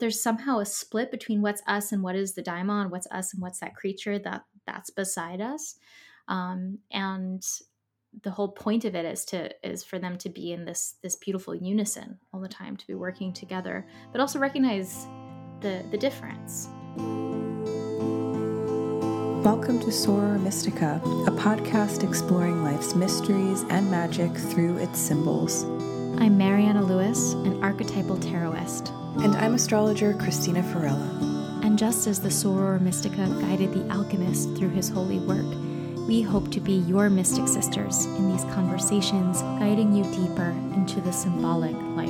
there's 0.00 0.22
somehow 0.22 0.58
a 0.58 0.66
split 0.66 1.10
between 1.10 1.42
what's 1.42 1.62
us 1.66 1.92
and 1.92 2.02
what 2.02 2.16
is 2.16 2.34
the 2.34 2.42
daimon, 2.42 2.90
what's 2.90 3.06
us 3.10 3.32
and 3.32 3.42
what's 3.42 3.60
that 3.60 3.76
creature 3.76 4.18
that 4.18 4.44
that's 4.66 4.90
beside 4.90 5.40
us. 5.40 5.76
Um, 6.26 6.78
and 6.90 7.42
the 8.22 8.30
whole 8.30 8.48
point 8.48 8.84
of 8.84 8.94
it 8.94 9.04
is 9.04 9.24
to 9.26 9.50
is 9.62 9.84
for 9.84 9.98
them 9.98 10.16
to 10.18 10.28
be 10.28 10.52
in 10.52 10.64
this 10.64 10.96
this 11.02 11.16
beautiful 11.16 11.54
unison 11.54 12.18
all 12.32 12.40
the 12.40 12.48
time, 12.48 12.76
to 12.76 12.86
be 12.86 12.94
working 12.94 13.32
together, 13.32 13.86
but 14.10 14.20
also 14.20 14.38
recognize 14.38 15.06
the 15.60 15.84
the 15.90 15.98
difference. 15.98 16.68
Welcome 19.44 19.80
to 19.80 19.86
Soror 19.86 20.40
Mystica, 20.42 21.00
a 21.26 21.30
podcast 21.30 22.06
exploring 22.06 22.62
life's 22.62 22.94
mysteries 22.94 23.64
and 23.70 23.90
magic 23.90 24.34
through 24.34 24.78
its 24.78 24.98
symbols. 24.98 25.64
I'm 26.20 26.36
Mariana 26.36 26.82
Louis, 26.82 27.32
an 27.32 27.62
archetypal 27.62 28.18
tarotist. 28.18 28.99
And 29.18 29.36
I'm 29.36 29.54
astrologer 29.54 30.14
Cristina 30.14 30.62
Farella. 30.62 31.60
And 31.62 31.76
just 31.76 32.06
as 32.06 32.20
the 32.20 32.28
Soror 32.28 32.80
Mystica 32.80 33.26
guided 33.40 33.74
the 33.74 33.86
alchemist 33.92 34.56
through 34.56 34.70
his 34.70 34.88
holy 34.88 35.18
work, 35.18 35.44
we 36.06 36.22
hope 36.22 36.50
to 36.52 36.60
be 36.60 36.74
your 36.74 37.10
mystic 37.10 37.48
sisters 37.48 38.06
in 38.06 38.30
these 38.30 38.44
conversations, 38.54 39.42
guiding 39.42 39.92
you 39.92 40.04
deeper 40.04 40.50
into 40.74 41.00
the 41.00 41.12
symbolic 41.12 41.74
life. 41.96 42.08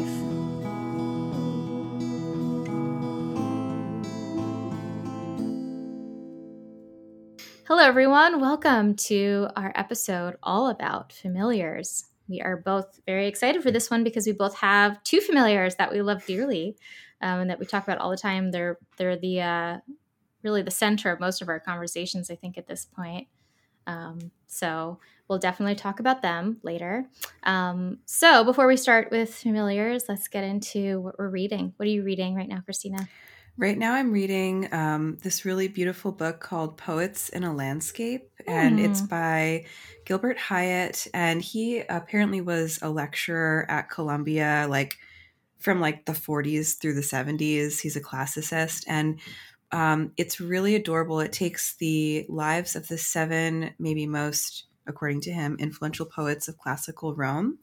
Hello, 7.67 7.83
everyone. 7.83 8.41
Welcome 8.41 8.95
to 8.97 9.49
our 9.57 9.73
episode 9.75 10.37
all 10.43 10.69
about 10.69 11.13
familiars 11.13 12.10
we 12.31 12.41
are 12.41 12.57
both 12.57 13.01
very 13.07 13.27
excited 13.27 13.63
for 13.63 13.71
this 13.71 13.91
one 13.91 14.05
because 14.05 14.27
we 14.27 14.33
both 14.33 14.57
have 14.57 15.03
two 15.03 15.21
familiars 15.21 15.75
that 15.77 15.93
we 15.93 16.01
love 16.01 16.25
dearly 16.25 16.77
um, 17.21 17.41
and 17.41 17.51
that 17.51 17.59
we 17.59 17.67
talk 17.67 17.83
about 17.83 17.99
all 17.99 18.11
the 18.11 18.17
time. 18.17 18.51
They're 18.51 18.79
they're 18.97 19.17
the 19.17 19.41
uh, 19.41 19.79
really 20.43 20.63
the 20.63 20.71
center 20.71 21.11
of 21.11 21.21
most 21.21 21.43
of 21.43 21.49
our 21.49 21.61
conversations, 21.61 22.31
I 22.31 22.37
think, 22.37 22.57
at 22.57 22.67
this 22.67 22.85
point. 22.87 23.29
Um, 23.87 24.31
so 24.47 25.01
we'll 25.29 25.39
definitely 25.39 25.75
talk 25.75 26.01
about 26.01 26.23
them 26.23 26.59
later. 26.63 27.07
Um, 27.43 27.99
so 28.05 28.45
before 28.45 28.67
we 28.67 28.77
start 28.77 29.11
with 29.11 29.35
familiars, 29.35 30.05
let's 30.09 30.29
get 30.29 30.45
into 30.45 31.01
what 31.01 31.19
we're 31.19 31.29
reading. 31.29 31.73
What 31.77 31.87
are 31.87 31.91
you 31.91 32.03
reading 32.03 32.35
right 32.35 32.49
now, 32.49 32.61
Cristina? 32.61 33.09
Right 33.57 33.77
now, 33.77 33.95
I'm 33.95 34.13
reading 34.13 34.73
um, 34.73 35.19
this 35.23 35.45
really 35.45 35.69
beautiful 35.69 36.13
book 36.13 36.41
called 36.41 36.79
Poets 36.79 37.29
in 37.29 37.45
a 37.45 37.55
Landscape, 37.55 38.31
and 38.47 38.79
mm. 38.79 38.85
it's 38.85 39.01
hmm. 39.01 39.07
by 39.07 39.67
Gilbert 40.07 40.39
Highet. 40.39 41.09
And 41.13 41.43
he 41.43 41.81
apparently 41.81 42.41
was 42.41 42.79
a 42.81 42.89
lecturer 42.89 43.67
at 43.69 43.91
Columbia, 43.91 44.67
like 44.69 44.97
from 45.59 45.81
like 45.81 46.07
the 46.07 46.13
40s 46.13 46.79
through 46.79 46.95
the 46.95 47.03
70s. 47.03 47.81
He's 47.81 47.97
a 47.97 48.01
classicist, 48.01 48.85
and 48.87 49.21
um, 49.73 50.13
it's 50.17 50.41
really 50.41 50.75
adorable. 50.75 51.21
It 51.21 51.33
takes 51.33 51.77
the 51.77 52.25
lives 52.29 52.77
of 52.77 52.89
the 52.89 52.99
seven, 52.99 53.75
maybe 53.79 54.07
most 54.07 54.65
according 54.87 55.21
to 55.23 55.33
him, 55.33 55.57
influential 55.59 56.07
poets 56.07 56.49
of 56.49 56.59
classical 56.59 57.15
Rome, 57.15 57.59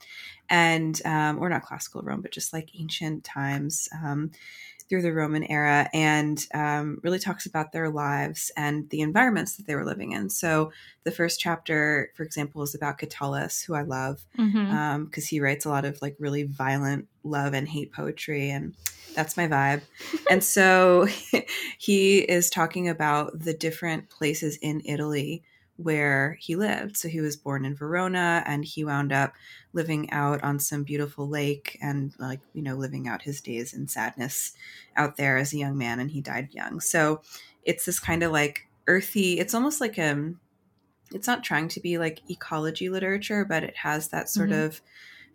and 0.49 0.99
um, 1.05 1.39
or 1.39 1.49
not 1.49 1.63
classical 1.63 2.01
Rome, 2.01 2.21
but 2.21 2.31
just 2.31 2.53
like 2.53 2.69
ancient 2.79 3.23
times. 3.23 3.89
Through 4.89 5.01
the 5.01 5.13
Roman 5.13 5.43
era 5.43 5.89
and 5.93 6.43
um, 6.53 6.99
really 7.03 7.19
talks 7.19 7.45
about 7.45 7.71
their 7.71 7.89
lives 7.89 8.51
and 8.55 8.89
the 8.89 9.01
environments 9.01 9.57
that 9.57 9.67
they 9.67 9.75
were 9.75 9.85
living 9.85 10.13
in. 10.13 10.29
So 10.29 10.71
the 11.03 11.11
first 11.11 11.39
chapter, 11.39 12.11
for 12.15 12.23
example, 12.23 12.63
is 12.63 12.73
about 12.73 12.97
Catullus, 12.97 13.63
who 13.63 13.73
I 13.73 13.81
love 13.81 14.25
because 14.31 14.53
mm-hmm. 14.53 14.71
um, 14.71 15.11
he 15.15 15.39
writes 15.39 15.65
a 15.65 15.69
lot 15.69 15.85
of 15.85 16.01
like 16.01 16.15
really 16.19 16.43
violent 16.43 17.07
love 17.23 17.53
and 17.53 17.67
hate 17.67 17.91
poetry 17.91 18.49
and 18.49 18.73
that's 19.13 19.35
my 19.35 19.47
vibe. 19.47 19.81
and 20.29 20.43
so 20.43 21.07
he 21.77 22.19
is 22.19 22.49
talking 22.49 22.87
about 22.87 23.39
the 23.39 23.53
different 23.53 24.09
places 24.09 24.57
in 24.61 24.81
Italy 24.85 25.43
where 25.77 26.37
he 26.41 26.55
lived. 26.55 26.97
So 26.97 27.07
he 27.07 27.21
was 27.21 27.35
born 27.35 27.63
in 27.63 27.75
Verona 27.75 28.43
and 28.45 28.65
he 28.65 28.83
wound 28.83 29.11
up 29.11 29.33
living 29.73 30.11
out 30.11 30.43
on 30.43 30.59
some 30.59 30.83
beautiful 30.83 31.27
lake 31.27 31.77
and 31.81 32.13
like, 32.19 32.39
you 32.53 32.61
know, 32.61 32.75
living 32.75 33.07
out 33.07 33.21
his 33.21 33.41
days 33.41 33.73
in 33.73 33.87
sadness 33.87 34.53
out 34.95 35.17
there 35.17 35.37
as 35.37 35.53
a 35.53 35.57
young 35.57 35.77
man 35.77 35.99
and 35.99 36.11
he 36.11 36.21
died 36.21 36.49
young. 36.51 36.79
So 36.79 37.21
it's 37.63 37.85
this 37.85 37.99
kind 37.99 38.23
of 38.23 38.31
like 38.31 38.67
earthy, 38.87 39.39
it's 39.39 39.53
almost 39.53 39.79
like 39.79 39.97
um 39.99 40.39
it's 41.13 41.27
not 41.27 41.43
trying 41.43 41.69
to 41.69 41.79
be 41.79 41.97
like 41.97 42.21
ecology 42.29 42.89
literature, 42.89 43.45
but 43.45 43.63
it 43.63 43.77
has 43.77 44.09
that 44.09 44.29
sort 44.29 44.49
mm-hmm. 44.49 44.65
of 44.65 44.81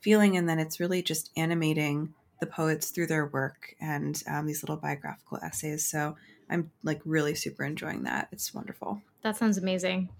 feeling 0.00 0.36
and 0.36 0.48
then 0.48 0.58
it's 0.58 0.80
really 0.80 1.02
just 1.02 1.30
animating 1.36 2.12
the 2.40 2.46
poets 2.46 2.90
through 2.90 3.06
their 3.06 3.26
work 3.26 3.74
and 3.80 4.22
um, 4.26 4.46
these 4.46 4.62
little 4.62 4.76
biographical 4.76 5.38
essays. 5.42 5.88
So 5.88 6.16
I'm 6.50 6.72
like 6.82 7.00
really 7.04 7.36
super 7.36 7.64
enjoying 7.64 8.02
that. 8.02 8.28
It's 8.32 8.52
wonderful. 8.52 9.00
That 9.22 9.36
sounds 9.36 9.58
amazing. 9.58 10.10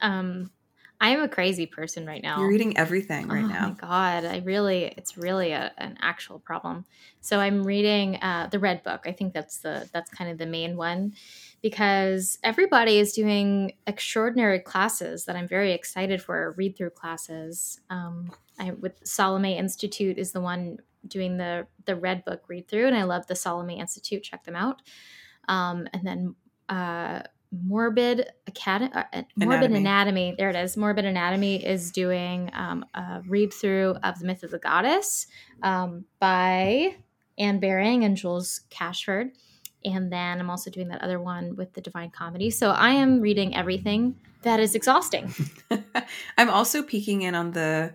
Um, 0.00 0.50
I'm 1.02 1.20
a 1.20 1.28
crazy 1.28 1.66
person 1.66 2.06
right 2.06 2.22
now. 2.22 2.38
You're 2.38 2.48
reading 2.48 2.76
everything 2.76 3.26
right 3.26 3.42
oh 3.42 3.48
now. 3.48 3.64
Oh 3.64 3.68
my 3.70 3.74
god, 3.74 4.24
I 4.24 4.38
really, 4.44 4.94
it's 4.96 5.18
really 5.18 5.50
a, 5.50 5.72
an 5.76 5.98
actual 6.00 6.38
problem. 6.38 6.84
So 7.20 7.40
I'm 7.40 7.64
reading 7.64 8.22
uh, 8.22 8.48
the 8.52 8.60
Red 8.60 8.84
Book. 8.84 9.02
I 9.04 9.10
think 9.10 9.32
that's 9.34 9.58
the 9.58 9.88
that's 9.92 10.08
kind 10.12 10.30
of 10.30 10.38
the 10.38 10.46
main 10.46 10.76
one 10.76 11.14
because 11.60 12.38
everybody 12.44 12.98
is 12.98 13.14
doing 13.14 13.72
extraordinary 13.88 14.60
classes 14.60 15.24
that 15.24 15.34
I'm 15.34 15.48
very 15.48 15.72
excited 15.72 16.22
for. 16.22 16.54
Read 16.56 16.76
through 16.76 16.90
classes. 16.90 17.80
Um, 17.90 18.30
I 18.60 18.70
with 18.70 19.00
Salome 19.02 19.58
Institute 19.58 20.18
is 20.18 20.30
the 20.30 20.40
one 20.40 20.78
doing 21.08 21.36
the 21.36 21.66
the 21.84 21.96
Red 21.96 22.24
Book 22.24 22.44
read 22.46 22.68
through, 22.68 22.86
and 22.86 22.96
I 22.96 23.02
love 23.02 23.26
the 23.26 23.34
Salome 23.34 23.80
Institute. 23.80 24.22
Check 24.22 24.44
them 24.44 24.54
out. 24.54 24.82
Um, 25.48 25.88
and 25.92 26.06
then 26.06 26.36
uh, 26.68 27.22
Morbid 27.52 28.30
Academy, 28.46 28.90
uh, 28.94 29.22
Morbid 29.36 29.70
Anatomy. 29.70 29.78
Anatomy. 29.78 30.34
There 30.38 30.50
it 30.50 30.56
is. 30.56 30.76
Morbid 30.76 31.04
Anatomy 31.04 31.64
is 31.64 31.90
doing 31.90 32.50
um, 32.54 32.84
a 32.94 33.20
read 33.26 33.52
through 33.52 33.96
of 34.02 34.18
the 34.18 34.24
Myth 34.24 34.42
of 34.42 34.50
the 34.50 34.58
Goddess 34.58 35.26
um, 35.62 36.06
by 36.18 36.96
Anne 37.38 37.60
Baring 37.60 38.04
and 38.04 38.16
Jules 38.16 38.62
Cashford. 38.70 39.32
And 39.84 40.12
then 40.12 40.40
I'm 40.40 40.48
also 40.48 40.70
doing 40.70 40.88
that 40.88 41.02
other 41.02 41.20
one 41.20 41.56
with 41.56 41.74
the 41.74 41.80
Divine 41.80 42.10
Comedy. 42.10 42.50
So 42.50 42.70
I 42.70 42.90
am 42.90 43.20
reading 43.20 43.54
everything 43.54 44.16
that 44.42 44.60
is 44.60 44.74
exhausting. 44.74 45.34
I'm 46.38 46.50
also 46.50 46.82
peeking 46.82 47.22
in 47.22 47.34
on 47.34 47.52
the 47.52 47.94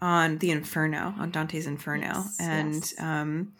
on 0.00 0.38
the 0.38 0.50
Inferno, 0.50 1.14
on 1.18 1.30
Dante's 1.30 1.66
Inferno, 1.66 2.06
yes, 2.06 2.36
and 2.38 2.74
yes. 2.74 2.94
Um, 2.98 3.54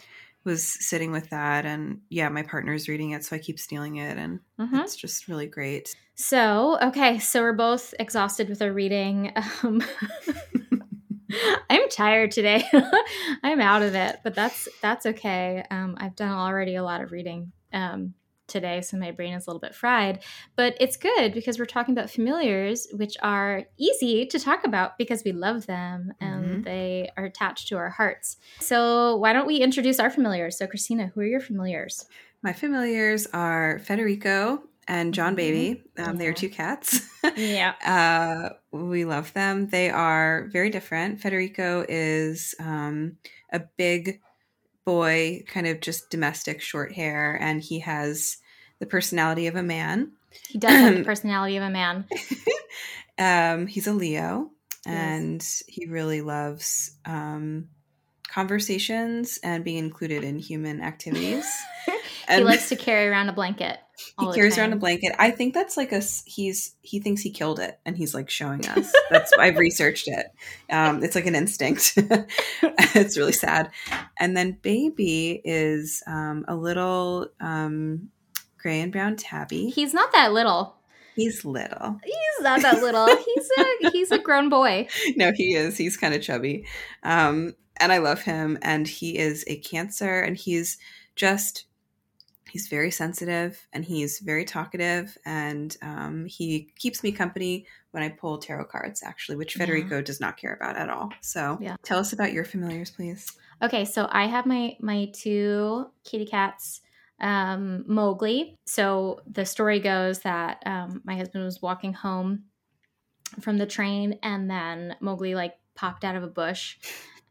was 0.46 0.64
sitting 0.64 1.12
with 1.12 1.28
that 1.30 1.66
and 1.66 2.00
yeah 2.08 2.28
my 2.28 2.42
partner's 2.42 2.88
reading 2.88 3.10
it 3.10 3.24
so 3.24 3.36
i 3.36 3.38
keep 3.38 3.58
stealing 3.58 3.96
it 3.96 4.16
and 4.16 4.40
mm-hmm. 4.58 4.76
it's 4.76 4.96
just 4.96 5.28
really 5.28 5.46
great. 5.46 5.94
So 6.14 6.78
okay 6.80 7.18
so 7.18 7.42
we're 7.42 7.52
both 7.52 7.92
exhausted 7.98 8.48
with 8.48 8.62
our 8.62 8.72
reading. 8.72 9.32
Um, 9.62 9.82
i'm 11.68 11.88
tired 11.90 12.30
today. 12.30 12.64
I'm 13.42 13.60
out 13.60 13.82
of 13.82 13.94
it 13.94 14.20
but 14.22 14.34
that's 14.34 14.68
that's 14.80 15.04
okay. 15.04 15.64
Um, 15.70 15.96
i've 15.98 16.16
done 16.16 16.32
already 16.32 16.76
a 16.76 16.82
lot 16.82 17.02
of 17.02 17.12
reading. 17.12 17.52
Um, 17.72 18.14
today, 18.46 18.80
so 18.80 18.96
my 18.96 19.10
brain 19.10 19.34
is 19.34 19.46
a 19.46 19.50
little 19.50 19.60
bit 19.60 19.74
fried. 19.74 20.22
But 20.56 20.76
it's 20.80 20.96
good 20.96 21.34
because 21.34 21.58
we're 21.58 21.66
talking 21.66 21.92
about 21.96 22.10
familiars, 22.10 22.86
which 22.92 23.16
are 23.22 23.64
easy 23.76 24.26
to 24.26 24.38
talk 24.38 24.64
about 24.64 24.98
because 24.98 25.22
we 25.24 25.32
love 25.32 25.66
them 25.66 26.12
and 26.20 26.44
mm-hmm. 26.44 26.62
they 26.62 27.10
are 27.16 27.24
attached 27.24 27.68
to 27.68 27.76
our 27.76 27.90
hearts. 27.90 28.36
So, 28.60 29.16
why 29.16 29.32
don't 29.32 29.46
we 29.46 29.58
introduce 29.58 29.98
our 29.98 30.10
familiars? 30.10 30.58
So, 30.58 30.66
Cristina, 30.66 31.12
who 31.14 31.20
are 31.20 31.26
your 31.26 31.40
familiars? 31.40 32.06
My 32.42 32.52
familiars 32.52 33.26
are 33.32 33.80
Federico 33.80 34.62
and 34.88 35.12
John 35.14 35.28
mm-hmm. 35.28 35.36
Baby. 35.36 35.82
Um, 35.98 36.04
yeah. 36.06 36.12
They 36.12 36.26
are 36.28 36.32
two 36.32 36.48
cats. 36.48 37.00
yeah. 37.36 37.74
Uh, 37.84 38.50
we 38.72 39.04
love 39.04 39.32
them. 39.32 39.68
They 39.68 39.90
are 39.90 40.48
very 40.52 40.70
different. 40.70 41.20
Federico 41.20 41.84
is 41.88 42.54
um, 42.60 43.16
a 43.52 43.60
big 43.76 44.20
boy, 44.86 45.42
kind 45.46 45.66
of 45.66 45.80
just 45.80 46.08
domestic 46.08 46.62
short 46.62 46.92
hair, 46.92 47.36
and 47.38 47.60
he 47.60 47.80
has 47.80 48.38
the 48.78 48.86
personality 48.86 49.48
of 49.48 49.56
a 49.56 49.62
man. 49.62 50.12
He 50.48 50.58
does 50.58 50.72
have 50.72 50.96
the 50.96 51.04
personality 51.04 51.58
of 51.58 51.64
a 51.64 51.70
man. 51.70 52.06
um, 53.18 53.66
he's 53.66 53.86
a 53.86 53.92
Leo, 53.92 54.50
and 54.86 55.42
yes. 55.42 55.62
he 55.66 55.86
really 55.86 56.22
loves 56.22 56.92
um, 57.04 57.68
conversations 58.36 59.38
and 59.42 59.64
being 59.64 59.78
included 59.78 60.22
in 60.22 60.38
human 60.38 60.82
activities. 60.82 61.50
he 62.28 62.42
likes 62.42 62.68
to 62.68 62.76
carry 62.76 63.08
around 63.08 63.30
a 63.30 63.32
blanket. 63.32 63.78
he 64.20 64.32
carries 64.32 64.58
around 64.58 64.74
a 64.74 64.76
blanket. 64.76 65.14
I 65.18 65.30
think 65.30 65.54
that's 65.54 65.76
like 65.78 65.90
a 65.92 66.02
he's 66.26 66.74
he 66.82 67.00
thinks 67.00 67.22
he 67.22 67.30
killed 67.30 67.60
it, 67.60 67.78
and 67.86 67.96
he's 67.96 68.14
like 68.14 68.28
showing 68.28 68.66
us. 68.66 68.92
That's 69.10 69.32
I've 69.38 69.56
researched 69.56 70.08
it. 70.08 70.26
Um, 70.70 71.02
it's 71.02 71.14
like 71.14 71.24
an 71.26 71.34
instinct. 71.34 71.94
it's 72.62 73.16
really 73.16 73.32
sad. 73.32 73.70
And 74.18 74.36
then 74.36 74.58
baby 74.60 75.40
is 75.42 76.02
um, 76.06 76.44
a 76.46 76.54
little 76.54 77.28
um, 77.40 78.10
gray 78.58 78.80
and 78.80 78.92
brown 78.92 79.16
tabby. 79.16 79.70
He's 79.70 79.94
not 79.94 80.12
that 80.12 80.32
little. 80.34 80.75
He's 81.16 81.44
little. 81.44 81.98
He's 82.04 82.42
not 82.42 82.60
that 82.62 82.82
little. 82.82 83.06
He's 83.06 83.50
a 83.58 83.90
he's 83.90 84.10
a 84.12 84.18
grown 84.18 84.48
boy. 84.48 84.86
No, 85.16 85.32
he 85.34 85.54
is. 85.54 85.78
He's 85.78 85.96
kind 85.96 86.14
of 86.14 86.22
chubby. 86.22 86.66
Um, 87.02 87.54
and 87.78 87.90
I 87.90 87.98
love 87.98 88.22
him. 88.22 88.58
And 88.62 88.86
he 88.86 89.18
is 89.18 89.42
a 89.46 89.56
cancer, 89.56 90.20
and 90.20 90.36
he's 90.36 90.78
just 91.16 91.64
he's 92.50 92.68
very 92.68 92.90
sensitive 92.90 93.66
and 93.72 93.84
he's 93.84 94.20
very 94.20 94.44
talkative 94.44 95.18
and 95.26 95.76
um, 95.82 96.26
he 96.26 96.70
keeps 96.78 97.02
me 97.02 97.12
company 97.12 97.66
when 97.90 98.02
i 98.02 98.08
pull 98.08 98.38
tarot 98.38 98.64
cards 98.64 99.02
actually 99.02 99.36
which 99.36 99.54
federico 99.54 99.96
yeah. 99.96 100.02
does 100.02 100.20
not 100.20 100.36
care 100.36 100.54
about 100.54 100.76
at 100.76 100.88
all 100.88 101.10
so 101.20 101.58
yeah. 101.60 101.76
tell 101.82 101.98
us 101.98 102.12
about 102.12 102.32
your 102.32 102.44
familiars 102.44 102.90
please 102.90 103.30
okay 103.62 103.84
so 103.84 104.08
i 104.10 104.26
have 104.26 104.46
my 104.46 104.76
my 104.80 105.10
two 105.12 105.86
kitty 106.04 106.24
cats 106.24 106.80
um, 107.20 107.84
mowgli 107.86 108.56
so 108.66 109.20
the 109.30 109.44
story 109.44 109.80
goes 109.80 110.20
that 110.20 110.62
um, 110.66 111.00
my 111.04 111.16
husband 111.16 111.44
was 111.44 111.62
walking 111.62 111.92
home 111.92 112.44
from 113.40 113.58
the 113.58 113.66
train 113.66 114.18
and 114.22 114.50
then 114.50 114.96
mowgli 115.00 115.34
like 115.34 115.54
popped 115.74 116.04
out 116.04 116.16
of 116.16 116.22
a 116.22 116.28
bush 116.28 116.76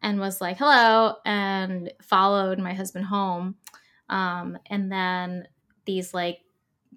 and 0.01 0.19
was 0.19 0.41
like 0.41 0.57
hello 0.57 1.15
and 1.25 1.91
followed 2.01 2.59
my 2.59 2.73
husband 2.73 3.05
home 3.05 3.55
um, 4.09 4.57
and 4.69 4.91
then 4.91 5.47
these 5.85 6.13
like 6.13 6.39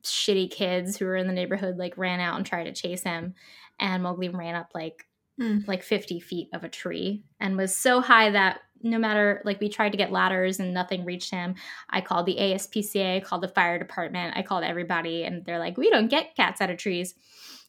shitty 0.03 0.51
kids 0.51 0.97
who 0.97 1.05
were 1.05 1.17
in 1.17 1.27
the 1.27 1.33
neighborhood 1.33 1.77
like 1.77 1.97
ran 1.97 2.21
out 2.21 2.37
and 2.37 2.47
tried 2.47 2.65
to 2.65 2.73
chase 2.73 3.03
him. 3.03 3.35
And 3.81 4.03
Mowgli 4.03 4.29
ran 4.29 4.55
up 4.55 4.71
like 4.75 5.07
mm. 5.41 5.67
like 5.67 5.83
50 5.83 6.21
feet 6.21 6.49
of 6.53 6.65
a 6.65 6.69
tree 6.69 7.23
and 7.41 7.57
was 7.57 7.77
so 7.77 8.01
high 8.01 8.31
that 8.31 8.61
no 8.83 8.99
matter 8.99 9.43
like 9.45 9.61
we 9.61 9.69
tried 9.69 9.91
to 9.91 9.99
get 9.99 10.13
ladders 10.13 10.61
and 10.61 10.75
nothing 10.75 11.05
reached 11.05 11.31
him. 11.31 11.55
I 11.91 12.01
called 12.01 12.27
the 12.27 12.37
ASPCA, 12.37 13.17
I 13.17 13.21
called 13.21 13.43
the 13.43 13.49
fire 13.49 13.79
department, 13.79 14.37
I 14.37 14.43
called 14.43 14.65
everybody, 14.65 15.25
and 15.25 15.45
they're 15.45 15.59
like, 15.59 15.77
we 15.77 15.91
don't 15.91 16.09
get 16.09 16.37
cats 16.37 16.61
out 16.61 16.71
of 16.71 16.79
trees. 16.79 17.15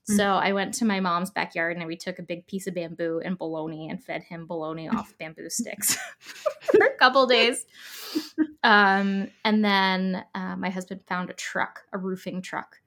Mm. 0.09 0.17
So 0.17 0.23
I 0.23 0.53
went 0.53 0.73
to 0.75 0.85
my 0.85 0.99
mom's 0.99 1.31
backyard 1.31 1.77
and 1.77 1.85
we 1.85 1.95
took 1.95 2.19
a 2.19 2.23
big 2.23 2.47
piece 2.47 2.67
of 2.67 2.73
bamboo 2.73 3.21
and 3.23 3.37
bologna 3.37 3.89
and 3.89 4.03
fed 4.03 4.23
him 4.23 4.45
bologna 4.47 4.89
off 4.95 5.13
bamboo 5.17 5.49
sticks 5.49 5.95
for 6.61 6.85
a 6.85 6.97
couple 6.97 7.25
days. 7.27 7.65
Um, 8.63 9.29
and 9.45 9.63
then 9.63 10.23
uh, 10.35 10.55
my 10.55 10.69
husband 10.69 11.01
found 11.07 11.29
a 11.29 11.33
truck, 11.33 11.81
a 11.93 11.97
roofing 11.97 12.41
truck 12.41 12.77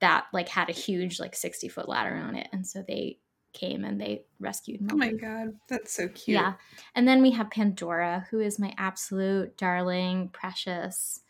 that 0.00 0.26
like 0.32 0.48
had 0.48 0.68
a 0.68 0.72
huge 0.72 1.18
like 1.18 1.34
60 1.34 1.68
foot 1.68 1.88
ladder 1.88 2.14
on 2.14 2.34
it. 2.36 2.48
And 2.52 2.66
so 2.66 2.84
they 2.86 3.18
came 3.56 3.84
and 3.84 4.00
they 4.00 4.24
rescued 4.38 4.80
me. 4.80 4.88
Oh 4.92 4.96
my 4.96 5.12
god, 5.12 5.54
that's 5.68 5.92
so 5.92 6.08
cute. 6.08 6.36
Yeah. 6.36 6.54
And 6.94 7.08
then 7.08 7.22
we 7.22 7.32
have 7.32 7.50
Pandora, 7.50 8.26
who 8.30 8.40
is 8.40 8.58
my 8.58 8.74
absolute 8.78 9.56
darling, 9.56 10.28
precious 10.32 11.20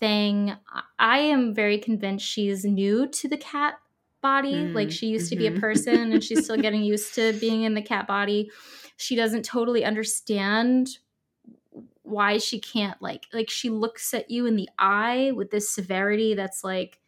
thing. 0.00 0.54
I 0.98 1.18
am 1.18 1.54
very 1.54 1.78
convinced 1.78 2.26
she's 2.26 2.64
new 2.64 3.06
to 3.08 3.28
the 3.28 3.36
cat 3.36 3.74
body. 4.22 4.54
Mm, 4.54 4.74
like 4.74 4.90
she 4.90 5.06
used 5.06 5.26
mm-hmm. 5.26 5.30
to 5.30 5.36
be 5.36 5.46
a 5.46 5.50
mm-hmm. 5.50 5.60
person 5.60 6.12
and 6.12 6.24
she's 6.24 6.44
still 6.44 6.56
getting 6.66 6.82
used 6.82 7.14
to 7.14 7.32
being 7.34 7.62
in 7.62 7.74
the 7.74 7.82
cat 7.82 8.06
body. 8.06 8.50
She 8.96 9.14
doesn't 9.14 9.44
totally 9.44 9.84
understand 9.84 10.98
why 12.02 12.38
she 12.38 12.60
can't 12.60 13.02
like 13.02 13.24
like 13.32 13.50
she 13.50 13.68
looks 13.68 14.14
at 14.14 14.30
you 14.30 14.46
in 14.46 14.54
the 14.54 14.68
eye 14.78 15.32
with 15.34 15.50
this 15.50 15.68
severity 15.68 16.34
that's 16.34 16.62
like 16.62 17.00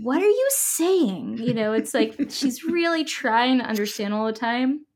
what 0.00 0.22
are 0.22 0.28
you 0.28 0.48
saying? 0.50 1.38
You 1.38 1.54
know, 1.54 1.72
it's 1.72 1.94
like 1.94 2.16
she's 2.30 2.64
really 2.64 3.04
trying 3.04 3.58
to 3.58 3.64
understand 3.64 4.14
all 4.14 4.26
the 4.26 4.32
time. 4.32 4.86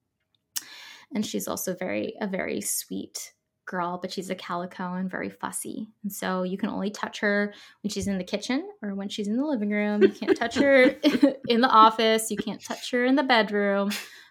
And 1.14 1.26
she's 1.26 1.46
also 1.46 1.74
very 1.74 2.14
a 2.20 2.26
very 2.26 2.60
sweet 2.60 3.32
girl, 3.66 3.98
but 4.00 4.10
she's 4.10 4.30
a 4.30 4.34
calico 4.34 4.94
and 4.94 5.10
very 5.10 5.30
fussy. 5.30 5.88
And 6.02 6.12
so 6.12 6.42
you 6.42 6.56
can 6.56 6.68
only 6.68 6.90
touch 6.90 7.20
her 7.20 7.52
when 7.82 7.90
she's 7.90 8.08
in 8.08 8.18
the 8.18 8.24
kitchen 8.24 8.68
or 8.82 8.94
when 8.94 9.08
she's 9.08 9.28
in 9.28 9.36
the 9.36 9.44
living 9.44 9.70
room. 9.70 10.02
You 10.02 10.08
can't 10.08 10.36
touch 10.36 10.56
her 10.56 10.82
in 11.48 11.60
the 11.60 11.68
office. 11.68 12.30
You 12.30 12.36
can't 12.36 12.62
touch 12.62 12.90
her 12.90 13.04
in 13.04 13.14
the 13.14 13.22
bedroom. 13.22 13.90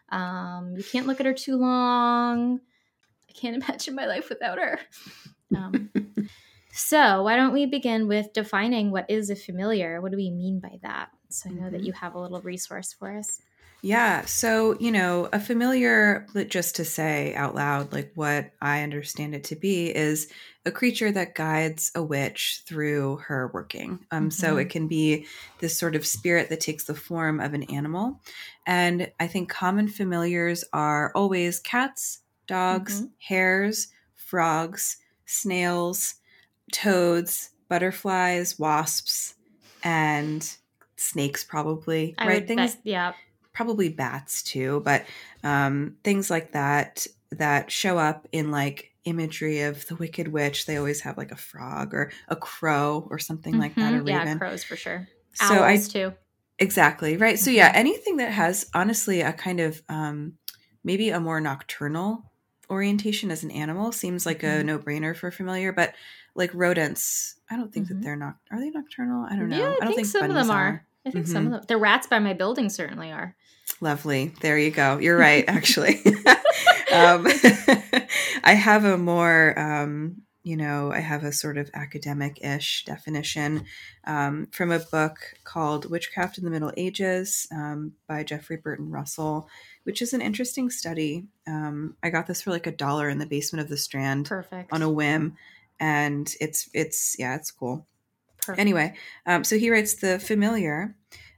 Um, 0.10 0.74
you 0.76 0.84
can't 0.84 1.08
look 1.08 1.20
at 1.20 1.26
her 1.26 1.34
too 1.34 1.58
long. 1.58 2.60
I 3.30 3.34
can't 3.34 3.56
imagine 3.56 3.96
my 3.96 4.08
life 4.08 4.30
without 4.30 4.58
her. 4.58 4.80
Um, 5.56 5.90
so, 6.74 7.24
why 7.24 7.36
don't 7.36 7.54
we 7.54 7.66
begin 7.66 8.08
with 8.08 8.34
defining 8.34 8.92
what 8.92 9.10
is 9.10 9.30
a 9.30 9.36
familiar? 9.36 10.02
What 10.02 10.12
do 10.12 10.18
we 10.18 10.30
mean 10.30 10.60
by 10.60 10.80
that? 10.84 11.10
So, 11.30 11.50
I 11.50 11.54
know 11.54 11.62
mm-hmm. 11.64 11.72
that 11.72 11.84
you 11.84 11.94
have 11.94 12.16
a 12.16 12.20
little 12.20 12.42
resource 12.42 12.94
for 12.94 13.16
us. 13.16 13.42
Yeah. 13.84 14.26
So, 14.26 14.78
you 14.80 14.92
know, 14.92 15.28
a 15.34 15.40
familiar, 15.40 16.28
just 16.48 16.76
to 16.76 16.86
say 16.86 17.34
out 17.34 17.56
loud, 17.56 17.92
like 17.92 18.12
what 18.14 18.52
I 18.62 18.84
understand 18.84 19.34
it 19.34 19.46
to 19.46 19.56
be, 19.56 19.88
is 19.88 20.28
a 20.66 20.72
creature 20.72 21.12
that 21.12 21.34
guides 21.34 21.92
a 21.96 22.04
witch 22.04 22.62
through 22.68 23.18
her 23.28 23.50
working. 23.54 24.06
Um, 24.12 24.26
mm-hmm. 24.26 24.30
So 24.30 24.58
it 24.58 24.70
can 24.70 24.88
be 24.88 25.26
this 25.60 25.78
sort 25.78 25.96
of 25.96 26.06
spirit 26.06 26.50
that 26.50 26.60
takes 26.60 26.84
the 26.84 26.94
form 26.94 27.40
of 27.40 27.56
an 27.56 27.64
animal. 27.64 28.20
And 28.68 29.12
I 29.20 29.26
think 29.26 29.50
common 29.50 29.88
familiars 29.88 30.64
are 30.72 31.12
always 31.16 31.60
cats, 31.60 32.20
dogs, 32.46 32.98
mm-hmm. 33.02 33.08
hares, 33.18 33.88
frogs, 34.16 34.98
snails, 35.26 36.16
toads, 36.72 37.50
butterflies, 37.70 38.58
wasps, 38.58 39.36
and 39.84 40.50
snakes, 40.96 41.44
probably. 41.44 42.16
I 42.18 42.28
right? 42.28 42.48
Things, 42.48 42.76
bet, 42.76 42.82
yeah 42.84 43.14
probably 43.54 43.90
bats 43.90 44.44
too, 44.44 44.82
but 44.86 45.06
um, 45.44 45.96
things 46.04 46.30
like 46.30 46.54
that 46.54 47.06
that 47.32 47.72
show 47.72 47.98
up 47.98 48.28
in 48.32 48.52
like 48.52 48.92
imagery 49.06 49.62
of 49.62 49.86
the 49.88 49.96
Wicked 49.96 50.28
Witch. 50.28 50.66
They 50.66 50.78
always 50.78 51.02
have 51.02 51.18
like 51.18 51.32
a 51.32 51.38
frog 51.38 51.94
or 51.94 52.12
a 52.28 52.36
crow 52.36 53.08
or 53.10 53.20
something 53.20 53.54
mm-hmm. 53.54 53.62
like 53.62 53.76
that. 53.76 53.94
Mm-hmm. 53.94 54.08
yeah, 54.08 54.38
crows 54.38 54.64
for 54.64 54.76
sure. 54.76 55.08
So 55.34 55.46
Owls 55.46 55.90
I, 55.90 55.92
too. 55.92 56.14
Exactly 56.60 57.18
right. 57.18 57.40
So 57.40 57.50
yeah, 57.52 57.70
mm-hmm. 57.70 57.78
anything 57.80 58.18
that 58.18 58.32
has 58.32 58.70
honestly 58.74 59.22
a 59.22 59.34
kind 59.34 59.60
of 59.60 59.82
um, 59.90 60.34
maybe 60.84 61.10
a 61.10 61.20
more 61.20 61.42
nocturnal 61.42 62.24
orientation 62.70 63.32
as 63.32 63.44
an 63.44 63.52
animal 63.52 63.92
seems 63.92 64.26
like 64.26 64.42
mm-hmm. 64.42 64.62
a 64.62 64.64
no 64.64 64.80
brainer 64.80 65.16
for 65.16 65.32
familiar, 65.32 65.72
but 65.72 65.94
like 66.36 66.52
rodents, 66.54 67.36
I 67.50 67.58
don't 67.58 67.74
think 67.74 67.88
mm-hmm. 67.88 67.96
that 67.96 68.04
they're 68.04 68.16
not. 68.16 68.36
Are 68.52 68.60
they 68.60 68.70
nocturnal? 68.70 69.26
I 69.30 69.36
don't 69.36 69.50
know. 69.50 69.58
Yeah, 69.58 69.64
I, 69.64 69.68
I 69.68 69.70
don't 69.70 69.80
think, 69.88 69.96
think 69.96 70.08
some 70.08 70.30
of 70.30 70.36
them 70.36 70.52
are. 70.52 70.66
are. 70.66 70.88
I 71.06 71.12
think 71.12 71.26
mm-hmm. 71.26 71.34
some 71.34 71.46
of 71.48 71.52
them. 71.52 71.62
The 71.68 71.78
rats 71.78 72.08
by 72.08 72.20
my 72.20 72.34
building 72.34 72.70
certainly 72.70 73.12
are. 73.12 73.36
Lovely. 73.80 74.34
There 74.42 74.58
you 74.58 74.72
go. 74.72 74.98
You're 74.98 75.18
right, 75.30 75.46
actually. 75.48 76.02
um, 76.94 77.28
I 78.44 78.54
have 78.54 78.86
a 78.86 78.98
more, 78.98 79.58
um, 79.58 80.24
you 80.44 80.58
know, 80.58 80.92
I 80.92 81.00
have 81.00 81.24
a 81.24 81.32
sort 81.32 81.58
of 81.58 81.70
academic 81.74 82.44
ish 82.44 82.84
definition 82.86 83.66
um, 84.06 84.48
from 84.52 84.72
a 84.72 84.80
book 84.80 85.18
called 85.44 85.90
Witchcraft 85.90 86.38
in 86.38 86.44
the 86.44 86.50
Middle 86.50 86.72
Ages 86.78 87.48
um, 87.52 87.94
by 88.08 88.24
Jeffrey 88.24 88.58
Burton 88.58 88.90
Russell, 88.90 89.48
which 89.84 90.02
is 90.02 90.14
an 90.14 90.22
interesting 90.22 90.70
study. 90.70 91.26
Um, 91.48 91.96
I 92.02 92.10
got 92.10 92.28
this 92.28 92.42
for 92.42 92.52
like 92.52 92.68
a 92.68 92.72
dollar 92.72 93.10
in 93.10 93.20
the 93.20 93.26
basement 93.26 93.64
of 93.64 93.70
the 93.70 93.78
Strand. 93.78 94.28
Perfect. 94.28 94.74
On 94.74 94.82
a 94.82 94.90
whim. 94.90 95.36
And 95.82 96.34
it's, 96.40 96.70
it's, 96.74 97.18
yeah, 97.20 97.36
it's 97.36 97.52
cool. 97.52 97.86
Perfect. 98.38 98.60
Anyway, 98.60 98.94
um, 99.26 99.44
so 99.44 99.58
he 99.58 99.70
writes 99.70 99.96
The 99.96 100.18
Familiar, 100.18 100.96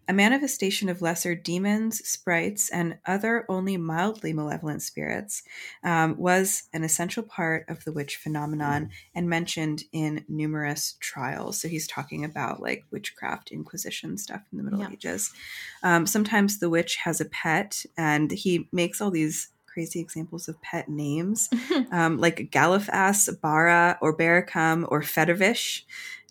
a 0.08 0.14
manifestation 0.14 0.90
of 0.90 1.02
lesser 1.02 1.34
demons, 1.34 2.06
sprites, 2.08 2.70
and 2.70 2.98
other 3.06 3.46
only 3.48 3.78
mildly 3.78 4.34
malevolent 4.34 4.82
spirits, 4.82 5.44
um, 5.84 6.18
was 6.18 6.64
an 6.74 6.84
essential 6.84 7.24
part 7.24 7.66
of 7.70 7.84
the 7.86 7.94
witch 7.94 8.18
phenomenon 8.18 8.90
and 9.16 9.30
mentioned 9.30 9.84
in 9.94 10.26
numerous 10.28 10.96
trials. 11.00 11.62
So 11.62 11.70
he's 11.70 11.88
talking 11.88 12.26
about 12.26 12.62
like 12.62 12.84
witchcraft, 12.92 13.52
inquisition 13.52 14.18
stuff 14.18 14.42
in 14.52 14.58
the 14.58 14.64
Middle 14.64 14.80
yeah. 14.80 14.92
Ages. 14.92 15.32
Um, 15.84 16.06
sometimes 16.06 16.60
the 16.60 16.70
witch 16.70 16.98
has 16.98 17.22
a 17.22 17.26
pet, 17.26 17.86
and 17.98 18.30
he 18.30 18.68
makes 18.74 19.00
all 19.00 19.12
these 19.12 19.50
crazy 19.74 20.00
examples 20.00 20.48
of 20.48 20.62
pet 20.62 20.90
names, 20.90 21.50
um, 21.92 22.20
like 22.20 22.52
Galiphas, 22.52 23.30
Bara, 23.42 23.98
or 24.02 24.16
Baracum, 24.16 24.86
or 24.90 25.02
Federvish 25.02 25.84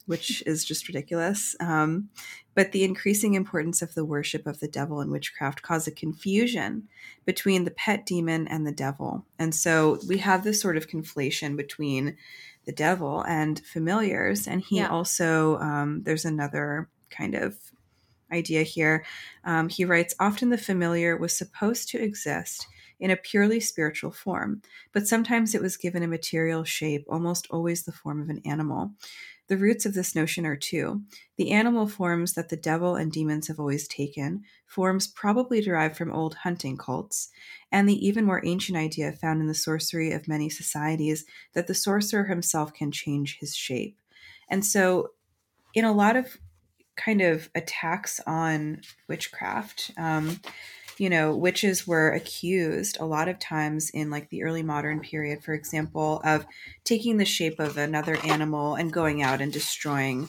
which 0.06 0.42
is 0.46 0.64
just 0.64 0.88
ridiculous. 0.88 1.56
Um, 1.60 2.10
but 2.54 2.72
the 2.72 2.84
increasing 2.84 3.34
importance 3.34 3.80
of 3.80 3.94
the 3.94 4.04
worship 4.04 4.46
of 4.46 4.60
the 4.60 4.68
devil 4.68 5.00
and 5.00 5.10
witchcraft 5.10 5.62
caused 5.62 5.88
a 5.88 5.92
confusion 5.92 6.88
between 7.24 7.64
the 7.64 7.70
pet 7.70 8.04
demon 8.04 8.46
and 8.46 8.66
the 8.66 8.72
devil. 8.72 9.24
And 9.38 9.54
so 9.54 9.98
we 10.06 10.18
have 10.18 10.44
this 10.44 10.60
sort 10.60 10.76
of 10.76 10.88
conflation 10.88 11.56
between 11.56 12.16
the 12.66 12.72
devil 12.72 13.24
and 13.26 13.58
familiars. 13.60 14.46
And 14.46 14.62
he 14.62 14.76
yeah. 14.76 14.88
also, 14.88 15.58
um, 15.58 16.02
there's 16.02 16.26
another 16.26 16.88
kind 17.10 17.34
of 17.34 17.56
idea 18.30 18.62
here. 18.62 19.04
Um, 19.44 19.70
he 19.70 19.86
writes 19.86 20.14
often 20.20 20.50
the 20.50 20.58
familiar 20.58 21.16
was 21.16 21.34
supposed 21.34 21.88
to 21.90 22.02
exist 22.02 22.66
in 23.02 23.10
a 23.10 23.16
purely 23.16 23.58
spiritual 23.58 24.12
form, 24.12 24.62
but 24.92 25.08
sometimes 25.08 25.56
it 25.56 25.60
was 25.60 25.76
given 25.76 26.04
a 26.04 26.06
material 26.06 26.62
shape, 26.62 27.04
almost 27.08 27.48
always 27.50 27.82
the 27.82 27.90
form 27.90 28.22
of 28.22 28.28
an 28.28 28.40
animal. 28.46 28.92
The 29.48 29.56
roots 29.56 29.84
of 29.84 29.92
this 29.92 30.14
notion 30.14 30.46
are 30.46 30.54
two. 30.54 31.02
The 31.36 31.50
animal 31.50 31.88
forms 31.88 32.34
that 32.34 32.48
the 32.48 32.56
devil 32.56 32.94
and 32.94 33.10
demons 33.10 33.48
have 33.48 33.58
always 33.58 33.88
taken, 33.88 34.44
forms 34.66 35.08
probably 35.08 35.60
derived 35.60 35.96
from 35.96 36.12
old 36.12 36.34
hunting 36.36 36.76
cults, 36.76 37.28
and 37.72 37.88
the 37.88 38.06
even 38.06 38.24
more 38.24 38.40
ancient 38.46 38.78
idea 38.78 39.10
found 39.10 39.40
in 39.40 39.48
the 39.48 39.54
sorcery 39.54 40.12
of 40.12 40.28
many 40.28 40.48
societies 40.48 41.24
that 41.54 41.66
the 41.66 41.74
sorcerer 41.74 42.26
himself 42.26 42.72
can 42.72 42.92
change 42.92 43.38
his 43.40 43.56
shape. 43.56 43.98
And 44.48 44.64
so, 44.64 45.08
in 45.74 45.84
a 45.84 45.92
lot 45.92 46.14
of 46.14 46.38
kind 46.94 47.20
of 47.20 47.50
attacks 47.56 48.20
on 48.28 48.82
witchcraft, 49.08 49.90
um, 49.96 50.38
you 50.98 51.10
know, 51.10 51.34
witches 51.34 51.86
were 51.86 52.12
accused 52.12 52.98
a 53.00 53.04
lot 53.04 53.28
of 53.28 53.38
times 53.38 53.90
in 53.90 54.10
like 54.10 54.28
the 54.28 54.42
early 54.42 54.62
modern 54.62 55.00
period, 55.00 55.42
for 55.42 55.54
example, 55.54 56.20
of 56.24 56.46
taking 56.84 57.16
the 57.16 57.24
shape 57.24 57.58
of 57.58 57.76
another 57.76 58.16
animal 58.24 58.74
and 58.74 58.92
going 58.92 59.22
out 59.22 59.40
and 59.40 59.52
destroying 59.52 60.28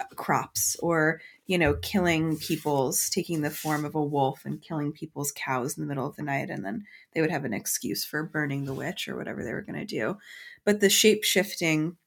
uh, 0.00 0.04
crops 0.16 0.76
or 0.80 1.20
you 1.46 1.58
know 1.58 1.74
killing 1.74 2.38
people's 2.38 3.10
taking 3.10 3.42
the 3.42 3.50
form 3.50 3.84
of 3.84 3.94
a 3.94 4.02
wolf 4.02 4.46
and 4.46 4.62
killing 4.62 4.92
people's 4.92 5.30
cows 5.32 5.76
in 5.76 5.82
the 5.82 5.86
middle 5.86 6.06
of 6.06 6.16
the 6.16 6.22
night 6.22 6.48
and 6.48 6.64
then 6.64 6.86
they 7.12 7.20
would 7.20 7.30
have 7.30 7.44
an 7.44 7.52
excuse 7.52 8.02
for 8.02 8.22
burning 8.22 8.64
the 8.64 8.72
witch 8.72 9.08
or 9.08 9.14
whatever 9.16 9.44
they 9.44 9.52
were 9.52 9.60
going 9.60 9.78
to 9.78 9.84
do. 9.84 10.16
But 10.64 10.80
the 10.80 10.88
shape 10.88 11.22
shifting 11.22 11.98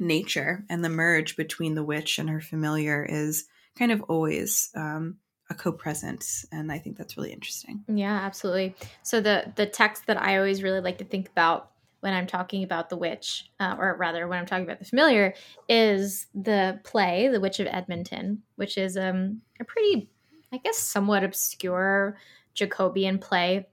nature 0.00 0.64
and 0.70 0.84
the 0.84 0.88
merge 0.88 1.36
between 1.36 1.74
the 1.74 1.84
witch 1.84 2.18
and 2.18 2.30
her 2.30 2.40
familiar 2.40 3.04
is 3.04 3.44
kind 3.76 3.92
of 3.92 4.02
always 4.02 4.70
um, 4.74 5.18
a 5.52 5.54
co-presence 5.54 6.44
and 6.50 6.72
i 6.72 6.78
think 6.78 6.96
that's 6.96 7.16
really 7.16 7.32
interesting. 7.32 7.84
Yeah 7.86 8.20
absolutely. 8.22 8.74
So 9.02 9.20
the 9.20 9.52
the 9.56 9.66
text 9.66 10.06
that 10.06 10.20
i 10.20 10.36
always 10.36 10.62
really 10.62 10.80
like 10.80 10.98
to 10.98 11.04
think 11.04 11.28
about 11.28 11.70
when 12.00 12.14
i'm 12.14 12.26
talking 12.26 12.64
about 12.64 12.88
the 12.88 12.96
witch 12.96 13.50
uh, 13.60 13.76
or 13.78 13.96
rather 13.96 14.26
when 14.26 14.38
i'm 14.38 14.46
talking 14.46 14.64
about 14.64 14.80
the 14.80 14.84
familiar 14.84 15.34
is 15.68 16.26
the 16.34 16.80
play 16.82 17.28
the 17.28 17.40
witch 17.40 17.60
of 17.60 17.68
edmonton 17.68 18.42
which 18.56 18.76
is 18.76 18.96
um, 18.96 19.40
a 19.60 19.64
pretty 19.64 20.08
i 20.52 20.56
guess 20.58 20.78
somewhat 20.78 21.22
obscure 21.22 22.16
jacobean 22.54 23.18
play. 23.18 23.66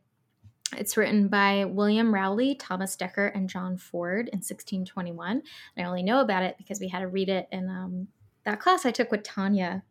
It's 0.78 0.98
written 0.98 1.30
by 1.30 1.66
William 1.66 2.14
Rowley, 2.14 2.56
Thomas 2.56 2.96
Dekker, 2.96 3.32
and 3.34 3.50
John 3.50 3.78
Ford 3.78 4.28
in 4.28 4.38
1621. 4.38 5.32
And 5.32 5.86
I 5.86 5.90
only 5.90 6.04
know 6.04 6.22
about 6.22 6.44
it 6.44 6.58
because 6.58 6.80
we 6.80 6.88
had 6.88 7.00
to 7.00 7.08
read 7.08 7.30
it 7.30 7.48
in 7.52 7.70
um, 7.70 8.08
that 8.46 8.60
class 8.60 8.86
I 8.86 8.92
took 8.92 9.12
with 9.12 9.24
Tanya 9.24 9.84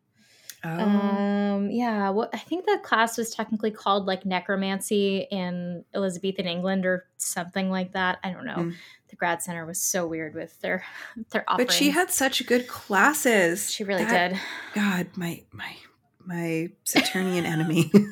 Oh. 0.64 0.68
Um, 0.68 1.70
yeah. 1.70 2.10
Well, 2.10 2.28
I 2.32 2.38
think 2.38 2.66
the 2.66 2.80
class 2.82 3.16
was 3.16 3.30
technically 3.30 3.70
called 3.70 4.06
like 4.06 4.26
necromancy 4.26 5.26
in 5.30 5.84
Elizabethan 5.94 6.46
England 6.46 6.84
or 6.84 7.06
something 7.16 7.70
like 7.70 7.92
that. 7.92 8.18
I 8.24 8.32
don't 8.32 8.44
know. 8.44 8.56
Mm. 8.56 8.74
The 9.08 9.16
grad 9.16 9.42
center 9.42 9.64
was 9.64 9.80
so 9.80 10.06
weird 10.06 10.34
with 10.34 10.60
their 10.60 10.84
their 11.30 11.44
offerings. 11.48 11.68
But 11.68 11.74
she 11.74 11.90
had 11.90 12.10
such 12.10 12.44
good 12.46 12.66
classes. 12.66 13.70
She 13.70 13.84
really 13.84 14.04
that, 14.04 14.30
did. 14.30 14.40
God, 14.74 15.06
my 15.16 15.42
my 15.52 15.76
my 16.24 16.70
Saturnian 16.84 17.46
enemy. 17.46 17.90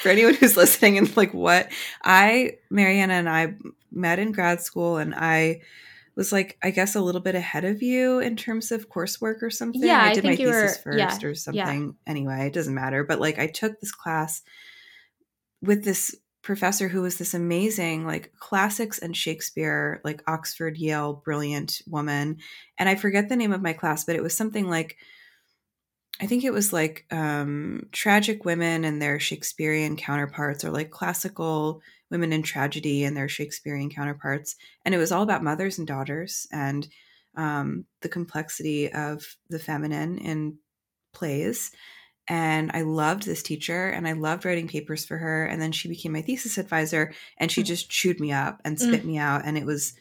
For 0.00 0.10
anyone 0.10 0.34
who's 0.34 0.56
listening 0.56 0.98
and 0.98 1.16
like 1.16 1.34
what 1.34 1.70
I 2.04 2.58
Mariana 2.70 3.14
and 3.14 3.28
I 3.28 3.54
met 3.90 4.18
in 4.18 4.32
grad 4.32 4.60
school 4.60 4.98
and 4.98 5.14
I 5.14 5.62
was 6.16 6.32
like 6.32 6.58
I 6.62 6.70
guess 6.70 6.94
a 6.94 7.00
little 7.00 7.20
bit 7.20 7.34
ahead 7.34 7.64
of 7.64 7.82
you 7.82 8.20
in 8.20 8.36
terms 8.36 8.72
of 8.72 8.88
coursework 8.88 9.42
or 9.42 9.50
something. 9.50 9.82
Yeah, 9.82 10.02
I 10.02 10.14
did 10.14 10.24
I 10.24 10.30
my 10.30 10.36
thesis 10.36 10.78
were, 10.84 10.92
first 10.92 11.22
yeah, 11.22 11.28
or 11.28 11.34
something. 11.34 11.84
Yeah. 11.86 12.10
Anyway, 12.10 12.46
it 12.46 12.54
doesn't 12.54 12.74
matter. 12.74 13.04
But 13.04 13.20
like 13.20 13.38
I 13.38 13.46
took 13.46 13.78
this 13.80 13.92
class 13.92 14.42
with 15.62 15.84
this 15.84 16.14
professor 16.42 16.86
who 16.86 17.02
was 17.02 17.18
this 17.18 17.34
amazing 17.34 18.06
like 18.06 18.32
classics 18.38 18.98
and 18.98 19.16
Shakespeare, 19.16 20.00
like 20.04 20.22
Oxford, 20.26 20.78
Yale, 20.78 21.20
brilliant 21.24 21.82
woman. 21.86 22.38
And 22.78 22.88
I 22.88 22.94
forget 22.94 23.28
the 23.28 23.36
name 23.36 23.52
of 23.52 23.62
my 23.62 23.72
class, 23.72 24.04
but 24.04 24.16
it 24.16 24.22
was 24.22 24.36
something 24.36 24.70
like 24.70 24.96
I 26.20 26.26
think 26.26 26.44
it 26.44 26.52
was 26.52 26.72
like 26.72 27.04
um, 27.10 27.88
tragic 27.92 28.44
women 28.44 28.84
and 28.84 29.00
their 29.00 29.20
Shakespearean 29.20 29.96
counterparts, 29.96 30.64
or 30.64 30.70
like 30.70 30.90
classical 30.90 31.82
women 32.10 32.32
in 32.32 32.42
tragedy 32.42 33.04
and 33.04 33.16
their 33.16 33.28
Shakespearean 33.28 33.90
counterparts. 33.90 34.56
And 34.84 34.94
it 34.94 34.98
was 34.98 35.12
all 35.12 35.22
about 35.22 35.42
mothers 35.42 35.78
and 35.78 35.86
daughters 35.86 36.46
and 36.52 36.86
um, 37.36 37.84
the 38.00 38.08
complexity 38.08 38.92
of 38.92 39.24
the 39.50 39.58
feminine 39.58 40.18
in 40.18 40.58
plays. 41.12 41.70
And 42.28 42.70
I 42.74 42.82
loved 42.82 43.24
this 43.24 43.42
teacher 43.42 43.88
and 43.88 44.08
I 44.08 44.12
loved 44.12 44.44
writing 44.44 44.68
papers 44.68 45.04
for 45.04 45.16
her. 45.16 45.46
And 45.46 45.60
then 45.60 45.72
she 45.72 45.88
became 45.88 46.12
my 46.12 46.22
thesis 46.22 46.58
advisor 46.58 47.12
and 47.38 47.50
she 47.52 47.62
mm. 47.62 47.66
just 47.66 47.90
chewed 47.90 48.20
me 48.20 48.32
up 48.32 48.60
and 48.64 48.80
spit 48.80 49.02
mm. 49.02 49.06
me 49.06 49.18
out. 49.18 49.42
And 49.44 49.56
it 49.56 49.66
was 49.66 49.94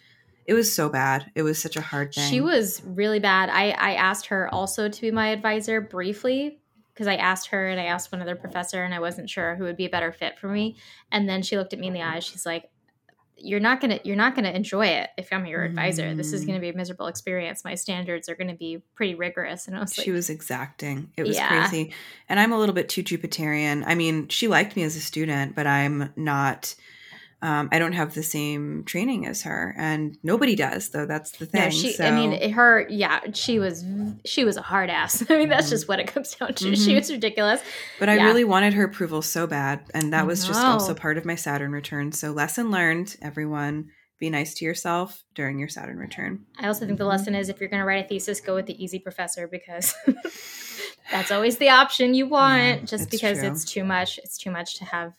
it 0.45 0.53
was 0.53 0.73
so 0.73 0.89
bad. 0.89 1.31
It 1.35 1.41
was 1.41 1.61
such 1.61 1.75
a 1.75 1.81
hard 1.81 2.13
thing. 2.13 2.29
She 2.29 2.41
was 2.41 2.81
really 2.85 3.19
bad. 3.19 3.49
I, 3.49 3.71
I 3.71 3.93
asked 3.95 4.27
her 4.27 4.53
also 4.53 4.87
to 4.87 5.01
be 5.01 5.11
my 5.11 5.29
advisor 5.29 5.81
briefly 5.81 6.59
because 6.93 7.07
I 7.07 7.15
asked 7.15 7.47
her 7.47 7.67
and 7.67 7.79
I 7.79 7.85
asked 7.85 8.11
one 8.11 8.21
other 8.21 8.35
professor 8.35 8.83
and 8.83 8.93
I 8.93 8.99
wasn't 8.99 9.29
sure 9.29 9.55
who 9.55 9.63
would 9.65 9.75
be 9.75 9.85
a 9.85 9.89
better 9.89 10.11
fit 10.11 10.37
for 10.39 10.47
me. 10.47 10.77
And 11.11 11.27
then 11.27 11.41
she 11.41 11.57
looked 11.57 11.73
at 11.73 11.79
me 11.79 11.87
in 11.87 11.93
the 11.93 12.03
eyes. 12.03 12.23
She's 12.23 12.45
like, 12.45 12.69
"You're 13.35 13.59
not 13.59 13.81
gonna 13.81 13.99
you're 14.03 14.15
not 14.15 14.35
gonna 14.35 14.51
enjoy 14.51 14.85
it 14.87 15.09
if 15.17 15.33
I'm 15.33 15.45
your 15.47 15.63
advisor. 15.63 16.13
This 16.13 16.31
is 16.31 16.45
gonna 16.45 16.59
be 16.59 16.69
a 16.69 16.73
mm. 16.73 16.77
miserable 16.77 17.07
experience. 17.07 17.65
My 17.65 17.75
standards 17.75 18.29
are 18.29 18.35
gonna 18.35 18.55
be 18.55 18.83
pretty 18.93 19.15
rigorous." 19.15 19.67
And 19.67 19.75
I 19.75 19.79
was 19.79 19.97
like, 19.97 20.05
she 20.05 20.11
was 20.11 20.29
exacting. 20.29 21.11
It 21.17 21.23
was 21.23 21.35
yeah. 21.35 21.67
crazy. 21.67 21.91
And 22.29 22.39
I'm 22.39 22.53
a 22.53 22.59
little 22.59 22.75
bit 22.75 22.87
too 22.87 23.03
Jupiterian. 23.03 23.83
I 23.85 23.95
mean, 23.95 24.29
she 24.29 24.47
liked 24.47 24.75
me 24.75 24.83
as 24.83 24.95
a 24.95 25.01
student, 25.01 25.55
but 25.55 25.67
I'm 25.67 26.13
not 26.15 26.75
um, 27.45 27.69
I 27.71 27.77
don't 27.77 27.91
have 27.93 28.15
the 28.15 28.23
same 28.23 28.85
training 28.85 29.27
as 29.27 29.43
her, 29.43 29.75
and 29.77 30.17
nobody 30.23 30.55
does, 30.55 30.89
though. 30.89 31.05
That's 31.05 31.29
the 31.29 31.45
thing. 31.45 31.61
No, 31.61 31.69
she, 31.69 31.93
so. 31.93 32.03
I 32.03 32.09
mean, 32.09 32.51
her, 32.51 32.87
yeah, 32.89 33.19
she 33.33 33.59
was, 33.59 33.85
she 34.25 34.43
was 34.43 34.57
a 34.57 34.63
hard 34.63 34.89
ass. 34.89 35.23
I 35.29 35.37
mean, 35.37 35.49
that's 35.49 35.67
mm-hmm. 35.67 35.69
just 35.69 35.87
what 35.87 35.99
it 35.99 36.07
comes 36.07 36.33
down 36.33 36.55
to. 36.55 36.65
Mm-hmm. 36.65 36.83
She 36.83 36.95
was 36.95 37.11
ridiculous. 37.11 37.61
But 37.99 38.09
I 38.09 38.15
really 38.15 38.45
wanted 38.45 38.73
her 38.73 38.83
approval 38.83 39.21
so 39.21 39.45
bad, 39.45 39.81
and 39.93 40.11
that 40.11 40.25
was 40.25 40.47
just 40.47 40.59
also 40.59 40.95
part 40.95 41.19
of 41.19 41.25
my 41.25 41.35
Saturn 41.35 41.71
return. 41.71 42.13
So, 42.13 42.31
lesson 42.31 42.71
learned, 42.71 43.15
everyone. 43.21 43.91
Be 44.17 44.29
nice 44.29 44.53
to 44.55 44.65
yourself 44.65 45.23
during 45.35 45.59
your 45.59 45.67
Saturn 45.67 45.97
return. 45.97 46.45
I 46.57 46.67
also 46.67 46.85
think 46.87 46.97
the 46.97 47.03
mm-hmm. 47.03 47.11
lesson 47.11 47.35
is 47.35 47.49
if 47.49 47.59
you're 47.59 47.69
going 47.69 47.81
to 47.81 47.85
write 47.85 48.05
a 48.05 48.07
thesis, 48.07 48.39
go 48.39 48.55
with 48.55 48.65
the 48.65 48.81
easy 48.81 48.97
professor 48.97 49.45
because 49.45 49.93
that's 51.11 51.31
always 51.31 51.57
the 51.57 51.69
option 51.69 52.15
you 52.15 52.25
want. 52.25 52.79
Yeah, 52.79 52.85
just 52.85 53.11
because 53.11 53.39
true. 53.39 53.49
it's 53.49 53.65
too 53.65 53.83
much, 53.83 54.17
it's 54.19 54.37
too 54.37 54.51
much 54.51 54.77
to 54.77 54.85
have 54.85 55.13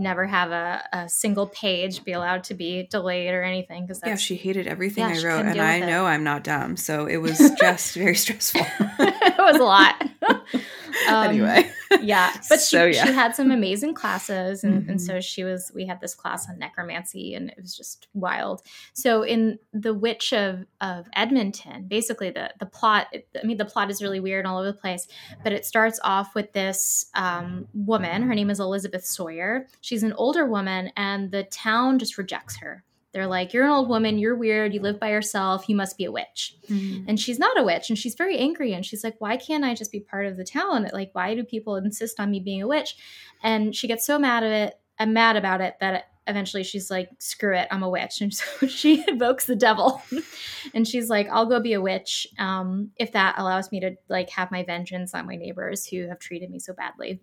never 0.00 0.26
have 0.26 0.50
a, 0.50 0.82
a 0.92 1.08
single 1.08 1.46
page 1.46 2.04
be 2.04 2.12
allowed 2.12 2.44
to 2.44 2.54
be 2.54 2.86
delayed 2.90 3.32
or 3.32 3.42
anything 3.42 3.82
because 3.82 4.00
yeah 4.04 4.16
she 4.16 4.36
hated 4.36 4.66
everything 4.66 5.08
yeah, 5.08 5.16
i 5.16 5.22
wrote 5.22 5.46
and 5.46 5.60
i 5.60 5.78
know 5.80 6.06
i'm 6.06 6.24
not 6.24 6.42
dumb 6.42 6.76
so 6.76 7.06
it 7.06 7.18
was 7.18 7.38
just 7.58 7.94
very 7.94 8.16
stressful. 8.16 8.60
It 9.02 9.38
was 9.38 9.56
a 9.56 9.64
lot 9.64 10.08
um, 11.08 11.28
anyway 11.28 11.70
yeah 12.00 12.32
but 12.48 12.60
so, 12.60 12.90
she, 12.90 12.96
yeah. 12.96 13.06
she 13.06 13.12
had 13.12 13.34
some 13.34 13.50
amazing 13.50 13.94
classes 13.94 14.64
and, 14.64 14.82
mm-hmm. 14.82 14.90
and 14.90 15.00
so 15.00 15.20
she 15.20 15.44
was 15.44 15.70
we 15.74 15.86
had 15.86 16.00
this 16.00 16.14
class 16.14 16.48
on 16.48 16.58
necromancy 16.58 17.34
and 17.34 17.50
it 17.50 17.58
was 17.60 17.76
just 17.76 18.08
wild 18.14 18.62
so 18.92 19.22
in 19.22 19.58
the 19.72 19.94
witch 19.94 20.32
of 20.32 20.64
of 20.80 21.06
edmonton 21.14 21.86
basically 21.88 22.30
the 22.30 22.50
the 22.58 22.66
plot 22.66 23.06
i 23.14 23.46
mean 23.46 23.56
the 23.56 23.64
plot 23.64 23.90
is 23.90 24.02
really 24.02 24.20
weird 24.20 24.46
all 24.46 24.58
over 24.58 24.66
the 24.66 24.72
place 24.72 25.06
but 25.42 25.52
it 25.52 25.64
starts 25.64 25.98
off 26.02 26.34
with 26.34 26.52
this 26.52 27.06
um, 27.14 27.66
woman 27.74 28.22
her 28.22 28.34
name 28.34 28.50
is 28.50 28.60
elizabeth 28.60 29.04
sawyer 29.04 29.66
she's 29.80 30.02
an 30.02 30.12
older 30.14 30.46
woman 30.46 30.90
and 30.96 31.30
the 31.30 31.44
town 31.44 31.98
just 31.98 32.18
rejects 32.18 32.58
her 32.58 32.84
they're 33.12 33.26
like, 33.26 33.52
You're 33.52 33.64
an 33.64 33.70
old 33.70 33.88
woman, 33.88 34.18
you're 34.18 34.36
weird, 34.36 34.72
you 34.72 34.80
live 34.80 35.00
by 35.00 35.10
yourself, 35.10 35.68
you 35.68 35.76
must 35.76 35.98
be 35.98 36.04
a 36.04 36.12
witch. 36.12 36.56
Mm-hmm. 36.68 37.08
And 37.08 37.18
she's 37.18 37.38
not 37.38 37.58
a 37.58 37.64
witch, 37.64 37.90
and 37.90 37.98
she's 37.98 38.14
very 38.14 38.38
angry. 38.38 38.72
And 38.72 38.84
she's 38.84 39.04
like, 39.04 39.16
Why 39.18 39.36
can't 39.36 39.64
I 39.64 39.74
just 39.74 39.92
be 39.92 40.00
part 40.00 40.26
of 40.26 40.36
the 40.36 40.44
town? 40.44 40.88
Like, 40.92 41.10
why 41.12 41.34
do 41.34 41.44
people 41.44 41.76
insist 41.76 42.20
on 42.20 42.30
me 42.30 42.40
being 42.40 42.62
a 42.62 42.68
witch? 42.68 42.96
And 43.42 43.74
she 43.74 43.88
gets 43.88 44.06
so 44.06 44.18
mad 44.18 44.44
at 44.44 44.52
it, 44.52 44.74
and 44.98 45.14
mad 45.14 45.36
about 45.36 45.60
it 45.60 45.76
that 45.80 46.04
eventually 46.26 46.62
she's 46.62 46.90
like, 46.90 47.10
Screw 47.18 47.56
it, 47.56 47.68
I'm 47.70 47.82
a 47.82 47.88
witch. 47.88 48.20
And 48.20 48.32
so 48.34 48.66
she 48.66 49.04
invokes 49.08 49.46
the 49.46 49.56
devil. 49.56 50.02
and 50.74 50.86
she's 50.86 51.08
like, 51.08 51.28
I'll 51.30 51.46
go 51.46 51.60
be 51.60 51.72
a 51.72 51.80
witch 51.80 52.26
um, 52.38 52.90
if 52.96 53.12
that 53.12 53.34
allows 53.38 53.72
me 53.72 53.80
to 53.80 53.96
like 54.08 54.30
have 54.30 54.50
my 54.50 54.62
vengeance 54.62 55.14
on 55.14 55.26
my 55.26 55.36
neighbors 55.36 55.86
who 55.86 56.06
have 56.08 56.18
treated 56.18 56.50
me 56.50 56.58
so 56.58 56.72
badly. 56.72 57.20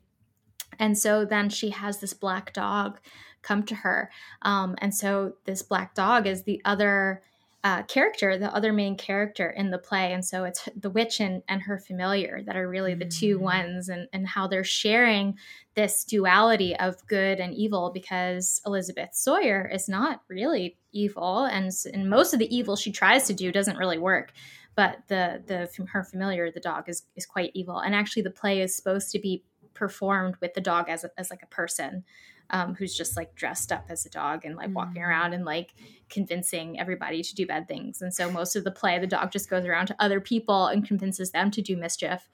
And 0.79 0.98
so 0.98 1.25
then 1.25 1.50
she 1.50 1.70
has 1.72 2.00
this 2.00 2.13
black 2.13 2.53
dog 2.53 3.00
come 3.48 3.63
to 3.63 3.75
her. 3.75 4.12
Um, 4.42 4.75
and 4.80 4.94
so 4.94 5.34
this 5.46 5.62
black 5.62 5.96
dog 5.96 6.27
is 6.27 6.44
the 6.44 6.62
other 6.66 7.22
uh, 7.63 7.84
character, 7.84 8.38
the 8.38 8.54
other 8.54 8.72
main 8.72 8.96
character 8.96 9.50
in 9.50 9.72
the 9.72 9.77
play. 9.77 10.13
And 10.13 10.24
so 10.24 10.44
it's 10.44 10.70
the 10.75 10.89
witch 10.89 11.20
and, 11.20 11.42
and 11.50 11.62
her 11.63 11.77
familiar 11.77 12.42
that 12.46 12.56
are 12.56 12.70
really 12.70 12.94
the 12.94 13.06
two 13.06 13.39
mm. 13.39 13.42
ones 13.42 13.89
and, 13.89 14.08
and 14.13 14.27
how 14.27 14.48
they're 14.48 14.63
sharing 14.63 15.38
this 15.74 16.04
duality 16.04 16.75
of 16.77 17.06
good 17.08 17.39
and 17.39 17.54
evil 17.54 17.92
because 17.94 18.62
Elizabeth 18.66 19.10
Sawyer 19.13 19.70
is 19.74 19.89
not 19.89 20.22
really 20.30 20.77
evil. 20.92 21.46
And, 21.46 21.72
and 21.94 22.10
most 22.10 22.34
of 22.34 22.39
the 22.39 22.56
evil 22.56 22.75
she 22.75 22.92
tries 22.92 23.25
to 23.27 23.34
do 23.34 23.51
doesn't 23.51 23.77
really 23.77 23.98
work. 23.98 24.34
But 24.75 25.00
the 25.08 25.42
the 25.48 25.68
her 25.88 26.04
familiar, 26.04 26.51
the 26.51 26.60
dog, 26.60 26.88
is 26.88 27.01
is 27.16 27.25
quite 27.25 27.50
evil. 27.56 27.80
And 27.80 27.96
actually, 27.96 28.22
the 28.22 28.30
play 28.30 28.62
is 28.62 28.75
supposed 28.75 29.12
to 29.12 29.20
be 29.20 29.44
performed 29.74 30.36
with 30.39 30.54
the 30.54 30.62
dog 30.62 30.88
as, 30.88 31.04
a, 31.04 31.10
as 31.18 31.32
like 31.32 31.42
a 31.42 31.48
person 31.48 32.04
um, 32.50 32.75
who's 32.75 32.96
just 32.96 33.18
like 33.18 33.36
dressed 33.36 33.72
up 33.72 33.86
as 33.89 34.06
a 34.06 34.10
dog 34.10 34.46
and 34.46 34.56
like 34.56 34.70
mm. 34.70 34.74
walking 34.74 35.01
around 35.01 35.34
and 35.34 35.46
like 35.46 35.74
convincing 36.10 36.80
everybody 36.80 37.22
to 37.22 37.36
do 37.36 37.46
bad 37.46 37.68
things. 37.68 38.01
And 38.01 38.13
so 38.13 38.32
most 38.32 38.56
of 38.56 38.63
the 38.63 38.72
play, 38.72 38.98
the 39.00 39.08
dog 39.08 39.32
just 39.32 39.50
goes 39.50 39.66
around 39.66 39.88
to 39.88 39.96
other 40.00 40.22
people 40.22 40.68
and 40.68 40.88
convinces 40.88 41.32
them 41.32 41.51
to 41.51 41.62
do 41.62 41.75
mischief. 41.75 42.30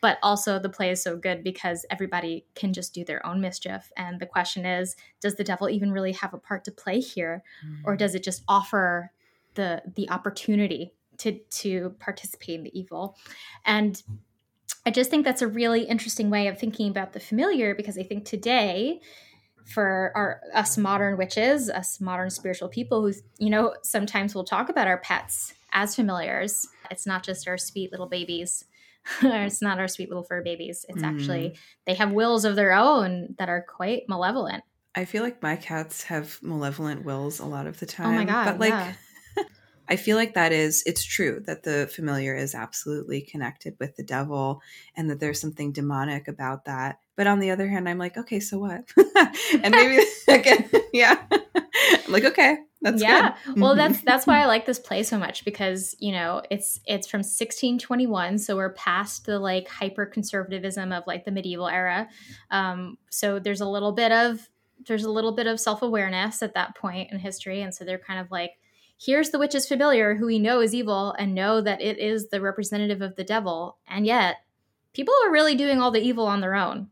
But 0.00 0.18
also, 0.20 0.58
the 0.58 0.68
play 0.68 0.90
is 0.90 1.00
so 1.00 1.16
good 1.16 1.44
because 1.44 1.86
everybody 1.88 2.44
can 2.56 2.72
just 2.72 2.92
do 2.92 3.04
their 3.04 3.24
own 3.24 3.40
mischief. 3.40 3.92
And 3.96 4.18
the 4.18 4.26
question 4.26 4.66
is, 4.66 4.96
does 5.20 5.36
the 5.36 5.44
devil 5.44 5.70
even 5.70 5.92
really 5.92 6.10
have 6.12 6.34
a 6.34 6.38
part 6.38 6.64
to 6.64 6.72
play 6.72 6.98
here, 6.98 7.44
mm. 7.64 7.82
or 7.84 7.96
does 7.96 8.16
it 8.16 8.24
just 8.24 8.42
offer 8.48 9.12
the 9.54 9.80
the 9.94 10.10
opportunity 10.10 10.92
to 11.18 11.38
to 11.38 11.94
participate 12.00 12.56
in 12.56 12.64
the 12.64 12.76
evil? 12.76 13.16
And 13.64 14.02
I 14.84 14.90
just 14.90 15.10
think 15.10 15.24
that's 15.24 15.42
a 15.42 15.46
really 15.46 15.82
interesting 15.82 16.30
way 16.30 16.48
of 16.48 16.58
thinking 16.58 16.88
about 16.88 17.12
the 17.12 17.20
familiar 17.20 17.74
because 17.74 17.96
I 17.96 18.02
think 18.02 18.24
today, 18.24 19.00
for 19.66 20.12
our 20.14 20.40
us 20.54 20.76
modern 20.76 21.16
witches, 21.16 21.70
us 21.70 22.00
modern 22.00 22.30
spiritual 22.30 22.68
people 22.68 23.02
who 23.02 23.12
you 23.38 23.50
know 23.50 23.74
sometimes 23.82 24.34
we'll 24.34 24.44
talk 24.44 24.68
about 24.68 24.86
our 24.86 24.98
pets 24.98 25.54
as 25.72 25.94
familiars. 25.94 26.68
It's 26.90 27.06
not 27.06 27.22
just 27.22 27.48
our 27.48 27.58
sweet 27.58 27.90
little 27.90 28.08
babies. 28.08 28.64
it's 29.22 29.62
not 29.62 29.78
our 29.78 29.88
sweet 29.88 30.08
little 30.08 30.22
fur 30.22 30.42
babies. 30.42 30.84
It's 30.88 31.02
mm. 31.02 31.06
actually 31.06 31.54
they 31.86 31.94
have 31.94 32.12
wills 32.12 32.44
of 32.44 32.56
their 32.56 32.72
own 32.72 33.34
that 33.38 33.48
are 33.48 33.64
quite 33.68 34.02
malevolent. 34.08 34.64
I 34.94 35.06
feel 35.06 35.22
like 35.22 35.42
my 35.42 35.56
cats 35.56 36.04
have 36.04 36.38
malevolent 36.42 37.04
wills 37.04 37.40
a 37.40 37.46
lot 37.46 37.66
of 37.66 37.80
the 37.80 37.86
time. 37.86 38.14
Oh 38.14 38.18
my 38.18 38.24
god! 38.24 38.44
But 38.44 38.60
like 38.60 38.70
yeah. 38.70 38.92
I 39.88 39.96
feel 39.96 40.16
like 40.16 40.34
that 40.34 40.52
is 40.52 40.82
it's 40.86 41.04
true 41.04 41.42
that 41.46 41.64
the 41.64 41.90
familiar 41.92 42.34
is 42.34 42.54
absolutely 42.54 43.22
connected 43.22 43.76
with 43.80 43.96
the 43.96 44.04
devil 44.04 44.60
and 44.96 45.10
that 45.10 45.20
there's 45.20 45.40
something 45.40 45.72
demonic 45.72 46.28
about 46.28 46.66
that. 46.66 46.98
But 47.16 47.26
on 47.26 47.40
the 47.40 47.50
other 47.50 47.68
hand, 47.68 47.88
I'm 47.88 47.98
like, 47.98 48.16
okay, 48.16 48.40
so 48.40 48.58
what? 48.58 48.88
and 49.62 49.74
maybe 49.74 50.02
again, 50.28 50.70
yeah. 50.92 51.22
I'm 51.32 52.12
like, 52.12 52.24
okay, 52.24 52.58
that's 52.80 53.02
yeah. 53.02 53.36
Good. 53.44 53.60
Well, 53.60 53.74
that's 53.74 54.00
that's 54.02 54.26
why 54.26 54.40
I 54.40 54.46
like 54.46 54.66
this 54.66 54.78
play 54.78 55.02
so 55.02 55.18
much 55.18 55.44
because 55.44 55.94
you 55.98 56.12
know 56.12 56.42
it's 56.50 56.80
it's 56.86 57.06
from 57.06 57.18
1621, 57.18 58.38
so 58.38 58.56
we're 58.56 58.72
past 58.72 59.26
the 59.26 59.38
like 59.38 59.68
hyper 59.68 60.06
conservatism 60.06 60.92
of 60.92 61.04
like 61.06 61.24
the 61.24 61.30
medieval 61.30 61.68
era. 61.68 62.08
Um, 62.50 62.98
so 63.10 63.38
there's 63.38 63.60
a 63.60 63.68
little 63.68 63.92
bit 63.92 64.10
of 64.10 64.48
there's 64.86 65.04
a 65.04 65.10
little 65.10 65.32
bit 65.32 65.46
of 65.46 65.60
self 65.60 65.82
awareness 65.82 66.42
at 66.42 66.54
that 66.54 66.76
point 66.76 67.12
in 67.12 67.18
history, 67.18 67.62
and 67.62 67.74
so 67.74 67.84
they're 67.84 67.98
kind 67.98 68.20
of 68.20 68.30
like 68.30 68.52
here's 69.04 69.30
the 69.30 69.38
witch's 69.38 69.66
familiar 69.66 70.14
who 70.14 70.26
we 70.26 70.38
know 70.38 70.60
is 70.60 70.74
evil 70.74 71.14
and 71.18 71.34
know 71.34 71.60
that 71.60 71.80
it 71.80 71.98
is 71.98 72.28
the 72.28 72.40
representative 72.40 73.02
of 73.02 73.16
the 73.16 73.24
devil 73.24 73.78
and 73.88 74.06
yet 74.06 74.36
people 74.92 75.14
are 75.24 75.32
really 75.32 75.54
doing 75.54 75.80
all 75.80 75.90
the 75.90 76.00
evil 76.00 76.26
on 76.26 76.40
their 76.40 76.54
own 76.54 76.88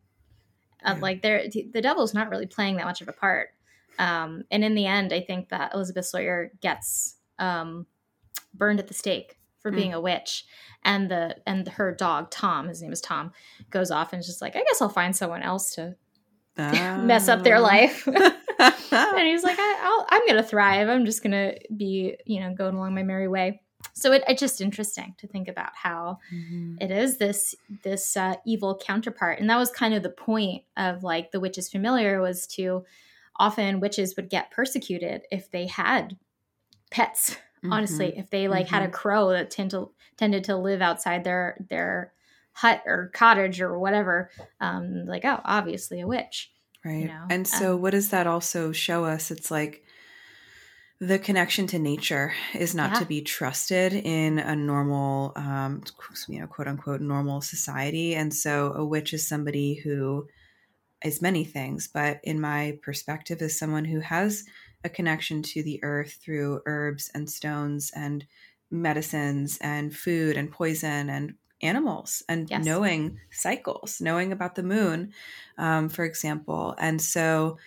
uh, 0.85 0.97
like 1.01 1.23
they're 1.23 1.49
the 1.49 1.81
devil's 1.81 2.15
not 2.15 2.31
really 2.31 2.47
playing 2.47 2.77
that 2.77 2.87
much 2.87 3.01
of 3.01 3.09
a 3.09 3.13
part 3.13 3.51
um, 3.99 4.45
and 4.51 4.65
in 4.65 4.75
the 4.75 4.87
end 4.87 5.13
i 5.13 5.21
think 5.21 5.49
that 5.49 5.73
elizabeth 5.75 6.07
sawyer 6.07 6.51
gets 6.61 7.17
um, 7.39 7.87
burned 8.55 8.81
at 8.81 8.89
the 8.89 8.95
stake 8.95 9.39
for 9.61 9.71
mm. 9.71 9.77
being 9.77 9.95
a 9.95 10.01
witch 10.01 10.45
and 10.85 11.11
the 11.11 11.37
and 11.47 11.69
her 11.69 11.95
dog 11.95 12.31
tom 12.31 12.69
his 12.69 12.83
name 12.83 12.93
is 12.93 13.01
tom 13.01 13.33
goes 13.71 13.91
off 13.91 14.13
and 14.13 14.21
is 14.21 14.27
just 14.27 14.43
like 14.43 14.57
i 14.57 14.63
guess 14.63 14.81
i'll 14.81 14.89
find 14.89 15.15
someone 15.15 15.43
else 15.43 15.75
to 15.75 15.95
mess 16.57 17.29
up 17.29 17.43
their 17.43 17.57
ah. 17.57 17.61
life 17.61 18.09
and 18.93 19.27
he's 19.27 19.43
like, 19.43 19.59
I, 19.59 20.07
am 20.11 20.27
going 20.27 20.43
to 20.43 20.49
thrive. 20.49 20.89
I'm 20.89 21.05
just 21.05 21.23
going 21.23 21.33
to 21.33 21.59
be, 21.75 22.17
you 22.27 22.41
know, 22.41 22.55
going 22.55 22.75
along 22.75 22.95
my 22.95 23.03
merry 23.03 23.29
way. 23.29 23.63
So 23.95 24.13
it, 24.13 24.25
it's 24.29 24.41
just 24.41 24.61
interesting 24.61 25.15
to 25.19 25.27
think 25.27 25.49
about 25.49 25.71
how 25.75 26.19
mm-hmm. 26.33 26.77
it 26.81 26.91
is 26.91 27.19
this 27.19 27.55
this 27.83 28.17
uh, 28.17 28.35
evil 28.47 28.81
counterpart, 28.83 29.41
and 29.41 29.49
that 29.51 29.59
was 29.59 29.71
kind 29.71 29.95
of 29.95 30.03
the 30.03 30.11
point 30.11 30.65
of 30.77 31.03
like 31.03 31.33
the 31.33 31.41
witches 31.41 31.69
familiar 31.69 32.21
was 32.21 32.47
to 32.49 32.85
often 33.37 33.81
witches 33.81 34.15
would 34.17 34.29
get 34.29 34.51
persecuted 34.51 35.23
if 35.31 35.51
they 35.51 35.67
had 35.67 36.17
pets. 36.91 37.37
Mm-hmm. 37.59 37.73
Honestly, 37.73 38.17
if 38.17 38.31
they 38.31 38.49
like 38.49 38.67
mm-hmm. 38.67 38.75
had 38.75 38.83
a 38.83 38.87
mm-hmm. 38.87 38.95
crow 38.95 39.31
that 39.31 39.51
tend 39.51 39.71
to, 39.73 39.91
tended 40.17 40.45
to 40.45 40.57
live 40.57 40.81
outside 40.81 41.25
their 41.25 41.57
their 41.69 42.13
hut 42.53 42.83
or 42.87 43.11
cottage 43.15 43.61
or 43.61 43.79
whatever, 43.79 44.31
um, 44.61 45.07
like 45.07 45.25
oh, 45.25 45.41
obviously 45.45 46.01
a 46.01 46.07
witch. 46.07 46.53
Right. 46.85 47.03
You 47.03 47.09
know? 47.09 47.27
And 47.29 47.47
so, 47.47 47.75
um, 47.75 47.83
what 47.83 47.91
does 47.91 48.11
that 48.11 48.27
also 48.27 48.73
show 48.73 49.05
us? 49.05 49.31
It's 49.31 49.51
like 49.51 49.85
the 51.01 51.19
connection 51.19 51.67
to 51.69 51.79
nature 51.79 52.35
is 52.55 52.75
not 52.75 52.93
yeah. 52.93 52.99
to 52.99 53.05
be 53.07 53.23
trusted 53.23 53.95
in 53.95 54.39
a 54.39 54.55
normal, 54.55 55.33
um, 55.35 55.83
you 56.29 56.41
know, 56.41 56.47
quote 56.47 56.69
unquote, 56.69 57.01
normal 57.01 57.41
society. 57.41 58.15
And 58.15 58.35
so, 58.35 58.75
a 58.75 58.85
witch 58.85 59.15
is 59.15 59.27
somebody 59.27 59.75
who 59.75 60.29
is 61.03 61.23
many 61.23 61.45
things, 61.45 61.89
but 61.89 62.21
in 62.23 62.39
my 62.39 62.79
perspective, 62.83 63.41
is 63.41 63.59
someone 63.59 63.87
who 63.87 64.01
has 64.01 64.45
a 64.85 64.91
connection 64.91 65.43
to 65.43 65.63
the 65.63 65.83
earth 65.83 66.19
through 66.23 66.61
herbs 66.67 67.11
and 67.15 67.31
stones 67.31 67.91
and 67.97 68.27
medicines 68.71 69.59
and 69.63 69.97
food 69.97 70.37
and 70.37 70.53
poison 70.53 71.09
and 71.09 71.35
animals 71.63 72.23
and 72.29 72.51
yes. 72.51 72.65
knowing 72.65 73.19
cycles, 73.31 74.01
knowing 74.03 74.33
about 74.33 74.55
the 74.55 74.63
moon, 74.63 75.13
um, 75.57 75.89
for 75.89 76.05
example. 76.05 76.75
And 76.79 77.01
so 77.01 77.59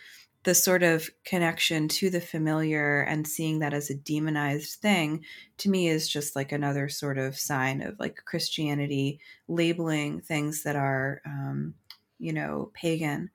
the 0.44 0.54
sort 0.54 0.84
of 0.84 1.10
connection 1.24 1.88
to 1.88 2.10
the 2.10 2.22
familiar 2.22 3.02
and 3.02 3.28
seeing 3.28 3.60
that 3.60 3.74
as 3.74 3.90
a 3.90 3.96
demonized 3.96 4.80
thing 4.80 5.24
to 5.58 5.70
me 5.70 5.88
is 5.88 6.08
just 6.08 6.36
like 6.36 6.52
another 6.52 6.90
sort 6.90 7.18
of 7.18 7.38
sign 7.38 7.82
of 7.82 7.98
like 8.00 8.18
Christianity 8.26 9.20
labeling 9.48 10.20
things 10.20 10.64
that 10.64 10.76
are, 10.76 11.22
um, 11.26 11.76
you 12.20 12.34
know, 12.34 12.72
pagan. 12.74 13.30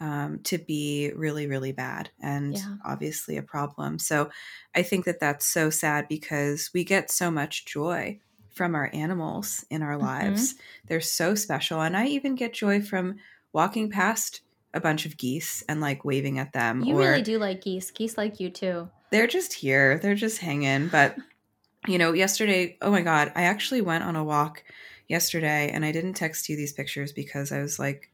Um, 0.00 0.40
to 0.42 0.58
be 0.58 1.12
really, 1.14 1.46
really 1.46 1.70
bad 1.72 2.10
and 2.20 2.54
yeah. 2.54 2.74
obviously 2.84 3.38
a 3.38 3.42
problem. 3.42 3.98
So 4.00 4.28
I 4.74 4.82
think 4.82 5.04
that 5.06 5.20
that's 5.20 5.46
so 5.46 5.70
sad 5.70 6.08
because 6.08 6.68
we 6.74 6.84
get 6.84 7.12
so 7.12 7.30
much 7.30 7.64
joy 7.64 8.18
from 8.54 8.74
our 8.74 8.90
animals 8.92 9.64
in 9.70 9.82
our 9.82 9.94
mm-hmm. 9.94 10.04
lives. 10.04 10.52
Mm-hmm. 10.52 10.86
They're 10.88 11.00
so 11.00 11.34
special. 11.34 11.80
And 11.80 11.96
I 11.96 12.06
even 12.06 12.34
get 12.34 12.52
joy 12.52 12.82
from 12.82 13.16
walking 13.52 13.88
past 13.88 14.40
a 14.74 14.80
bunch 14.80 15.06
of 15.06 15.16
geese 15.16 15.62
and 15.68 15.80
like 15.80 16.04
waving 16.04 16.38
at 16.38 16.52
them. 16.52 16.82
You 16.82 16.98
really 16.98 17.22
do 17.22 17.38
like 17.38 17.62
geese. 17.62 17.90
Geese 17.90 18.18
like 18.18 18.40
you 18.40 18.50
too. 18.50 18.88
They're 19.10 19.26
just 19.26 19.52
here. 19.52 19.98
They're 19.98 20.14
just 20.14 20.38
hanging. 20.38 20.88
But, 20.88 21.16
you 21.86 21.98
know, 21.98 22.12
yesterday, 22.12 22.76
oh 22.82 22.90
my 22.90 23.02
God, 23.02 23.32
I 23.34 23.44
actually 23.44 23.80
went 23.80 24.04
on 24.04 24.16
a 24.16 24.24
walk 24.24 24.64
yesterday 25.08 25.70
and 25.72 25.84
I 25.84 25.92
didn't 25.92 26.14
text 26.14 26.48
you 26.48 26.56
these 26.56 26.72
pictures 26.72 27.12
because 27.12 27.52
I 27.52 27.60
was 27.60 27.78
like, 27.78 28.10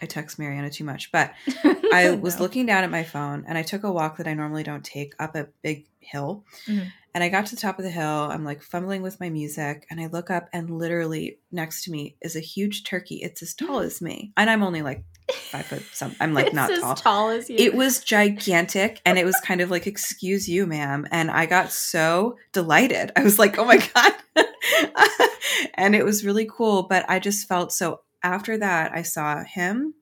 I 0.00 0.04
text 0.04 0.38
Mariana 0.38 0.68
too 0.68 0.84
much. 0.84 1.10
But 1.10 1.32
I 1.92 2.18
was 2.20 2.38
looking 2.38 2.66
down 2.66 2.84
at 2.84 2.90
my 2.90 3.02
phone 3.02 3.44
and 3.48 3.56
I 3.56 3.62
took 3.62 3.82
a 3.82 3.92
walk 3.92 4.18
that 4.18 4.28
I 4.28 4.34
normally 4.34 4.62
don't 4.62 4.84
take 4.84 5.14
up 5.18 5.34
a 5.34 5.48
big 5.62 5.86
hill. 6.00 6.44
Mm-hmm. 6.66 6.88
And 7.14 7.24
I 7.24 7.30
got 7.30 7.46
to 7.46 7.54
the 7.54 7.60
top 7.62 7.78
of 7.78 7.84
the 7.84 7.90
hill. 7.90 8.28
I'm 8.30 8.44
like 8.44 8.60
fumbling 8.60 9.00
with 9.00 9.20
my 9.20 9.30
music, 9.30 9.86
and 9.88 9.98
I 9.98 10.06
look 10.08 10.30
up, 10.30 10.50
and 10.52 10.68
literally 10.68 11.38
next 11.50 11.84
to 11.84 11.90
me 11.90 12.14
is 12.20 12.36
a 12.36 12.40
huge 12.40 12.84
turkey. 12.84 13.20
It's 13.22 13.40
as 13.40 13.54
tall 13.54 13.78
as 13.78 14.02
me, 14.02 14.34
and 14.36 14.50
I'm 14.50 14.62
only 14.62 14.82
like 14.82 15.02
five 15.32 15.66
foot 15.66 15.82
some. 15.92 16.14
I'm 16.20 16.34
like 16.34 16.52
not 16.52 16.70
tall. 16.80 16.94
tall 16.94 17.30
as 17.30 17.50
you. 17.50 17.56
It 17.58 17.74
was 17.74 18.00
gigantic, 18.00 19.00
and 19.04 19.18
it 19.18 19.24
was 19.24 19.38
kind 19.44 19.60
of 19.60 19.70
like, 19.70 19.86
"Excuse 19.86 20.48
you, 20.48 20.66
ma'am," 20.66 21.06
and 21.10 21.30
I 21.30 21.46
got 21.46 21.72
so 21.72 22.36
delighted. 22.52 23.12
I 23.16 23.22
was 23.22 23.38
like, 23.38 23.58
"Oh 23.58 23.64
my 23.64 23.78
god!" 23.78 24.12
and 25.74 25.94
it 25.94 26.04
was 26.04 26.24
really 26.24 26.46
cool. 26.50 26.84
But 26.84 27.08
I 27.08 27.18
just 27.18 27.48
felt 27.48 27.72
so. 27.72 28.00
After 28.22 28.58
that, 28.58 28.92
I 28.92 29.02
saw 29.02 29.44
him. 29.44 29.94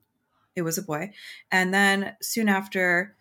It 0.57 0.63
was 0.63 0.79
a 0.79 0.83
boy, 0.83 1.11
and 1.51 1.75
then 1.75 2.17
soon 2.23 2.49
after 2.49 3.17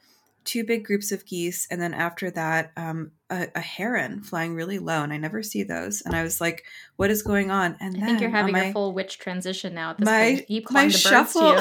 two 0.45 0.63
big 0.63 0.85
groups 0.85 1.11
of 1.11 1.25
geese, 1.25 1.67
and 1.69 1.81
then 1.81 1.93
after 1.93 2.29
that, 2.31 2.71
um, 2.77 3.11
a, 3.29 3.47
a, 3.55 3.59
heron 3.59 4.21
flying 4.21 4.55
really 4.55 4.79
low, 4.79 5.03
and 5.03 5.11
I 5.11 5.17
never 5.17 5.43
see 5.43 5.63
those. 5.63 6.01
And 6.01 6.15
I 6.15 6.23
was 6.23 6.39
like, 6.39 6.63
"What 6.95 7.09
is 7.09 7.23
going 7.23 7.51
on?" 7.51 7.77
And 7.79 7.97
I 7.97 8.05
think 8.05 8.21
you're 8.21 8.29
having 8.29 8.53
my, 8.53 8.65
a 8.65 8.73
full 8.73 8.93
witch 8.93 9.19
transition 9.19 9.73
now. 9.73 9.91
At 9.91 9.97
this 9.97 10.05
my 10.05 10.33
point. 10.35 10.47
Keep 10.47 10.71
my 10.71 10.87
shuffle, 10.89 11.57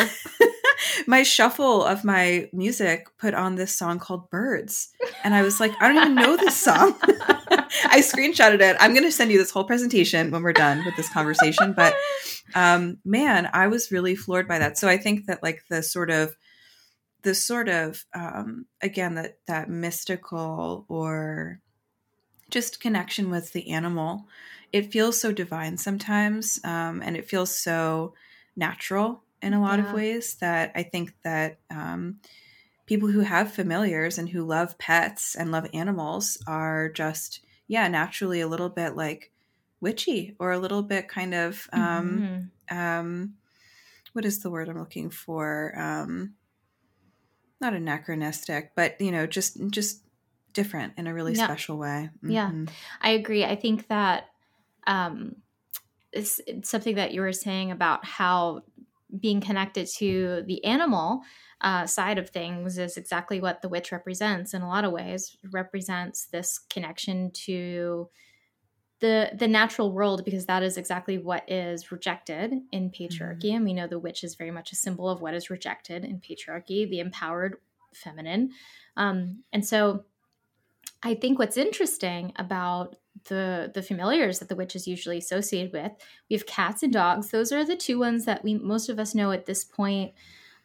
my 1.06 1.22
shuffle 1.22 1.84
of 1.84 2.04
my 2.04 2.48
music 2.52 3.06
put 3.18 3.34
on 3.34 3.54
this 3.54 3.76
song 3.76 3.98
called 3.98 4.30
"Birds," 4.30 4.90
and 5.24 5.34
I 5.34 5.42
was 5.42 5.60
like, 5.60 5.72
"I 5.80 5.88
don't 5.88 5.96
even 5.96 6.14
know 6.14 6.36
this 6.36 6.56
song." 6.56 6.94
I 7.84 8.00
screenshotted 8.00 8.60
it. 8.60 8.76
I'm 8.80 8.92
going 8.92 9.04
to 9.04 9.12
send 9.12 9.30
you 9.32 9.38
this 9.38 9.50
whole 9.50 9.64
presentation 9.64 10.30
when 10.30 10.42
we're 10.42 10.52
done 10.52 10.84
with 10.84 10.96
this 10.96 11.08
conversation. 11.08 11.72
But 11.72 11.94
um, 12.54 12.98
man, 13.04 13.48
I 13.52 13.68
was 13.68 13.90
really 13.90 14.14
floored 14.14 14.46
by 14.48 14.58
that. 14.58 14.78
So 14.78 14.88
I 14.88 14.98
think 14.98 15.26
that 15.26 15.42
like 15.42 15.62
the 15.70 15.82
sort 15.82 16.10
of 16.10 16.36
the 17.22 17.34
sort 17.34 17.68
of 17.68 18.04
um, 18.14 18.66
again 18.80 19.14
that 19.14 19.38
that 19.46 19.68
mystical 19.68 20.84
or 20.88 21.60
just 22.50 22.80
connection 22.80 23.30
with 23.30 23.52
the 23.52 23.70
animal 23.70 24.26
it 24.72 24.92
feels 24.92 25.20
so 25.20 25.32
divine 25.32 25.76
sometimes 25.76 26.60
um, 26.64 27.02
and 27.02 27.16
it 27.16 27.28
feels 27.28 27.56
so 27.56 28.14
natural 28.56 29.22
in 29.40 29.54
a 29.54 29.60
lot 29.60 29.78
yeah. 29.78 29.86
of 29.86 29.92
ways 29.92 30.34
that 30.36 30.72
i 30.74 30.82
think 30.82 31.14
that 31.22 31.58
um, 31.70 32.18
people 32.86 33.08
who 33.08 33.20
have 33.20 33.52
familiars 33.52 34.18
and 34.18 34.28
who 34.28 34.44
love 34.44 34.76
pets 34.78 35.34
and 35.34 35.52
love 35.52 35.66
animals 35.72 36.38
are 36.46 36.88
just 36.90 37.40
yeah 37.68 37.88
naturally 37.88 38.40
a 38.40 38.48
little 38.48 38.68
bit 38.68 38.96
like 38.96 39.30
witchy 39.80 40.36
or 40.38 40.52
a 40.52 40.58
little 40.58 40.82
bit 40.82 41.08
kind 41.08 41.34
of 41.34 41.68
um, 41.72 42.50
mm-hmm. 42.70 42.78
um, 42.78 43.34
what 44.12 44.24
is 44.24 44.40
the 44.40 44.50
word 44.50 44.68
i'm 44.68 44.78
looking 44.78 45.10
for 45.10 45.72
um, 45.78 46.34
not 47.62 47.74
anachronistic, 47.74 48.72
but 48.76 49.00
you 49.00 49.10
know, 49.10 49.26
just 49.26 49.58
just 49.70 50.02
different 50.52 50.94
in 50.98 51.06
a 51.06 51.14
really 51.14 51.32
yeah. 51.32 51.44
special 51.44 51.78
way. 51.78 52.10
Mm-hmm. 52.18 52.30
Yeah, 52.30 52.52
I 53.00 53.10
agree. 53.10 53.44
I 53.44 53.56
think 53.56 53.88
that 53.88 54.24
um, 54.86 55.36
it's, 56.12 56.40
it's, 56.46 56.68
something 56.68 56.96
that 56.96 57.12
you 57.12 57.20
were 57.20 57.32
saying 57.32 57.70
about 57.70 58.04
how 58.04 58.62
being 59.18 59.40
connected 59.40 59.86
to 59.86 60.42
the 60.46 60.64
animal 60.64 61.22
uh, 61.60 61.86
side 61.86 62.18
of 62.18 62.30
things 62.30 62.78
is 62.78 62.96
exactly 62.96 63.40
what 63.40 63.62
the 63.62 63.68
witch 63.68 63.92
represents 63.92 64.52
in 64.52 64.62
a 64.62 64.68
lot 64.68 64.84
of 64.84 64.92
ways. 64.92 65.36
It 65.42 65.50
represents 65.52 66.26
this 66.26 66.58
connection 66.58 67.30
to 67.44 68.08
the 69.02 69.30
the 69.34 69.48
natural 69.48 69.92
world 69.92 70.24
because 70.24 70.46
that 70.46 70.62
is 70.62 70.78
exactly 70.78 71.18
what 71.18 71.44
is 71.50 71.90
rejected 71.90 72.54
in 72.70 72.88
patriarchy. 72.88 73.46
Mm-hmm. 73.46 73.56
and 73.56 73.64
we 73.64 73.74
know 73.74 73.88
the 73.88 73.98
witch 73.98 74.22
is 74.24 74.36
very 74.36 74.52
much 74.52 74.70
a 74.72 74.76
symbol 74.76 75.10
of 75.10 75.20
what 75.20 75.34
is 75.34 75.50
rejected 75.50 76.04
in 76.04 76.20
patriarchy 76.20 76.88
the 76.88 77.00
empowered 77.00 77.56
feminine. 77.92 78.50
Um, 78.96 79.42
and 79.52 79.66
so 79.66 80.04
i 81.02 81.14
think 81.14 81.38
what's 81.38 81.56
interesting 81.56 82.32
about 82.36 82.96
the 83.28 83.70
the 83.74 83.82
familiars 83.82 84.38
that 84.38 84.48
the 84.48 84.56
witch 84.56 84.76
is 84.76 84.86
usually 84.86 85.18
associated 85.18 85.72
with 85.72 85.92
we 86.30 86.36
have 86.36 86.46
cats 86.46 86.82
and 86.82 86.92
dogs. 86.92 87.30
Those 87.30 87.52
are 87.52 87.64
the 87.64 87.76
two 87.76 87.98
ones 87.98 88.24
that 88.24 88.42
we 88.44 88.54
most 88.54 88.88
of 88.88 88.98
us 88.98 89.14
know 89.14 89.32
at 89.32 89.46
this 89.46 89.64
point. 89.64 90.12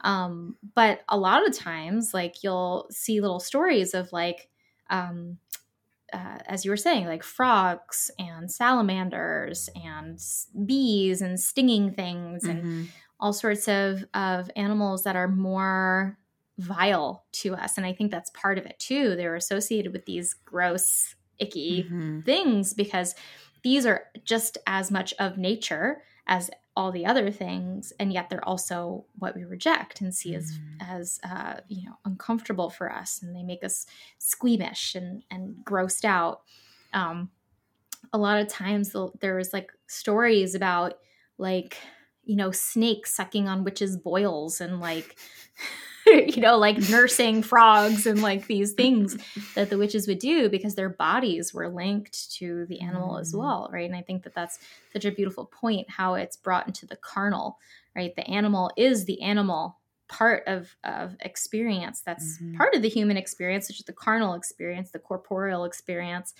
Um, 0.02 0.58
but 0.76 1.02
a 1.10 1.17
lot 1.17 1.47
of 1.47 1.58
times 1.58 2.13
like 2.13 2.43
you'll 2.43 2.88
see 2.91 3.19
little 3.19 3.39
stories 3.39 3.93
of 3.95 4.13
like 4.13 4.47
um, 4.89 5.38
uh, 6.13 6.39
as 6.46 6.63
you 6.63 6.72
were 6.72 6.78
saying, 6.78 7.06
like 7.06 7.24
frogs 7.24 8.10
and 8.17 8.52
salamanders 8.52 9.70
and 9.76 10.20
bees 10.65 11.22
and 11.22 11.39
stinging 11.39 11.93
things 11.93 12.43
mm-hmm. 12.43 12.58
and 12.58 12.89
all 13.20 13.34
sorts 13.34 13.67
of, 13.67 14.06
of 14.13 14.50
animals 14.56 15.04
that 15.04 15.15
are 15.15 15.28
more 15.28 16.17
vile 16.60 17.26
to 17.32 17.56
us. 17.56 17.78
And 17.78 17.86
I 17.86 17.93
think 17.93 18.12
that's 18.12 18.32
part 18.32 18.58
of 18.58 18.65
it 18.65 18.80
too. 18.80 19.15
They're 19.15 19.36
associated 19.36 19.93
with 19.93 20.06
these 20.06 20.34
gross, 20.34 21.15
icky 21.39 21.84
mm-hmm. 21.84 22.22
things 22.22 22.74
because 22.74 23.15
these 23.63 23.86
are 23.86 24.06
just 24.24 24.58
as 24.65 24.89
much 24.91 25.13
of 25.20 25.38
nature 25.38 26.02
as 26.28 26.50
all 26.78 26.92
the 26.92 27.08
other 27.08 27.32
things 27.32 27.92
and 28.00 28.13
yet 28.13 28.30
they're 28.30 28.48
also 28.48 29.04
what 29.18 29.36
we 29.36 29.44
reject 29.44 30.00
and 30.00 30.13
see 30.13 30.36
as 30.36 30.52
mm. 30.52 30.88
as 30.88 31.20
uh, 31.24 31.56
you 31.68 31.84
know 31.84 31.98
uncomfortable 32.06 32.70
for 32.70 32.94
us 32.94 33.20
and 33.24 33.36
they 33.36 33.42
make 33.42 33.63
us 33.63 33.88
squeamish 34.20 34.94
and 34.94 35.24
and 35.32 35.56
grossed 35.66 36.06
out 36.06 36.42
um, 36.94 37.32
a 38.13 38.18
lot 38.18 38.40
of 38.40 38.48
times 38.48 38.96
there's 39.20 39.54
like 39.54 39.72
stories 39.88 40.54
about 40.54 41.00
like 41.40 41.78
you 42.26 42.36
know 42.36 42.52
snakes 42.52 43.12
sucking 43.12 43.48
on 43.48 43.63
witches 43.63 43.98
boils 43.98 44.62
and 44.62 44.80
like 44.80 45.18
you 46.28 46.41
know, 46.41 46.58
like 46.58 46.78
nursing 46.89 47.41
frogs 47.41 48.06
and 48.06 48.22
like 48.22 48.48
these 48.48 48.74
things 48.74 49.17
that 49.56 49.70
the 49.70 49.78
witches 49.78 50.08
would 50.08 50.20
do 50.20 50.50
because 50.50 50.76
their 50.76 50.89
bodies 50.89 51.54
were 51.54 51.70
linked 51.70 52.32
to 52.34 52.65
the 52.67 52.80
animal 52.82 53.15
mm. 53.15 53.22
as 53.22 53.36
well, 53.36 53.70
right? 53.72 53.86
And 53.86 53.96
I 53.96 54.02
think 54.02 54.24
that 54.24 54.34
that's 54.34 54.60
such 54.93 55.06
a 55.06 55.12
beautiful 55.12 55.46
point 55.46 55.89
how 55.89 56.15
it's 56.15 56.38
brought 56.38 56.67
into 56.67 56.86
the 56.86 56.96
carnal, 56.96 57.58
right? 57.96 58.15
The 58.15 58.28
animal 58.28 58.72
is 58.78 59.06
the 59.06 59.22
animal 59.22 59.78
part 60.08 60.43
of 60.48 60.76
of 60.86 61.17
experience 61.20 62.02
that's 62.02 62.38
mm-hmm. 62.38 62.56
part 62.56 62.74
of 62.74 62.82
the 62.82 62.88
human 62.88 63.17
experience 63.17 63.67
which 63.67 63.80
is 63.80 63.86
the 63.86 63.91
carnal 63.91 64.36
experience 64.36 64.91
the 64.91 65.00
corporeal 65.00 65.65
experience 65.65 66.34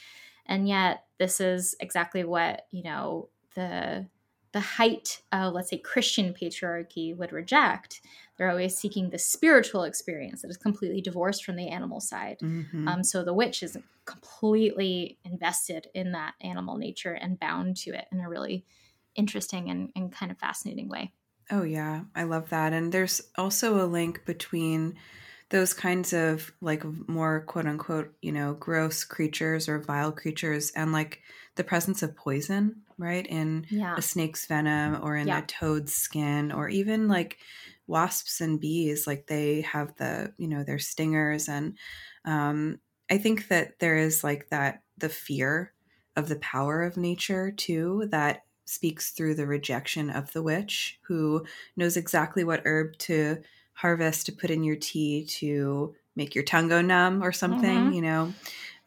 and 0.46 0.70
yet 0.70 1.04
this 1.20 1.42
is 1.42 1.76
exactly 1.82 2.24
what 2.24 2.66
you 2.72 2.82
know 2.82 3.28
the 3.56 4.06
the 4.54 4.60
height 4.62 5.22
of 5.34 5.54
let's 5.54 5.70
say 5.70 5.78
christian 5.78 6.34
patriarchy 6.34 7.16
would 7.16 7.34
reject 7.34 8.00
they're 8.38 8.50
always 8.50 8.78
seeking 8.78 9.10
the 9.10 9.18
spiritual 9.18 9.84
experience 9.84 10.42
that 10.42 10.50
is 10.50 10.58
completely 10.58 11.02
divorced 11.02 11.44
from 11.44 11.56
the 11.56 11.68
animal 11.68 12.00
side. 12.00 12.38
Mm-hmm. 12.42 12.88
Um, 12.88 13.04
so 13.04 13.24
the 13.24 13.34
witch 13.34 13.64
is 13.64 13.78
completely 14.06 15.18
invested 15.26 15.88
in 15.94 16.12
that 16.12 16.36
animal 16.42 16.78
nature 16.78 17.14
and 17.14 17.40
bound 17.40 17.78
to 17.78 17.92
it 17.92 18.06
in 18.12 18.20
a 18.20 18.30
really 18.30 18.66
interesting 19.16 19.70
and, 19.70 19.90
and 19.96 20.12
kind 20.12 20.32
of 20.32 20.38
fascinating 20.38 20.88
way. 20.88 21.12
Oh, 21.50 21.64
yeah. 21.64 22.02
I 22.16 22.24
love 22.24 22.50
that. 22.50 22.74
And 22.74 22.92
there's 22.92 23.22
also 23.38 23.84
a 23.84 23.88
link 23.88 24.26
between 24.26 24.96
those 25.50 25.74
kinds 25.74 26.14
of 26.14 26.52
like 26.62 26.84
more 27.08 27.42
quote 27.48 27.66
unquote, 27.66 28.14
you 28.22 28.32
know, 28.32 28.54
gross 28.54 29.04
creatures 29.04 29.70
or 29.70 29.80
vile 29.80 30.12
creatures 30.12 30.72
and 30.72 30.92
like 30.92 31.22
the 31.56 31.64
presence 31.64 32.04
of 32.04 32.16
poison, 32.16 32.82
right? 32.98 33.26
In 33.26 33.66
yeah. 33.70 33.96
a 33.98 34.02
snake's 34.02 34.46
venom 34.46 35.00
or 35.02 35.16
in 35.16 35.28
yeah. 35.28 35.40
a 35.40 35.42
toad's 35.44 35.94
skin 35.94 36.52
or 36.52 36.68
even 36.68 37.08
like 37.08 37.38
wasps 37.88 38.42
and 38.42 38.60
bees 38.60 39.08
like 39.08 39.28
they 39.28 39.62
have 39.62 39.96
the 39.96 40.32
you 40.38 40.48
know 40.48 40.64
their 40.64 40.80
stingers 40.80 41.48
and 41.48 41.78
um 42.26 42.80
i 43.10 43.18
think 43.18 43.48
that 43.48 43.80
there 43.80 43.98
is 43.98 44.24
like 44.24 44.50
that 44.50 44.84
the 44.98 45.10
fear 45.10 45.74
of 46.16 46.28
the 46.28 46.36
power 46.38 46.84
of 46.84 46.98
nature 46.98 47.52
too 47.52 48.08
that 48.12 48.44
speaks 48.66 49.12
through 49.12 49.34
the 49.34 49.48
rejection 49.48 50.10
of 50.10 50.32
the 50.34 50.44
witch 50.44 51.00
who 51.04 51.46
knows 51.78 51.96
exactly 51.96 52.44
what 52.44 52.62
herb 52.66 52.98
to 52.98 53.38
harvest 53.74 54.26
to 54.26 54.32
put 54.32 54.50
in 54.50 54.64
your 54.64 54.76
tea 54.76 55.26
to 55.26 55.96
make 56.16 56.36
your 56.36 56.44
tongue 56.44 56.68
go 56.68 56.82
numb 56.82 57.24
or 57.24 57.32
something 57.32 57.86
mm-hmm. 57.86 57.94
you 57.94 58.02
know 58.02 58.34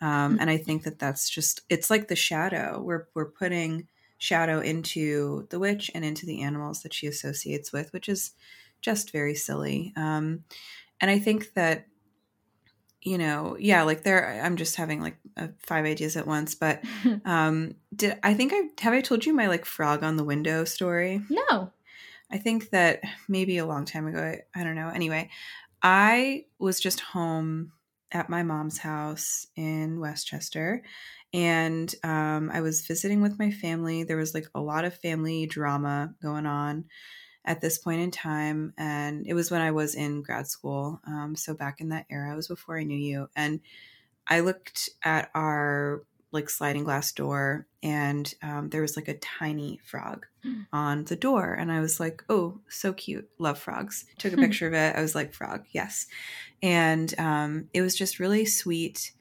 um, 0.02 0.36
and 0.40 0.50
i 0.50 0.58
think 0.58 0.82
that 0.82 0.98
that's 0.98 1.30
just 1.30 1.62
it's 1.70 1.88
like 1.88 2.08
the 2.08 2.16
shadow 2.16 2.80
we're 2.82 3.06
we're 3.14 3.30
putting 3.30 3.88
shadow 4.18 4.60
into 4.60 5.46
the 5.48 5.58
witch 5.58 5.90
and 5.94 6.04
into 6.04 6.26
the 6.26 6.42
animals 6.42 6.82
that 6.82 6.92
she 6.92 7.06
associates 7.06 7.72
with 7.72 7.90
which 7.94 8.06
is 8.06 8.32
just 8.80 9.12
very 9.12 9.34
silly. 9.34 9.92
Um, 9.96 10.44
and 11.00 11.10
I 11.10 11.18
think 11.18 11.54
that, 11.54 11.86
you 13.02 13.16
know, 13.16 13.56
yeah, 13.58 13.82
like 13.82 14.02
there, 14.02 14.40
I'm 14.44 14.56
just 14.56 14.76
having 14.76 15.00
like 15.00 15.16
uh, 15.36 15.48
five 15.58 15.84
ideas 15.84 16.16
at 16.16 16.26
once. 16.26 16.54
But 16.54 16.82
um, 17.24 17.74
did 17.94 18.18
I 18.22 18.34
think 18.34 18.52
I 18.54 18.82
have 18.82 18.92
I 18.92 19.00
told 19.00 19.24
you 19.24 19.32
my 19.32 19.46
like 19.46 19.64
frog 19.64 20.02
on 20.02 20.16
the 20.16 20.24
window 20.24 20.64
story? 20.64 21.22
No. 21.28 21.72
I 22.30 22.38
think 22.38 22.70
that 22.70 23.00
maybe 23.28 23.58
a 23.58 23.66
long 23.66 23.84
time 23.84 24.06
ago. 24.06 24.20
I, 24.20 24.60
I 24.60 24.62
don't 24.62 24.76
know. 24.76 24.88
Anyway, 24.88 25.30
I 25.82 26.44
was 26.58 26.78
just 26.78 27.00
home 27.00 27.72
at 28.12 28.28
my 28.28 28.42
mom's 28.42 28.78
house 28.78 29.46
in 29.56 30.00
Westchester 30.00 30.82
and 31.32 31.94
um, 32.02 32.50
I 32.52 32.60
was 32.60 32.86
visiting 32.86 33.20
with 33.20 33.38
my 33.38 33.50
family. 33.50 34.02
There 34.02 34.16
was 34.16 34.34
like 34.34 34.46
a 34.54 34.60
lot 34.60 34.84
of 34.84 34.94
family 34.94 35.46
drama 35.46 36.14
going 36.22 36.46
on 36.46 36.86
at 37.44 37.61
this 37.61 37.79
point 37.79 38.00
in 38.00 38.11
time. 38.11 38.74
And 38.76 39.26
it 39.26 39.35
was 39.35 39.50
when 39.50 39.61
I 39.61 39.70
was 39.70 39.94
in 39.94 40.22
grad 40.22 40.46
school. 40.46 41.00
Um, 41.07 41.35
so 41.37 41.55
back 41.55 41.81
in 41.81 41.88
that 41.90 42.07
era, 42.11 42.33
it 42.33 42.37
was 42.37 42.48
before 42.48 42.79
I 42.79 42.85
knew 42.85 42.98
you. 42.98 43.29
And 43.35 43.61
I 44.29 44.40
looked 44.40 44.90
at 45.03 45.31
our 45.35 46.03
like 46.33 46.48
sliding 46.48 46.85
glass 46.85 47.11
door 47.12 47.66
and 47.83 48.33
um, 48.42 48.68
there 48.70 48.83
was 48.83 48.96
like 48.96 49.09
a 49.09 49.18
tiny 49.18 49.81
frog 49.85 50.26
mm. 50.44 50.66
on 50.72 51.05
the 51.05 51.16
door 51.16 51.53
and 51.53 51.72
i 51.72 51.81
was 51.81 51.98
like 51.98 52.22
oh 52.29 52.59
so 52.68 52.92
cute 52.92 53.29
love 53.38 53.59
frogs 53.59 54.05
took 54.18 54.33
a 54.33 54.37
picture 54.37 54.66
of 54.66 54.74
it 54.74 54.94
i 54.96 55.00
was 55.00 55.14
like 55.14 55.35
frog 55.35 55.64
yes 55.72 56.07
and 56.62 57.18
um, 57.18 57.68
it 57.72 57.83
was 57.83 57.96
just 57.96 58.20
really 58.20 58.44
sweet 58.44 59.12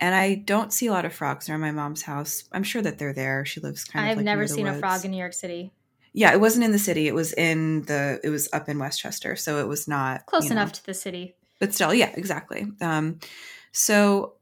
and 0.00 0.14
i 0.14 0.34
don't 0.34 0.72
see 0.72 0.86
a 0.86 0.92
lot 0.92 1.04
of 1.04 1.12
frogs 1.12 1.48
around 1.48 1.60
my 1.60 1.70
mom's 1.70 2.02
house 2.02 2.44
i'm 2.52 2.64
sure 2.64 2.82
that 2.82 2.98
they're 2.98 3.14
there 3.14 3.44
she 3.44 3.60
lives 3.60 3.84
kind 3.84 4.06
of 4.06 4.10
i've 4.10 4.16
like 4.16 4.24
never 4.24 4.48
seen 4.48 4.66
a 4.66 4.78
frog 4.78 5.04
in 5.04 5.10
new 5.10 5.18
york 5.18 5.34
city 5.34 5.70
yeah, 6.16 6.32
it 6.32 6.40
wasn't 6.40 6.64
in 6.64 6.72
the 6.72 6.78
city. 6.78 7.08
It 7.08 7.14
was 7.14 7.34
in 7.34 7.82
the. 7.82 8.18
It 8.24 8.30
was 8.30 8.48
up 8.54 8.70
in 8.70 8.78
Westchester, 8.78 9.36
so 9.36 9.60
it 9.60 9.68
was 9.68 9.86
not 9.86 10.24
close 10.24 10.50
enough 10.50 10.68
know, 10.68 10.72
to 10.72 10.86
the 10.86 10.94
city. 10.94 11.34
But 11.60 11.74
still, 11.74 11.92
yeah, 11.92 12.10
exactly. 12.14 12.66
Um, 12.80 13.20
so 13.70 14.32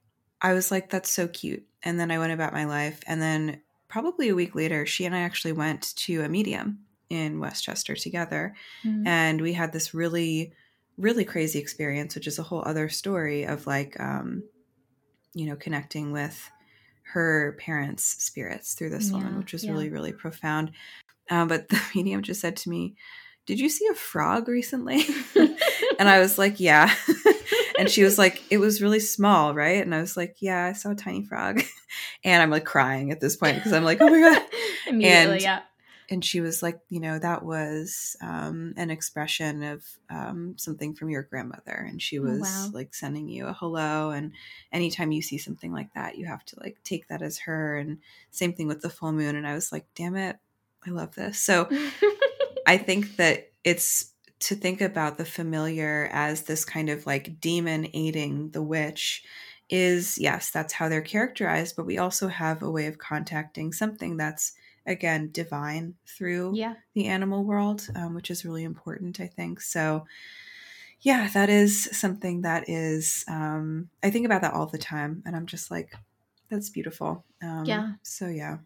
I 0.40 0.52
was 0.52 0.70
like, 0.70 0.88
"That's 0.88 1.10
so 1.10 1.26
cute," 1.26 1.64
and 1.82 1.98
then 1.98 2.12
I 2.12 2.20
went 2.20 2.32
about 2.32 2.52
my 2.52 2.64
life. 2.64 3.02
And 3.08 3.20
then 3.20 3.60
probably 3.88 4.28
a 4.28 4.36
week 4.36 4.54
later, 4.54 4.86
she 4.86 5.04
and 5.04 5.16
I 5.16 5.22
actually 5.22 5.50
went 5.50 5.96
to 5.96 6.22
a 6.22 6.28
medium 6.28 6.78
in 7.10 7.40
Westchester 7.40 7.96
together, 7.96 8.54
mm-hmm. 8.84 9.04
and 9.08 9.40
we 9.40 9.52
had 9.52 9.72
this 9.72 9.92
really, 9.92 10.52
really 10.96 11.24
crazy 11.24 11.58
experience, 11.58 12.14
which 12.14 12.28
is 12.28 12.38
a 12.38 12.44
whole 12.44 12.62
other 12.64 12.88
story 12.88 13.48
of 13.48 13.66
like, 13.66 13.98
um, 13.98 14.44
you 15.34 15.46
know, 15.46 15.56
connecting 15.56 16.12
with 16.12 16.52
her 17.14 17.56
parents' 17.58 18.22
spirits 18.22 18.74
through 18.74 18.90
this 18.90 19.10
yeah, 19.10 19.16
woman, 19.16 19.38
which 19.38 19.52
was 19.52 19.64
yeah. 19.64 19.72
really, 19.72 19.88
really 19.88 20.12
profound. 20.12 20.70
Uh, 21.30 21.46
but 21.46 21.68
the 21.70 21.80
medium 21.94 22.22
just 22.22 22.40
said 22.40 22.56
to 22.58 22.70
me, 22.70 22.94
Did 23.46 23.60
you 23.60 23.68
see 23.68 23.86
a 23.86 23.94
frog 23.94 24.48
recently? 24.48 25.04
and 25.98 26.08
I 26.08 26.18
was 26.18 26.38
like, 26.38 26.60
Yeah. 26.60 26.94
and 27.78 27.88
she 27.88 28.02
was 28.02 28.18
like, 28.18 28.42
It 28.50 28.58
was 28.58 28.82
really 28.82 29.00
small, 29.00 29.54
right? 29.54 29.82
And 29.82 29.94
I 29.94 30.00
was 30.00 30.16
like, 30.16 30.36
Yeah, 30.40 30.64
I 30.66 30.72
saw 30.72 30.90
a 30.90 30.94
tiny 30.94 31.24
frog. 31.24 31.62
and 32.24 32.42
I'm 32.42 32.50
like 32.50 32.64
crying 32.64 33.10
at 33.10 33.20
this 33.20 33.36
point 33.36 33.56
because 33.56 33.72
I'm 33.72 33.84
like, 33.84 34.00
Oh 34.00 34.08
my 34.08 34.20
God. 34.20 34.42
Immediately, 34.86 35.34
and, 35.34 35.42
yeah. 35.42 35.62
And 36.10 36.22
she 36.22 36.42
was 36.42 36.62
like, 36.62 36.80
you 36.90 37.00
know, 37.00 37.18
that 37.18 37.44
was 37.44 38.14
um, 38.20 38.74
an 38.76 38.90
expression 38.90 39.62
of 39.62 39.82
um, 40.10 40.54
something 40.58 40.94
from 40.94 41.08
your 41.08 41.22
grandmother. 41.22 41.72
And 41.72 42.00
she 42.00 42.18
oh, 42.18 42.24
was 42.24 42.40
wow. 42.40 42.70
like 42.74 42.94
sending 42.94 43.28
you 43.28 43.46
a 43.46 43.54
hello. 43.54 44.10
And 44.10 44.32
anytime 44.70 45.12
you 45.12 45.22
see 45.22 45.38
something 45.38 45.72
like 45.72 45.94
that, 45.94 46.18
you 46.18 46.26
have 46.26 46.44
to 46.46 46.60
like 46.60 46.76
take 46.84 47.08
that 47.08 47.22
as 47.22 47.38
her. 47.38 47.78
And 47.78 47.98
same 48.30 48.52
thing 48.52 48.68
with 48.68 48.82
the 48.82 48.90
full 48.90 49.12
moon. 49.12 49.34
And 49.34 49.46
I 49.46 49.54
was 49.54 49.72
like, 49.72 49.86
damn 49.94 50.14
it, 50.14 50.36
I 50.86 50.90
love 50.90 51.14
this. 51.14 51.38
So 51.38 51.68
I 52.66 52.78
think 52.78 53.16
that 53.16 53.50
it's 53.62 54.12
to 54.40 54.54
think 54.54 54.80
about 54.80 55.16
the 55.16 55.24
familiar 55.24 56.08
as 56.12 56.42
this 56.42 56.64
kind 56.64 56.90
of 56.90 57.06
like 57.06 57.40
demon 57.40 57.88
aiding 57.94 58.50
the 58.50 58.62
witch 58.62 59.24
is 59.70 60.18
yes, 60.18 60.50
that's 60.50 60.74
how 60.74 60.88
they're 60.88 61.00
characterized, 61.00 61.76
but 61.76 61.86
we 61.86 61.98
also 61.98 62.28
have 62.28 62.62
a 62.62 62.70
way 62.70 62.86
of 62.86 62.98
contacting 62.98 63.72
something 63.72 64.16
that's 64.16 64.52
again 64.86 65.30
divine 65.32 65.94
through 66.06 66.52
yeah. 66.54 66.74
the 66.94 67.06
animal 67.06 67.44
world, 67.44 67.88
um, 67.96 68.14
which 68.14 68.30
is 68.30 68.44
really 68.44 68.64
important, 68.64 69.20
I 69.20 69.26
think. 69.26 69.60
So 69.60 70.04
yeah, 71.00 71.28
that 71.34 71.50
is 71.50 71.84
something 71.92 72.42
that 72.42 72.68
is 72.68 73.24
um, 73.28 73.88
I 74.02 74.10
think 74.10 74.26
about 74.26 74.42
that 74.42 74.54
all 74.54 74.66
the 74.66 74.78
time, 74.78 75.22
and 75.24 75.34
I'm 75.34 75.46
just 75.46 75.70
like, 75.70 75.94
that's 76.50 76.70
beautiful. 76.70 77.24
Um, 77.42 77.64
yeah. 77.64 77.92
So 78.02 78.28
yeah. 78.28 78.58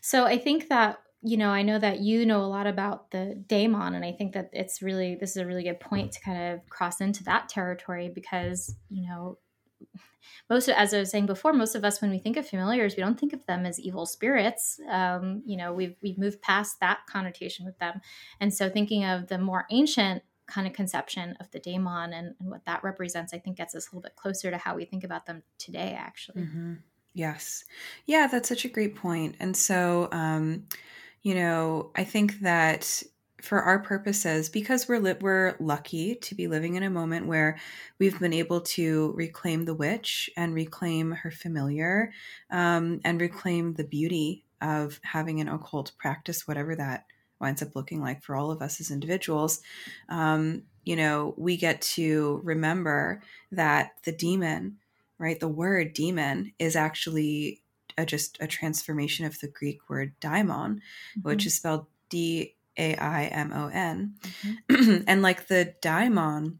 So 0.00 0.24
I 0.24 0.38
think 0.38 0.68
that 0.68 1.00
you 1.22 1.36
know, 1.36 1.50
I 1.50 1.62
know 1.62 1.78
that 1.78 2.00
you 2.00 2.24
know 2.24 2.40
a 2.40 2.46
lot 2.46 2.66
about 2.66 3.10
the 3.10 3.42
daemon, 3.46 3.94
and 3.94 4.04
I 4.04 4.12
think 4.12 4.32
that 4.32 4.50
it's 4.52 4.80
really 4.80 5.16
this 5.16 5.30
is 5.30 5.36
a 5.36 5.46
really 5.46 5.64
good 5.64 5.80
point 5.80 6.12
to 6.12 6.20
kind 6.20 6.54
of 6.54 6.68
cross 6.70 7.00
into 7.00 7.24
that 7.24 7.48
territory 7.48 8.10
because 8.14 8.74
you 8.88 9.06
know 9.06 9.38
most 10.48 10.68
of, 10.68 10.74
as 10.76 10.92
I 10.92 10.98
was 10.98 11.10
saying 11.10 11.26
before, 11.26 11.52
most 11.52 11.74
of 11.74 11.84
us 11.84 12.00
when 12.00 12.10
we 12.10 12.18
think 12.18 12.36
of 12.36 12.48
familiars, 12.48 12.96
we 12.96 13.02
don't 13.02 13.18
think 13.18 13.32
of 13.32 13.44
them 13.46 13.66
as 13.66 13.78
evil 13.78 14.06
spirits. 14.06 14.80
Um, 14.88 15.42
you 15.44 15.56
know, 15.56 15.72
we've 15.72 15.94
we've 16.02 16.18
moved 16.18 16.40
past 16.42 16.80
that 16.80 17.00
connotation 17.06 17.66
with 17.66 17.78
them, 17.78 18.00
and 18.40 18.52
so 18.52 18.68
thinking 18.70 19.04
of 19.04 19.28
the 19.28 19.38
more 19.38 19.66
ancient 19.70 20.22
kind 20.46 20.66
of 20.66 20.72
conception 20.72 21.36
of 21.38 21.48
the 21.52 21.60
daemon 21.60 22.12
and, 22.12 22.34
and 22.40 22.50
what 22.50 22.64
that 22.64 22.82
represents, 22.82 23.32
I 23.32 23.38
think 23.38 23.56
gets 23.56 23.74
us 23.76 23.86
a 23.86 23.90
little 23.90 24.02
bit 24.02 24.16
closer 24.16 24.50
to 24.50 24.58
how 24.58 24.74
we 24.74 24.84
think 24.84 25.04
about 25.04 25.26
them 25.26 25.42
today. 25.58 25.94
Actually, 25.98 26.42
mm-hmm. 26.42 26.74
yes, 27.14 27.64
yeah, 28.06 28.26
that's 28.26 28.48
such 28.48 28.64
a 28.64 28.68
great 28.68 28.96
point, 28.96 29.36
and 29.38 29.54
so. 29.54 30.08
Um, 30.12 30.64
you 31.22 31.34
know, 31.34 31.90
I 31.96 32.04
think 32.04 32.40
that 32.40 33.02
for 33.42 33.62
our 33.62 33.78
purposes 33.78 34.50
because 34.50 34.86
we're 34.86 34.98
li- 34.98 35.16
we're 35.20 35.56
lucky 35.60 36.14
to 36.14 36.34
be 36.34 36.46
living 36.46 36.74
in 36.74 36.82
a 36.82 36.90
moment 36.90 37.26
where 37.26 37.58
we've 37.98 38.18
been 38.20 38.34
able 38.34 38.60
to 38.60 39.12
reclaim 39.12 39.64
the 39.64 39.74
witch 39.74 40.28
and 40.36 40.54
reclaim 40.54 41.12
her 41.12 41.30
familiar 41.30 42.12
um, 42.50 43.00
and 43.02 43.18
reclaim 43.20 43.74
the 43.74 43.84
beauty 43.84 44.44
of 44.60 45.00
having 45.02 45.40
an 45.40 45.48
occult 45.48 45.92
practice 45.96 46.46
whatever 46.46 46.76
that 46.76 47.06
winds 47.40 47.62
up 47.62 47.74
looking 47.74 48.02
like 48.02 48.22
for 48.22 48.36
all 48.36 48.50
of 48.50 48.60
us 48.60 48.78
as 48.78 48.90
individuals 48.90 49.62
um, 50.10 50.62
you 50.84 50.94
know 50.94 51.34
we 51.38 51.56
get 51.56 51.80
to 51.80 52.42
remember 52.44 53.22
that 53.50 53.92
the 54.04 54.12
demon 54.12 54.78
right 55.18 55.40
the 55.40 55.48
word 55.48 55.94
demon 55.94 56.52
is 56.58 56.76
actually 56.76 57.59
a, 58.00 58.06
just 58.06 58.38
a 58.40 58.46
transformation 58.46 59.24
of 59.26 59.38
the 59.40 59.48
greek 59.48 59.88
word 59.88 60.12
daimon 60.20 60.76
mm-hmm. 60.76 61.28
which 61.28 61.46
is 61.46 61.54
spelled 61.54 61.86
d 62.08 62.54
a 62.80 62.96
I 62.96 63.24
M 63.26 63.52
O 63.52 63.68
N. 63.68 64.14
Mm-hmm. 64.70 65.02
and 65.06 65.22
like 65.22 65.46
the 65.46 65.74
daimon 65.80 66.58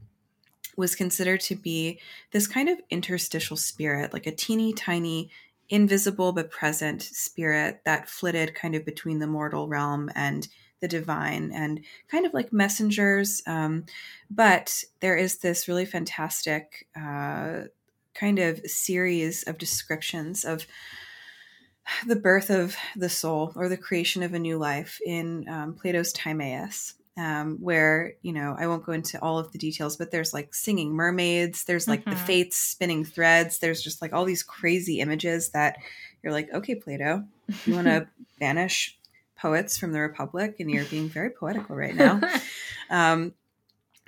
was 0.76 0.94
considered 0.94 1.40
to 1.40 1.56
be 1.56 2.00
this 2.30 2.46
kind 2.46 2.68
of 2.68 2.80
interstitial 2.90 3.56
spirit, 3.56 4.12
like 4.12 4.26
a 4.26 4.34
teeny 4.34 4.72
tiny, 4.72 5.30
invisible 5.68 6.32
but 6.32 6.50
present 6.50 7.02
spirit 7.02 7.80
that 7.84 8.08
flitted 8.08 8.54
kind 8.54 8.74
of 8.74 8.84
between 8.84 9.18
the 9.18 9.26
mortal 9.26 9.68
realm 9.68 10.10
and 10.14 10.48
the 10.80 10.88
divine 10.88 11.52
and 11.54 11.80
kind 12.08 12.24
of 12.24 12.34
like 12.34 12.52
messengers. 12.52 13.42
Um, 13.46 13.84
but 14.30 14.82
there 15.00 15.16
is 15.16 15.38
this 15.38 15.68
really 15.68 15.84
fantastic 15.84 16.88
uh, 16.96 17.64
kind 18.14 18.38
of 18.38 18.60
series 18.66 19.42
of 19.44 19.58
descriptions 19.58 20.44
of 20.44 20.66
the 22.06 22.16
birth 22.16 22.50
of 22.50 22.76
the 22.96 23.08
soul 23.08 23.52
or 23.56 23.68
the 23.68 23.76
creation 23.76 24.22
of 24.22 24.34
a 24.34 24.38
new 24.38 24.58
life 24.58 25.00
in 25.04 25.48
um, 25.48 25.74
Plato's 25.74 26.12
Timaeus. 26.12 26.94
Um, 27.16 27.58
where 27.60 28.14
you 28.22 28.32
know 28.32 28.56
I 28.58 28.66
won't 28.66 28.86
go 28.86 28.92
into 28.92 29.20
all 29.20 29.38
of 29.38 29.52
the 29.52 29.58
details, 29.58 29.96
but 29.96 30.10
there's 30.10 30.32
like 30.32 30.54
singing 30.54 30.92
mermaids, 30.92 31.64
there's 31.64 31.88
like 31.88 32.00
mm-hmm. 32.00 32.10
the 32.10 32.16
fates 32.16 32.56
spinning 32.56 33.04
threads, 33.04 33.58
there's 33.58 33.82
just 33.82 34.00
like 34.00 34.14
all 34.14 34.24
these 34.24 34.44
crazy 34.44 35.00
images 35.00 35.50
that 35.50 35.76
you're 36.22 36.32
like, 36.32 36.48
okay, 36.54 36.76
Plato, 36.76 37.24
you 37.66 37.74
want 37.74 37.88
to 37.88 38.06
banish 38.40 38.98
poets 39.36 39.78
from 39.78 39.92
the 39.92 40.00
Republic, 40.00 40.56
and 40.60 40.70
you're 40.70 40.84
being 40.84 41.08
very 41.08 41.30
poetical 41.30 41.74
right 41.74 41.94
now. 41.94 42.20
um, 42.90 43.32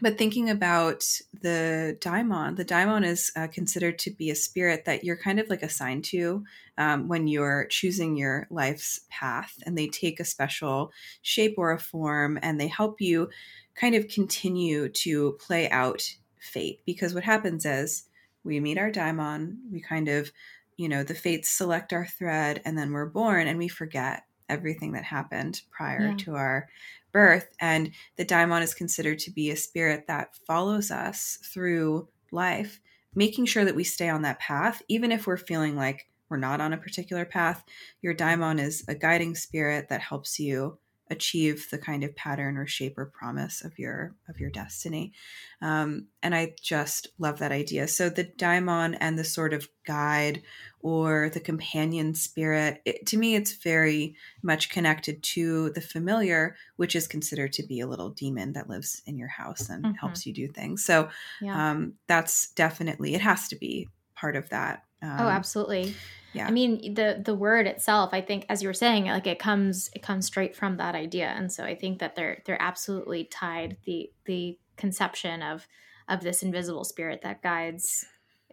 but 0.03 0.19
thinking 0.19 0.51
about 0.51 1.05
the 1.43 1.97
daimon, 2.01 2.57
the 2.57 2.65
daimon 2.65 3.05
is 3.05 3.31
uh, 3.37 3.47
considered 3.47 4.01
to 4.01 4.11
be 4.11 4.31
a 4.31 4.35
spirit 4.35 4.85
that 4.85 5.05
you're 5.05 5.17
kind 5.17 5.39
of 5.39 5.49
like 5.49 5.63
assigned 5.63 6.03
to 6.07 6.43
um, 6.77 7.07
when 7.07 7.29
you're 7.29 7.67
choosing 7.67 8.17
your 8.17 8.49
life's 8.51 9.03
path, 9.11 9.57
and 9.65 9.79
they 9.79 9.87
take 9.87 10.19
a 10.19 10.25
special 10.25 10.91
shape 11.23 11.55
or 11.57 11.71
a 11.71 11.79
form, 11.79 12.37
and 12.43 12.61
they 12.61 12.67
help 12.67 13.01
you 13.01 13.31
kind 13.77 13.95
of 13.95 14.09
continue 14.09 14.89
to 14.89 15.39
play 15.39 15.71
out 15.71 16.03
fate. 16.41 16.81
Because 16.85 17.15
what 17.15 17.23
happens 17.23 17.65
is 17.65 18.03
we 18.43 18.59
meet 18.59 18.79
our 18.79 18.91
daimon, 18.91 19.59
we 19.71 19.81
kind 19.81 20.09
of, 20.09 20.33
you 20.77 20.89
know, 20.89 21.05
the 21.05 21.15
fates 21.15 21.49
select 21.49 21.93
our 21.93 22.07
thread, 22.07 22.61
and 22.65 22.77
then 22.77 22.91
we're 22.91 23.07
born, 23.07 23.47
and 23.47 23.57
we 23.57 23.69
forget 23.69 24.25
everything 24.49 24.93
that 24.93 25.05
happened 25.05 25.63
prior 25.71 26.09
yeah. 26.09 26.17
to 26.17 26.35
our 26.35 26.69
birth. 27.13 27.49
And 27.61 27.91
the 28.17 28.25
daimon 28.25 28.63
is 28.63 28.75
considered 28.75 29.19
to 29.21 29.31
be 29.31 29.51
a 29.51 29.57
spirit 29.57 30.07
that 30.09 30.35
follows 30.47 30.91
us 30.91 31.39
through 31.53 32.09
life, 32.31 32.81
making 33.15 33.47
sure 33.47 33.65
that 33.65 33.77
we 33.77 33.85
stay 33.85 34.09
on 34.09 34.23
that 34.23 34.41
path, 34.41 34.83
even 34.89 35.13
if 35.13 35.27
we're 35.27 35.37
feeling 35.37 35.77
like 35.77 36.09
we're 36.29 36.39
not 36.39 36.61
on 36.61 36.73
a 36.73 36.79
particular 36.79 37.27
path. 37.27 37.63
Your 38.01 38.15
daimon 38.15 38.59
is 38.59 38.85
a 38.89 38.95
guiding 38.95 39.35
spirit 39.35 39.91
that 39.91 40.01
helps 40.01 40.39
you 40.39 40.79
achieve 41.13 41.69
the 41.71 41.79
kind 41.79 42.03
of 42.03 42.17
pattern 42.17 42.57
or 42.57 42.67
shape 42.67 42.99
or 42.99 43.07
promise 43.07 43.65
of 43.65 43.79
your 43.79 44.15
of 44.29 44.41
your 44.41 44.51
destiny 44.51 45.13
um, 45.61 46.07
and 46.23 46.35
i 46.35 46.53
just 46.61 47.09
love 47.19 47.39
that 47.39 47.53
idea 47.53 47.87
so 47.87 48.09
the 48.09 48.25
daimon 48.25 48.95
and 48.95 49.19
the 49.19 49.25
sort 49.25 49.53
of 49.53 49.69
guide 49.87 50.43
or 50.81 51.31
the 51.31 51.41
companion 51.41 52.15
spirit 52.15 52.83
it, 52.85 53.07
to 53.07 53.17
me 53.17 53.35
it's 53.35 53.53
very 53.53 54.17
much 54.43 54.71
connected 54.71 55.23
to 55.23 55.71
the 55.71 55.81
familiar 55.81 56.57
which 56.77 56.97
is 56.97 57.07
considered 57.07 57.53
to 57.53 57.63
be 57.63 57.81
a 57.81 57.87
little 57.87 58.11
demon 58.11 58.53
that 58.53 58.69
lives 58.69 59.03
in 59.07 59.17
your 59.17 59.29
house 59.29 59.69
and 59.69 59.85
mm-hmm. 59.85 59.95
helps 59.95 60.27
you 60.27 60.33
do 60.33 60.49
things 60.49 60.85
so 60.85 61.09
yeah. 61.41 61.71
um, 61.71 61.95
that's 62.09 62.51
definitely 62.53 63.15
it 63.15 63.21
has 63.21 63.47
to 63.49 63.57
be 63.57 63.89
part 64.15 64.35
of 64.35 64.49
that 64.51 64.85
um, 65.03 65.17
oh 65.21 65.29
absolutely 65.29 65.95
yeah 66.33 66.47
i 66.47 66.51
mean 66.51 66.95
the 66.95 67.21
the 67.25 67.35
word 67.35 67.67
itself 67.67 68.11
i 68.13 68.21
think 68.21 68.47
as 68.49 68.63
you 68.63 68.69
were 68.69 68.75
saying 68.75 69.07
like 69.07 69.27
it 69.27 69.39
comes 69.39 69.91
it 69.95 70.03
comes 70.03 70.27
straight 70.27 70.57
from 70.57 70.77
that 70.77 70.95
idea 70.95 71.33
and 71.37 71.51
so 71.51 71.65
i 71.65 71.75
think 71.75 71.99
that 71.99 72.15
they're 72.17 72.43
they're 72.45 72.61
absolutely 72.61 73.25
tied 73.25 73.77
the 73.85 74.11
the 74.25 74.59
conception 74.77 75.43
of 75.43 75.67
of 76.09 76.23
this 76.23 76.43
invisible 76.43 76.85
spirit 76.85 77.23
that 77.23 77.43
guides 77.43 78.05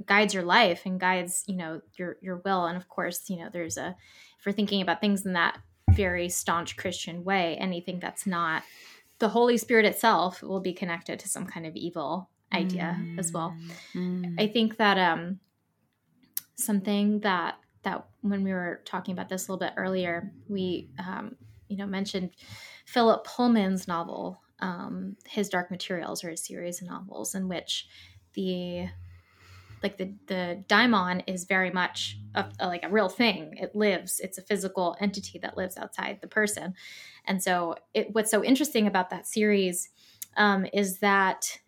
guides 0.05 0.33
your 0.33 0.43
life 0.43 0.83
and 0.85 0.99
guides 0.99 1.43
you 1.47 1.55
know 1.55 1.81
your 1.95 2.17
your 2.21 2.38
will 2.38 2.65
and 2.65 2.77
of 2.77 2.88
course 2.88 3.29
you 3.29 3.38
know 3.38 3.49
there's 3.51 3.77
a 3.77 3.95
if 4.38 4.45
we're 4.45 4.51
thinking 4.51 4.81
about 4.81 5.01
things 5.01 5.25
in 5.25 5.33
that 5.33 5.59
very 5.91 6.29
staunch 6.29 6.77
christian 6.77 7.23
way 7.23 7.57
anything 7.57 7.99
that's 7.99 8.25
not 8.25 8.63
the 9.19 9.29
holy 9.29 9.57
spirit 9.57 9.85
itself 9.85 10.41
will 10.41 10.62
be 10.62 10.73
connected 10.73 11.19
to 11.19 11.27
some 11.27 11.45
kind 11.45 11.65
of 11.65 11.75
evil 11.75 12.29
idea 12.53 12.97
mm. 12.99 13.19
as 13.19 13.31
well 13.31 13.55
mm. 13.93 14.39
i 14.39 14.47
think 14.47 14.77
that 14.77 14.97
um 14.97 15.39
something 16.63 17.19
that 17.21 17.55
that 17.83 18.05
when 18.21 18.43
we 18.43 18.51
were 18.51 18.81
talking 18.85 19.13
about 19.13 19.29
this 19.29 19.47
a 19.47 19.51
little 19.51 19.65
bit 19.65 19.73
earlier, 19.77 20.31
we 20.47 20.89
um, 20.99 21.35
you 21.67 21.77
know 21.77 21.85
mentioned 21.85 22.31
Philip 22.85 23.25
Pullman's 23.25 23.87
novel, 23.87 24.41
um, 24.59 25.15
his 25.25 25.49
Dark 25.49 25.71
Materials, 25.71 26.23
or 26.23 26.29
a 26.29 26.37
series 26.37 26.81
of 26.81 26.87
novels 26.87 27.35
in 27.35 27.47
which 27.47 27.87
the 28.33 28.87
like 29.81 29.97
the 29.97 30.13
the 30.27 30.63
daimon 30.67 31.23
is 31.27 31.45
very 31.45 31.71
much 31.71 32.17
a, 32.35 32.45
a, 32.59 32.67
like 32.67 32.83
a 32.83 32.89
real 32.89 33.09
thing. 33.09 33.55
It 33.57 33.75
lives. 33.75 34.19
It's 34.19 34.37
a 34.37 34.43
physical 34.43 34.97
entity 34.99 35.39
that 35.39 35.57
lives 35.57 35.77
outside 35.77 36.19
the 36.21 36.27
person. 36.27 36.73
And 37.25 37.41
so, 37.41 37.75
it, 37.93 38.13
what's 38.13 38.31
so 38.31 38.43
interesting 38.43 38.87
about 38.87 39.09
that 39.11 39.27
series 39.27 39.89
um, 40.35 40.65
is 40.73 40.99
that 40.99 41.59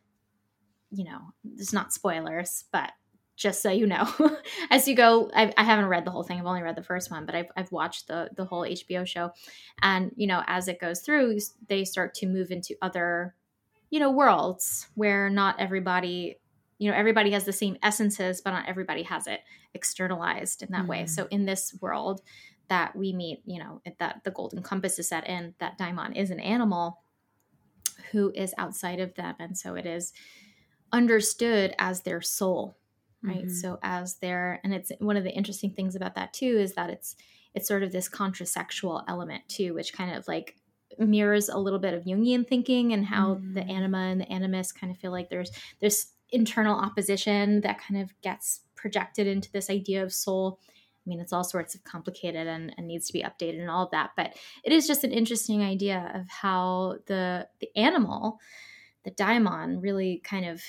you 0.91 1.05
know, 1.05 1.19
it's 1.57 1.71
not 1.73 1.93
spoilers, 1.93 2.65
but 2.71 2.91
just 3.35 3.61
so 3.61 3.71
you 3.71 3.87
know 3.87 4.07
as 4.69 4.87
you 4.87 4.95
go 4.95 5.29
I, 5.33 5.53
I, 5.57 5.63
haven't 5.63 5.87
read 5.87 6.05
the 6.05 6.11
whole 6.11 6.23
thing 6.23 6.39
i've 6.39 6.45
only 6.45 6.61
read 6.61 6.75
the 6.75 6.83
first 6.83 7.09
one 7.09 7.25
but 7.25 7.33
I've, 7.33 7.51
I've 7.55 7.71
watched 7.71 8.07
the 8.07 8.29
the 8.35 8.45
whole 8.45 8.61
hbo 8.61 9.07
show. 9.07 9.31
And 9.81 10.11
you 10.15 10.27
know 10.27 10.43
as 10.47 10.67
it 10.67 10.79
goes 10.79 11.01
through 11.01 11.39
they 11.67 11.85
start 11.85 12.13
to 12.15 12.27
move 12.27 12.51
into 12.51 12.75
other 12.81 13.35
you 13.89 13.99
know 13.99 14.11
worlds 14.11 14.87
where 14.95 15.29
not 15.29 15.59
everybody 15.59 16.37
you 16.77 16.89
know 16.89 16.97
everybody 16.97 17.31
has 17.31 17.45
the 17.45 17.53
same 17.53 17.77
essences 17.83 18.41
but 18.41 18.51
not 18.51 18.67
everybody 18.67 19.03
has 19.03 19.27
it 19.27 19.41
externalized 19.73 20.63
in 20.63 20.71
that 20.71 20.85
mm. 20.85 20.87
way 20.87 21.05
so 21.05 21.27
in 21.29 21.45
this 21.45 21.75
world 21.79 22.21
that 22.69 22.95
we 22.95 23.13
meet 23.13 23.41
you 23.45 23.59
know 23.59 23.81
that 23.99 24.23
the 24.23 24.31
golden 24.31 24.63
compass 24.63 24.97
is 24.97 25.07
set 25.07 25.27
in 25.27 25.53
that 25.59 25.77
daimon 25.77 26.15
is 26.15 26.31
an 26.31 26.39
animal 26.39 27.01
who 28.11 28.31
is 28.33 28.53
outside 28.57 28.99
of 28.99 29.13
them 29.15 29.35
and 29.39 29.57
so 29.57 29.75
it 29.75 29.85
is 29.85 30.11
understood 30.91 31.75
as 31.77 32.01
their 32.01 32.21
soul 32.21 32.75
right 33.23 33.45
mm-hmm. 33.45 33.49
so 33.49 33.77
as 33.83 34.15
there 34.15 34.59
and 34.63 34.73
it's 34.73 34.91
one 34.99 35.17
of 35.17 35.23
the 35.23 35.31
interesting 35.31 35.71
things 35.71 35.95
about 35.95 36.15
that 36.15 36.33
too 36.33 36.57
is 36.57 36.73
that 36.73 36.89
it's 36.89 37.15
it's 37.53 37.67
sort 37.67 37.83
of 37.83 37.91
this 37.91 38.09
contrasexual 38.09 39.03
element 39.07 39.43
too 39.47 39.73
which 39.73 39.93
kind 39.93 40.15
of 40.15 40.27
like 40.27 40.55
mirrors 40.97 41.49
a 41.49 41.57
little 41.57 41.79
bit 41.79 41.93
of 41.93 42.03
jungian 42.03 42.47
thinking 42.47 42.93
and 42.93 43.05
how 43.05 43.35
mm-hmm. 43.35 43.53
the 43.53 43.63
anima 43.63 43.97
and 43.97 44.21
the 44.21 44.31
animus 44.31 44.71
kind 44.71 44.91
of 44.91 44.97
feel 44.97 45.11
like 45.11 45.29
there's 45.29 45.51
there's 45.79 46.07
internal 46.31 46.77
opposition 46.77 47.61
that 47.61 47.79
kind 47.79 48.01
of 48.01 48.13
gets 48.21 48.61
projected 48.75 49.27
into 49.27 49.51
this 49.51 49.69
idea 49.69 50.03
of 50.03 50.13
soul 50.13 50.59
I 51.05 51.09
mean, 51.09 51.19
it's 51.19 51.33
all 51.33 51.43
sorts 51.43 51.73
of 51.73 51.83
complicated 51.83 52.45
and, 52.45 52.73
and, 52.77 52.87
needs 52.87 53.07
to 53.07 53.13
be 53.13 53.23
updated 53.23 53.59
and 53.59 53.71
all 53.71 53.85
of 53.85 53.91
that. 53.91 54.11
But 54.15 54.35
it 54.63 54.71
is 54.71 54.85
just 54.85 55.03
an 55.03 55.11
interesting 55.11 55.63
idea 55.63 56.11
of 56.13 56.27
how 56.29 56.97
the 57.07 57.47
the 57.59 57.69
animal, 57.75 58.39
the 59.03 59.09
daimon, 59.09 59.81
really 59.81 60.21
kind 60.23 60.45
of 60.45 60.61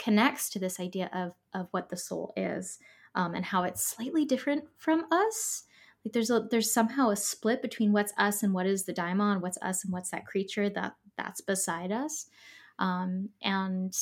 connects 0.00 0.48
to 0.50 0.58
this 0.58 0.80
idea 0.80 1.10
of 1.12 1.32
of 1.52 1.68
what 1.72 1.90
the 1.90 1.96
soul 1.96 2.32
is 2.36 2.78
um, 3.14 3.34
and 3.34 3.44
how 3.44 3.64
it's 3.64 3.84
slightly 3.84 4.24
different 4.24 4.64
from 4.76 5.04
us. 5.12 5.64
Like 6.04 6.12
there's 6.12 6.30
a 6.30 6.46
there's 6.50 6.72
somehow 6.72 7.10
a 7.10 7.16
split 7.16 7.60
between 7.60 7.92
what's 7.92 8.14
us 8.16 8.42
and 8.42 8.54
what 8.54 8.66
is 8.66 8.84
the 8.84 8.94
daimon 8.94 9.40
what's 9.40 9.58
us 9.60 9.84
and 9.84 9.92
what's 9.92 10.10
that 10.10 10.26
creature 10.26 10.70
that 10.70 10.94
that's 11.16 11.42
beside 11.42 11.92
us. 11.92 12.26
Um, 12.78 13.28
and 13.42 13.94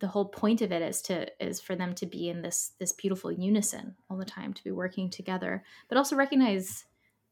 the 0.00 0.08
whole 0.08 0.26
point 0.26 0.62
of 0.62 0.70
it 0.70 0.82
is 0.82 1.02
to 1.02 1.26
is 1.44 1.60
for 1.60 1.74
them 1.74 1.94
to 1.94 2.06
be 2.06 2.28
in 2.28 2.42
this 2.42 2.72
this 2.78 2.92
beautiful 2.92 3.32
unison 3.32 3.96
all 4.08 4.16
the 4.16 4.24
time 4.24 4.52
to 4.52 4.64
be 4.64 4.70
working 4.70 5.10
together 5.10 5.64
but 5.88 5.98
also 5.98 6.14
recognize 6.16 6.84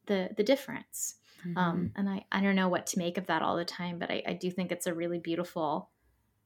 the 0.07 0.29
the 0.35 0.43
difference. 0.43 1.15
Mm-hmm. 1.45 1.57
um, 1.57 1.91
and 1.95 2.09
I, 2.09 2.25
I 2.31 2.41
don't 2.41 2.55
know 2.55 2.69
what 2.69 2.87
to 2.87 2.97
make 2.97 3.17
of 3.17 3.27
that 3.27 3.41
all 3.41 3.55
the 3.55 3.65
time 3.65 3.99
but 3.99 4.09
I, 4.09 4.23
I 4.25 4.33
do 4.33 4.49
think 4.49 4.71
it's 4.71 4.87
a 4.87 4.93
really 4.93 5.19
beautiful 5.19 5.89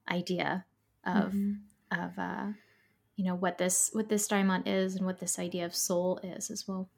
idea 0.10 0.66
of 1.06 1.34
mm-hmm. 1.34 1.54
of 1.92 2.18
uh, 2.18 2.48
you 3.16 3.26
know 3.26 3.36
what 3.36 3.58
this 3.58 3.90
what 3.94 4.10
this 4.10 4.28
daimon 4.28 4.64
is 4.66 4.96
and 4.96 5.06
what 5.06 5.20
this 5.20 5.40
idea 5.40 5.66
of 5.66 5.76
soul 5.76 6.20
is 6.24 6.50
as 6.50 6.68
well 6.68 6.90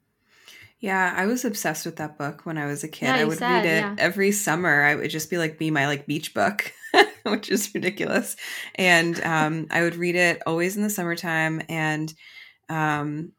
yeah, 0.82 1.14
I 1.16 1.26
was 1.26 1.44
obsessed 1.44 1.86
with 1.86 1.94
that 1.96 2.18
book 2.18 2.44
when 2.44 2.58
I 2.58 2.66
was 2.66 2.82
a 2.82 2.88
kid. 2.88 3.06
Yeah, 3.06 3.14
I 3.14 3.24
would 3.24 3.38
said, 3.38 3.50
read 3.52 3.64
it 3.66 3.80
yeah. 3.82 3.94
every 3.98 4.32
summer. 4.32 4.82
I 4.82 4.96
would 4.96 5.10
just 5.10 5.30
be 5.30 5.38
like 5.38 5.56
be 5.56 5.70
my 5.70 5.86
like 5.86 6.08
beach 6.08 6.34
book, 6.34 6.72
which 7.22 7.50
is 7.50 7.72
ridiculous. 7.72 8.34
And 8.74 9.22
um, 9.22 9.68
I 9.70 9.82
would 9.82 9.94
read 9.94 10.16
it 10.16 10.42
always 10.44 10.76
in 10.76 10.82
the 10.82 10.90
summertime. 10.90 11.62
And 11.68 12.12
um, 12.68 13.30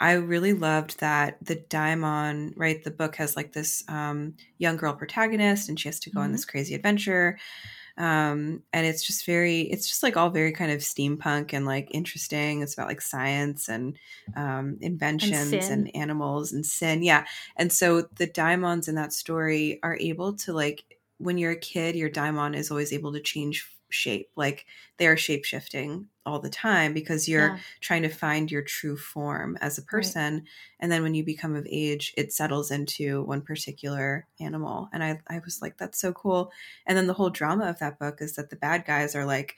I 0.00 0.12
really 0.12 0.54
loved 0.54 1.00
that 1.00 1.36
the 1.44 1.56
Daimon, 1.56 2.54
right? 2.56 2.82
The 2.82 2.90
book 2.90 3.16
has 3.16 3.36
like 3.36 3.52
this 3.52 3.84
um, 3.86 4.32
young 4.56 4.78
girl 4.78 4.94
protagonist, 4.94 5.68
and 5.68 5.78
she 5.78 5.88
has 5.88 6.00
to 6.00 6.10
go 6.10 6.20
mm-hmm. 6.20 6.24
on 6.24 6.32
this 6.32 6.46
crazy 6.46 6.74
adventure 6.74 7.38
um 7.96 8.62
and 8.72 8.86
it's 8.86 9.04
just 9.04 9.24
very 9.24 9.62
it's 9.62 9.86
just 9.88 10.02
like 10.02 10.16
all 10.16 10.30
very 10.30 10.50
kind 10.52 10.72
of 10.72 10.80
steampunk 10.80 11.52
and 11.52 11.64
like 11.66 11.88
interesting. 11.92 12.62
It's 12.62 12.74
about 12.74 12.88
like 12.88 13.00
science 13.00 13.68
and 13.68 13.96
um 14.36 14.78
inventions 14.80 15.70
and, 15.70 15.70
and 15.70 15.94
animals 15.94 16.52
and 16.52 16.66
sin. 16.66 17.02
Yeah. 17.02 17.26
And 17.56 17.72
so 17.72 18.02
the 18.16 18.26
daimons 18.26 18.88
in 18.88 18.96
that 18.96 19.12
story 19.12 19.78
are 19.82 19.96
able 20.00 20.34
to 20.38 20.52
like 20.52 20.84
when 21.18 21.38
you're 21.38 21.52
a 21.52 21.56
kid 21.56 21.94
your 21.94 22.10
daimon 22.10 22.54
is 22.56 22.70
always 22.70 22.92
able 22.92 23.12
to 23.12 23.20
change 23.20 23.73
shape 23.90 24.30
like 24.36 24.66
they 24.96 25.06
are 25.06 25.16
shape 25.16 25.44
shifting 25.44 26.06
all 26.26 26.38
the 26.38 26.50
time 26.50 26.92
because 26.94 27.28
you're 27.28 27.48
yeah. 27.48 27.58
trying 27.80 28.02
to 28.02 28.08
find 28.08 28.50
your 28.50 28.62
true 28.62 28.96
form 28.96 29.56
as 29.60 29.78
a 29.78 29.82
person 29.82 30.34
right. 30.34 30.42
and 30.80 30.90
then 30.90 31.02
when 31.02 31.14
you 31.14 31.24
become 31.24 31.54
of 31.54 31.66
age 31.70 32.12
it 32.16 32.32
settles 32.32 32.70
into 32.70 33.22
one 33.24 33.40
particular 33.40 34.26
animal 34.40 34.88
and 34.92 35.04
I, 35.04 35.20
I 35.28 35.40
was 35.44 35.60
like 35.62 35.76
that's 35.76 36.00
so 36.00 36.12
cool 36.12 36.50
and 36.86 36.96
then 36.96 37.06
the 37.06 37.14
whole 37.14 37.30
drama 37.30 37.66
of 37.68 37.78
that 37.78 37.98
book 37.98 38.20
is 38.20 38.36
that 38.36 38.50
the 38.50 38.56
bad 38.56 38.84
guys 38.84 39.14
are 39.14 39.26
like 39.26 39.56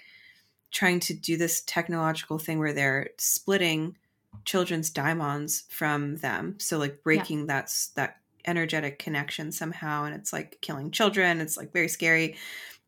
trying 0.70 1.00
to 1.00 1.14
do 1.14 1.36
this 1.36 1.62
technological 1.62 2.38
thing 2.38 2.58
where 2.58 2.74
they're 2.74 3.10
splitting 3.18 3.96
children's 4.44 4.90
daimons 4.90 5.64
from 5.70 6.16
them 6.16 6.56
so 6.58 6.78
like 6.78 7.02
breaking 7.02 7.40
yeah. 7.40 7.46
that 7.46 7.72
that 7.94 8.16
energetic 8.44 8.98
connection 8.98 9.50
somehow 9.50 10.04
and 10.04 10.14
it's 10.14 10.32
like 10.32 10.58
killing 10.60 10.90
children 10.90 11.40
it's 11.40 11.56
like 11.56 11.72
very 11.72 11.88
scary 11.88 12.36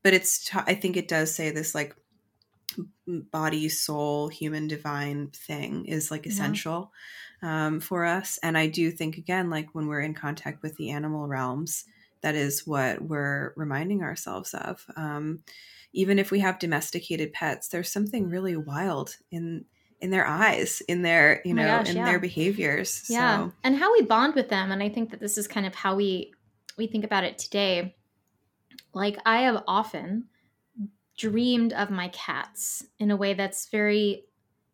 but 0.09 0.15
it's 0.15 0.49
I 0.55 0.73
think 0.73 0.97
it 0.97 1.07
does 1.07 1.35
say 1.35 1.51
this 1.51 1.75
like 1.75 1.95
body 3.07 3.69
soul 3.69 4.29
human 4.29 4.67
divine 4.67 5.29
thing 5.35 5.85
is 5.85 6.11
like 6.11 6.27
essential 6.27 6.93
yeah. 7.43 7.67
um, 7.67 7.79
for 7.79 8.07
us 8.07 8.39
and 8.43 8.57
i 8.57 8.67
do 8.67 8.91
think 8.91 9.19
again 9.19 9.51
like 9.51 9.75
when 9.75 9.87
we're 9.87 10.01
in 10.01 10.15
contact 10.15 10.63
with 10.63 10.75
the 10.77 10.89
animal 10.89 11.27
realms 11.27 11.85
that 12.23 12.35
is 12.35 12.67
what 12.67 13.03
we're 13.03 13.53
reminding 13.55 14.03
ourselves 14.03 14.55
of 14.55 14.83
um, 14.97 15.41
even 15.93 16.19
if 16.19 16.31
we 16.31 16.41
have 16.41 16.59
domesticated 16.59 17.31
pets 17.35 17.69
there's 17.69 17.93
something 17.93 18.31
really 18.31 18.57
wild 18.57 19.15
in 19.31 19.67
in 20.01 20.11
their 20.11 20.27
eyes 20.27 20.81
in 20.89 21.03
their 21.03 21.43
you 21.45 21.53
oh 21.53 21.57
know 21.57 21.67
gosh, 21.67 21.91
in 21.91 21.99
yeah. 21.99 22.07
their 22.07 22.19
behaviors 22.19 23.05
yeah 23.11 23.45
so. 23.45 23.53
and 23.63 23.77
how 23.77 23.93
we 23.93 24.01
bond 24.01 24.35
with 24.35 24.49
them 24.49 24.73
and 24.73 24.83
i 24.83 24.89
think 24.89 25.11
that 25.11 25.21
this 25.21 25.37
is 25.37 25.47
kind 25.47 25.67
of 25.67 25.75
how 25.75 25.95
we 25.95 26.33
we 26.79 26.87
think 26.87 27.05
about 27.05 27.25
it 27.25 27.37
today 27.37 27.95
like 28.99 29.17
I 29.25 29.43
have 29.43 29.63
often 29.67 30.25
dreamed 31.17 31.73
of 31.73 31.91
my 31.91 32.09
cats 32.09 32.85
in 32.99 33.11
a 33.11 33.17
way 33.17 33.35
that's 33.35 33.69
very 33.69 34.25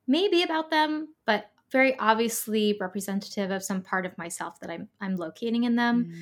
maybe 0.06 0.42
about 0.42 0.70
them, 0.70 1.08
but 1.26 1.50
very 1.70 1.98
obviously 1.98 2.76
representative 2.80 3.50
of 3.50 3.62
some 3.62 3.82
part 3.82 4.06
of 4.06 4.16
myself 4.16 4.60
that 4.60 4.70
I'm 4.70 4.88
I'm 5.00 5.16
locating 5.16 5.64
in 5.64 5.76
them. 5.76 6.12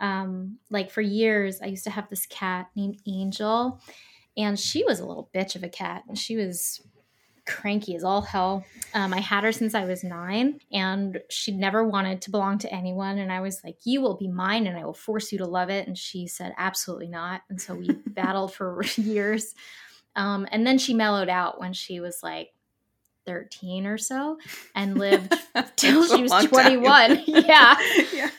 Mm. 0.00 0.04
Um, 0.04 0.58
like 0.70 0.90
for 0.90 1.00
years, 1.00 1.60
I 1.62 1.66
used 1.66 1.84
to 1.84 1.90
have 1.90 2.08
this 2.08 2.26
cat 2.26 2.68
named 2.76 3.00
Angel, 3.06 3.80
and 4.36 4.58
she 4.58 4.84
was 4.84 5.00
a 5.00 5.06
little 5.06 5.30
bitch 5.34 5.56
of 5.56 5.62
a 5.62 5.68
cat, 5.68 6.02
and 6.08 6.18
she 6.18 6.36
was 6.36 6.82
cranky 7.46 7.94
as 7.94 8.04
all 8.04 8.22
hell. 8.22 8.64
Um, 8.92 9.14
I 9.14 9.20
had 9.20 9.44
her 9.44 9.52
since 9.52 9.74
I 9.74 9.84
was 9.84 10.04
nine, 10.04 10.60
and 10.72 11.20
she 11.30 11.52
never 11.52 11.84
wanted 11.84 12.22
to 12.22 12.30
belong 12.30 12.58
to 12.58 12.74
anyone. 12.74 13.18
And 13.18 13.32
I 13.32 13.40
was 13.40 13.62
like, 13.64 13.78
"You 13.84 14.00
will 14.00 14.16
be 14.16 14.28
mine, 14.28 14.66
and 14.66 14.76
I 14.76 14.84
will 14.84 14.94
force 14.94 15.32
you 15.32 15.38
to 15.38 15.46
love 15.46 15.70
it." 15.70 15.86
And 15.86 15.96
she 15.96 16.26
said, 16.26 16.54
"Absolutely 16.58 17.08
not." 17.08 17.42
And 17.48 17.60
so 17.60 17.74
we 17.74 17.88
battled 18.06 18.52
for 18.52 18.82
years. 18.96 19.54
Um, 20.14 20.46
and 20.50 20.66
then 20.66 20.78
she 20.78 20.94
mellowed 20.94 21.28
out 21.28 21.60
when 21.60 21.72
she 21.72 22.00
was 22.00 22.20
like 22.22 22.50
13 23.26 23.86
or 23.86 23.98
so 23.98 24.38
and 24.74 24.96
lived 24.96 25.34
till 25.76 26.06
she 26.06 26.22
was 26.22 26.32
21. 26.46 27.22
yeah. 27.26 27.76
yeah. 28.14 28.30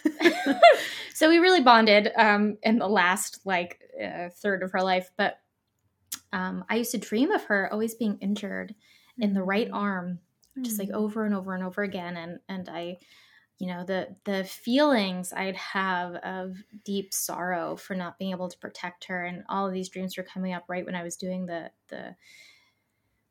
so 1.13 1.29
we 1.29 1.37
really 1.37 1.61
bonded 1.61 2.11
um, 2.17 2.57
in 2.63 2.79
the 2.79 2.87
last 2.87 3.41
like 3.45 3.79
uh, 4.03 4.29
third 4.29 4.63
of 4.63 4.71
her 4.71 4.81
life. 4.81 5.11
But 5.17 5.39
um, 6.33 6.65
I 6.69 6.77
used 6.77 6.91
to 6.91 6.97
dream 6.97 7.31
of 7.31 7.43
her 7.45 7.71
always 7.71 7.95
being 7.95 8.17
injured 8.21 8.73
in 9.19 9.33
the 9.33 9.43
right 9.43 9.69
arm 9.71 10.19
just 10.61 10.79
like 10.79 10.89
mm-hmm. 10.89 10.97
over 10.97 11.25
and 11.25 11.35
over 11.35 11.53
and 11.53 11.63
over 11.63 11.83
again 11.83 12.17
and 12.17 12.39
and 12.49 12.69
i 12.69 12.97
you 13.59 13.67
know 13.67 13.83
the 13.83 14.15
the 14.25 14.43
feelings 14.43 15.33
i'd 15.33 15.55
have 15.55 16.15
of 16.15 16.55
deep 16.83 17.13
sorrow 17.13 17.75
for 17.75 17.95
not 17.95 18.17
being 18.17 18.31
able 18.31 18.49
to 18.49 18.57
protect 18.57 19.05
her 19.05 19.25
and 19.25 19.43
all 19.49 19.67
of 19.67 19.73
these 19.73 19.89
dreams 19.89 20.17
were 20.17 20.23
coming 20.23 20.53
up 20.53 20.63
right 20.67 20.85
when 20.85 20.95
i 20.95 21.03
was 21.03 21.15
doing 21.15 21.45
the 21.45 21.69
the 21.89 22.15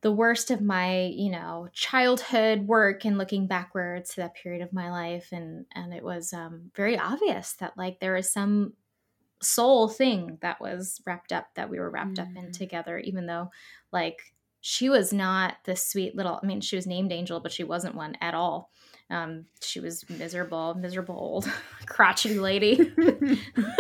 the 0.03 0.12
worst 0.12 0.51
of 0.51 0.61
my 0.61 1.07
you 1.07 1.31
know 1.31 1.68
childhood 1.72 2.66
work 2.66 3.05
and 3.05 3.18
looking 3.18 3.46
backwards 3.46 4.11
to 4.11 4.20
that 4.20 4.35
period 4.35 4.62
of 4.62 4.72
my 4.72 4.90
life 4.90 5.29
and 5.33 5.66
and 5.75 5.92
it 5.92 6.05
was 6.05 6.33
um, 6.33 6.70
very 6.75 6.99
obvious 6.99 7.55
that 7.55 7.77
like 7.77 7.99
there 7.99 8.14
was 8.14 8.31
some 8.31 8.75
soul 9.42 9.88
thing 9.88 10.38
that 10.42 10.61
was 10.61 11.01
wrapped 11.07 11.33
up 11.33 11.49
that 11.55 11.68
we 11.68 11.79
were 11.79 11.90
wrapped 11.90 12.18
mm. 12.18 12.22
up 12.22 12.29
in 12.29 12.42
mm-hmm. 12.42 12.51
together 12.53 12.99
even 12.99 13.27
though 13.27 13.51
like 13.92 14.33
she 14.66 14.88
was 14.88 15.12
not 15.12 15.55
the 15.62 15.76
sweet 15.76 16.16
little 16.16 16.40
i 16.42 16.46
mean 16.46 16.61
she 16.61 16.74
was 16.74 16.88
named 16.88 17.12
angel 17.12 17.38
but 17.38 17.52
she 17.52 17.62
wasn't 17.62 17.94
one 17.94 18.16
at 18.20 18.35
all. 18.35 18.70
Um, 19.09 19.44
she 19.62 19.79
was 19.79 20.05
miserable 20.11 20.74
miserable 20.74 21.14
old 21.14 21.48
crotchety 21.87 22.40
lady. 22.40 22.92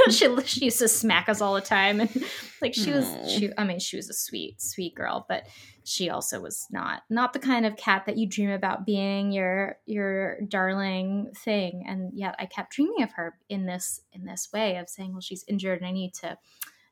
She, 0.08 0.28
she 0.42 0.66
used 0.66 0.78
to 0.78 0.86
smack 0.86 1.28
us 1.28 1.40
all 1.40 1.54
the 1.54 1.60
time 1.60 1.98
and 1.98 2.24
like 2.62 2.74
she 2.74 2.92
was 2.92 3.08
she 3.28 3.50
i 3.58 3.64
mean 3.64 3.80
she 3.80 3.96
was 3.96 4.08
a 4.08 4.14
sweet 4.14 4.62
sweet 4.62 4.94
girl 4.94 5.26
but 5.28 5.48
she 5.82 6.10
also 6.10 6.38
was 6.38 6.68
not 6.70 7.02
not 7.10 7.32
the 7.32 7.40
kind 7.40 7.66
of 7.66 7.76
cat 7.76 8.04
that 8.06 8.16
you 8.16 8.28
dream 8.28 8.50
about 8.50 8.86
being 8.86 9.32
your 9.32 9.78
your 9.84 10.40
darling 10.42 11.32
thing 11.34 11.84
and 11.88 12.12
yet 12.14 12.36
i 12.38 12.46
kept 12.46 12.72
dreaming 12.72 13.02
of 13.02 13.10
her 13.14 13.36
in 13.48 13.66
this 13.66 14.00
in 14.12 14.24
this 14.24 14.48
way 14.52 14.76
of 14.76 14.88
saying 14.88 15.10
well 15.10 15.20
she's 15.20 15.44
injured 15.48 15.78
and 15.78 15.88
i 15.88 15.90
need 15.90 16.14
to 16.14 16.38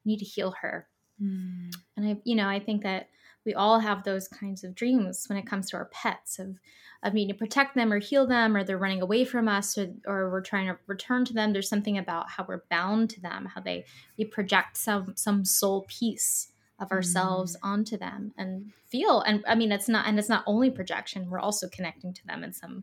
need 0.04 0.18
to 0.18 0.24
heal 0.24 0.52
her. 0.60 0.88
Mm. 1.22 1.72
and 1.96 2.08
i 2.08 2.16
you 2.24 2.34
know 2.34 2.48
i 2.48 2.58
think 2.58 2.82
that 2.82 3.10
we 3.44 3.54
all 3.54 3.80
have 3.80 4.02
those 4.02 4.28
kinds 4.28 4.64
of 4.64 4.74
dreams 4.74 5.26
when 5.28 5.38
it 5.38 5.46
comes 5.46 5.70
to 5.70 5.76
our 5.76 5.86
pets 5.86 6.38
of 6.38 6.58
of 7.02 7.12
needing 7.12 7.34
to 7.34 7.38
protect 7.38 7.74
them 7.74 7.92
or 7.92 7.98
heal 7.98 8.26
them 8.26 8.56
or 8.56 8.64
they're 8.64 8.78
running 8.78 9.02
away 9.02 9.26
from 9.26 9.46
us 9.46 9.76
or, 9.76 9.92
or 10.06 10.30
we're 10.30 10.40
trying 10.40 10.66
to 10.66 10.78
return 10.86 11.24
to 11.24 11.34
them 11.34 11.52
there's 11.52 11.68
something 11.68 11.98
about 11.98 12.30
how 12.30 12.44
we're 12.48 12.64
bound 12.70 13.10
to 13.10 13.20
them 13.20 13.46
how 13.54 13.60
they 13.60 13.84
we 14.16 14.24
project 14.24 14.76
some 14.76 15.12
some 15.14 15.44
soul 15.44 15.84
piece 15.88 16.50
of 16.80 16.90
ourselves 16.90 17.56
mm. 17.56 17.68
onto 17.68 17.96
them 17.96 18.32
and 18.38 18.72
feel 18.86 19.20
and 19.20 19.44
i 19.46 19.54
mean 19.54 19.70
it's 19.70 19.88
not 19.88 20.06
and 20.06 20.18
it's 20.18 20.28
not 20.28 20.44
only 20.46 20.70
projection 20.70 21.28
we're 21.28 21.38
also 21.38 21.68
connecting 21.68 22.12
to 22.12 22.26
them 22.26 22.42
in 22.42 22.52
some 22.52 22.82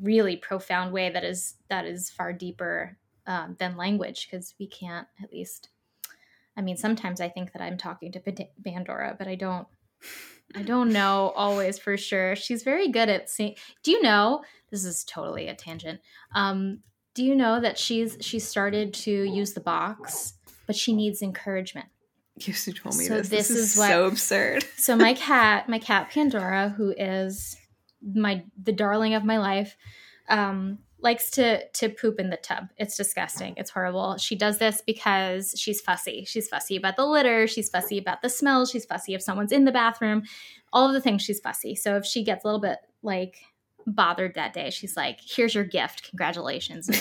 really 0.00 0.36
profound 0.36 0.92
way 0.92 1.10
that 1.10 1.24
is 1.24 1.54
that 1.68 1.84
is 1.84 2.10
far 2.10 2.32
deeper 2.32 2.96
um, 3.26 3.56
than 3.58 3.76
language 3.76 4.26
because 4.28 4.54
we 4.58 4.66
can't 4.66 5.06
at 5.22 5.32
least 5.32 5.68
I 6.58 6.60
mean, 6.60 6.76
sometimes 6.76 7.20
I 7.20 7.28
think 7.28 7.52
that 7.52 7.62
I'm 7.62 7.78
talking 7.78 8.10
to 8.12 8.20
Pandora, 8.64 9.14
but 9.16 9.28
I 9.28 9.36
don't. 9.36 9.66
I 10.56 10.62
don't 10.62 10.92
know 10.92 11.32
always 11.36 11.78
for 11.78 11.96
sure. 11.96 12.34
She's 12.34 12.62
very 12.62 12.88
good 12.88 13.08
at 13.08 13.30
seeing. 13.30 13.54
Do 13.82 13.92
you 13.92 14.02
know? 14.02 14.42
This 14.70 14.84
is 14.84 15.04
totally 15.04 15.46
a 15.48 15.54
tangent. 15.54 16.00
Um, 16.34 16.80
do 17.14 17.24
you 17.24 17.34
know 17.34 17.60
that 17.60 17.78
she's 17.78 18.16
she 18.20 18.38
started 18.38 18.92
to 18.94 19.10
use 19.10 19.52
the 19.52 19.60
box, 19.60 20.34
but 20.66 20.74
she 20.74 20.94
needs 20.94 21.22
encouragement. 21.22 21.86
You 22.36 22.52
told 22.52 22.96
me 22.96 23.04
so 23.04 23.18
this. 23.18 23.28
This, 23.28 23.48
this 23.48 23.50
is, 23.50 23.72
is 23.72 23.78
what, 23.78 23.88
so 23.88 24.06
absurd. 24.06 24.64
so 24.76 24.96
my 24.96 25.14
cat, 25.14 25.68
my 25.68 25.78
cat 25.78 26.10
Pandora, 26.10 26.70
who 26.70 26.94
is 26.96 27.56
my 28.02 28.44
the 28.60 28.72
darling 28.72 29.14
of 29.14 29.24
my 29.24 29.38
life, 29.38 29.76
um, 30.28 30.78
likes 31.00 31.30
to 31.32 31.66
to 31.68 31.88
poop 31.88 32.18
in 32.18 32.30
the 32.30 32.36
tub. 32.36 32.68
It's 32.76 32.96
disgusting. 32.96 33.54
It's 33.56 33.70
horrible. 33.70 34.16
She 34.16 34.36
does 34.36 34.58
this 34.58 34.82
because 34.84 35.54
she's 35.56 35.80
fussy. 35.80 36.24
She's 36.26 36.48
fussy 36.48 36.76
about 36.76 36.96
the 36.96 37.06
litter, 37.06 37.46
she's 37.46 37.70
fussy 37.70 37.98
about 37.98 38.22
the 38.22 38.28
smell, 38.28 38.66
she's 38.66 38.84
fussy 38.84 39.14
if 39.14 39.22
someone's 39.22 39.52
in 39.52 39.64
the 39.64 39.72
bathroom. 39.72 40.22
All 40.72 40.86
of 40.86 40.92
the 40.92 41.00
things 41.00 41.22
she's 41.22 41.40
fussy. 41.40 41.74
So 41.74 41.96
if 41.96 42.04
she 42.04 42.24
gets 42.24 42.44
a 42.44 42.46
little 42.46 42.60
bit 42.60 42.78
like 43.02 43.36
bothered 43.86 44.34
that 44.34 44.52
day. 44.52 44.70
She's 44.70 44.96
like, 44.96 45.18
"Here's 45.20 45.54
your 45.54 45.64
gift, 45.64 46.08
congratulations." 46.08 46.90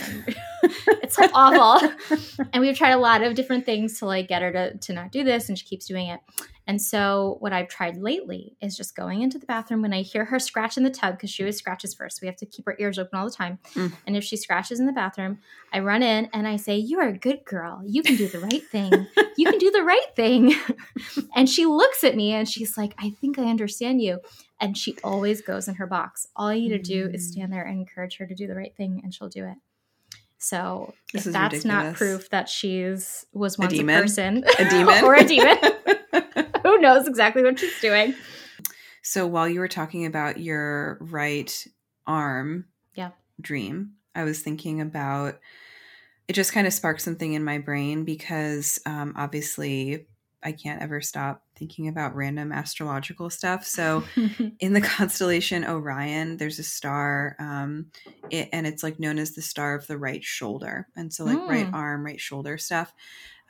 It's 1.08 1.18
like 1.18 1.32
awful. 1.34 1.90
and 2.52 2.62
we've 2.62 2.78
tried 2.78 2.92
a 2.92 2.98
lot 2.98 3.22
of 3.22 3.34
different 3.34 3.66
things 3.66 4.00
to 4.00 4.06
like 4.06 4.28
get 4.28 4.42
her 4.42 4.52
to 4.52 4.78
to 4.78 4.94
not 4.94 5.12
do 5.12 5.24
this, 5.24 5.48
and 5.48 5.58
she 5.58 5.66
keeps 5.66 5.86
doing 5.86 6.08
it. 6.08 6.20
And 6.68 6.82
so, 6.82 7.38
what 7.40 7.54
I've 7.54 7.70
tried 7.70 7.96
lately 7.96 8.58
is 8.62 8.76
just 8.76 8.94
going 8.94 9.22
into 9.22 9.40
the 9.40 9.46
bathroom 9.46 9.82
when 9.82 9.94
I 9.94 10.02
hear 10.02 10.26
her 10.26 10.38
scratch 10.38 10.76
in 10.76 10.84
the 10.84 10.90
tub 10.90 11.16
because 11.16 11.30
she 11.30 11.44
always 11.44 11.58
scratches 11.58 11.94
first. 11.94 12.22
We 12.22 12.28
have 12.28 12.36
to 12.38 12.46
keep 12.46 12.66
her 12.66 12.76
ears 12.78 13.00
open 13.00 13.18
all 13.18 13.26
the 13.26 13.32
time. 13.32 13.60
Mm. 13.74 13.94
And 14.06 14.18
if 14.18 14.26
she 14.26 14.36
scratches 14.36 14.78
in 14.80 14.86
the 14.86 14.92
bathroom, 14.92 15.40
I 15.72 15.80
run 15.80 16.04
in 16.04 16.30
and 16.34 16.46
I 16.46 16.58
say, 16.58 16.76
You 16.76 17.00
are 17.00 17.08
a 17.08 17.18
good 17.18 17.46
girl. 17.46 17.82
You 17.86 18.04
can 18.04 18.18
do 18.18 18.28
the 18.28 18.40
right 18.40 18.64
thing. 18.70 19.08
You 19.38 19.50
can 19.50 19.60
do 19.60 19.72
the 19.72 19.84
right 19.84 20.16
thing. 20.16 20.56
and 21.36 21.48
she 21.48 21.66
looks 21.66 22.04
at 22.04 22.16
me 22.16 22.34
and 22.34 22.50
she's 22.50 22.78
like, 22.78 22.94
I 22.98 23.12
think 23.12 23.40
I 23.40 23.46
understand 23.46 24.02
you. 24.02 24.20
And 24.60 24.78
she 24.78 24.98
always 25.04 25.42
goes 25.42 25.68
in 25.68 25.76
her 25.76 25.88
box. 25.88 26.28
All 26.36 26.54
you 26.54 26.64
need 26.64 26.70
to 26.70 26.80
do 26.80 27.10
is 27.14 27.28
mm. 27.28 27.32
stand 27.32 27.54
there 27.54 27.64
and 27.64 27.80
encourage 27.80 28.18
her 28.18 28.28
to 28.28 28.36
do 28.36 28.48
the 28.48 28.56
right 28.56 28.76
thing, 28.76 29.00
and 29.04 29.14
she'll 29.14 29.30
do 29.30 29.46
it. 29.46 29.56
So 30.40 30.94
this 31.14 31.26
if 31.26 31.34
that's 31.34 31.56
ridiculous. 31.56 31.86
not 31.86 31.96
proof 31.96 32.30
that 32.30 32.48
she's 32.48 33.26
was 33.34 33.58
once 33.58 33.74
a, 33.74 33.82
a 33.82 33.86
person, 33.86 34.44
a 34.60 34.70
demon, 34.70 35.04
or 35.04 35.16
a 35.16 35.24
demon, 35.24 35.58
who 36.78 36.82
knows 36.82 37.08
exactly 37.08 37.44
what 37.44 37.60
she's 37.60 37.80
doing. 37.82 38.14
So 39.02 39.26
while 39.26 39.48
you 39.48 39.60
were 39.60 39.68
talking 39.68 40.06
about 40.06 40.40
your 40.40 40.98
right 41.00 41.68
arm 42.06 42.66
yeah. 42.94 43.12
dream, 43.42 43.94
I 44.16 44.24
was 44.24 44.42
thinking 44.42 44.82
about 44.82 45.40
it 46.28 46.34
just 46.34 46.54
kind 46.54 46.68
of 46.68 46.74
sparked 46.74 47.02
something 47.02 47.34
in 47.34 47.44
my 47.44 47.58
brain 47.58 48.04
because 48.04 48.80
um, 48.86 49.14
obviously 49.16 50.08
I 50.44 50.52
can't 50.52 50.82
ever 50.82 51.02
stop 51.02 51.44
thinking 51.56 51.88
about 51.88 52.16
random 52.16 52.52
astrological 52.52 53.30
stuff. 53.30 53.66
So, 53.66 54.04
in 54.60 54.74
the 54.74 54.82
constellation 54.82 55.66
Orion, 55.66 56.38
there's 56.38 56.60
a 56.60 56.64
star, 56.64 57.36
um, 57.40 57.88
it, 58.30 58.50
and 58.54 58.68
it's 58.68 58.84
like 58.84 59.00
known 59.00 59.18
as 59.18 59.34
the 59.34 59.42
star 59.42 59.74
of 59.74 59.88
the 59.88 59.98
right 59.98 60.24
shoulder. 60.24 60.88
And 60.96 61.12
so, 61.12 61.26
like 61.26 61.40
mm. 61.40 61.48
right 61.48 61.70
arm, 61.74 62.06
right 62.06 62.20
shoulder 62.20 62.58
stuff 62.58 62.94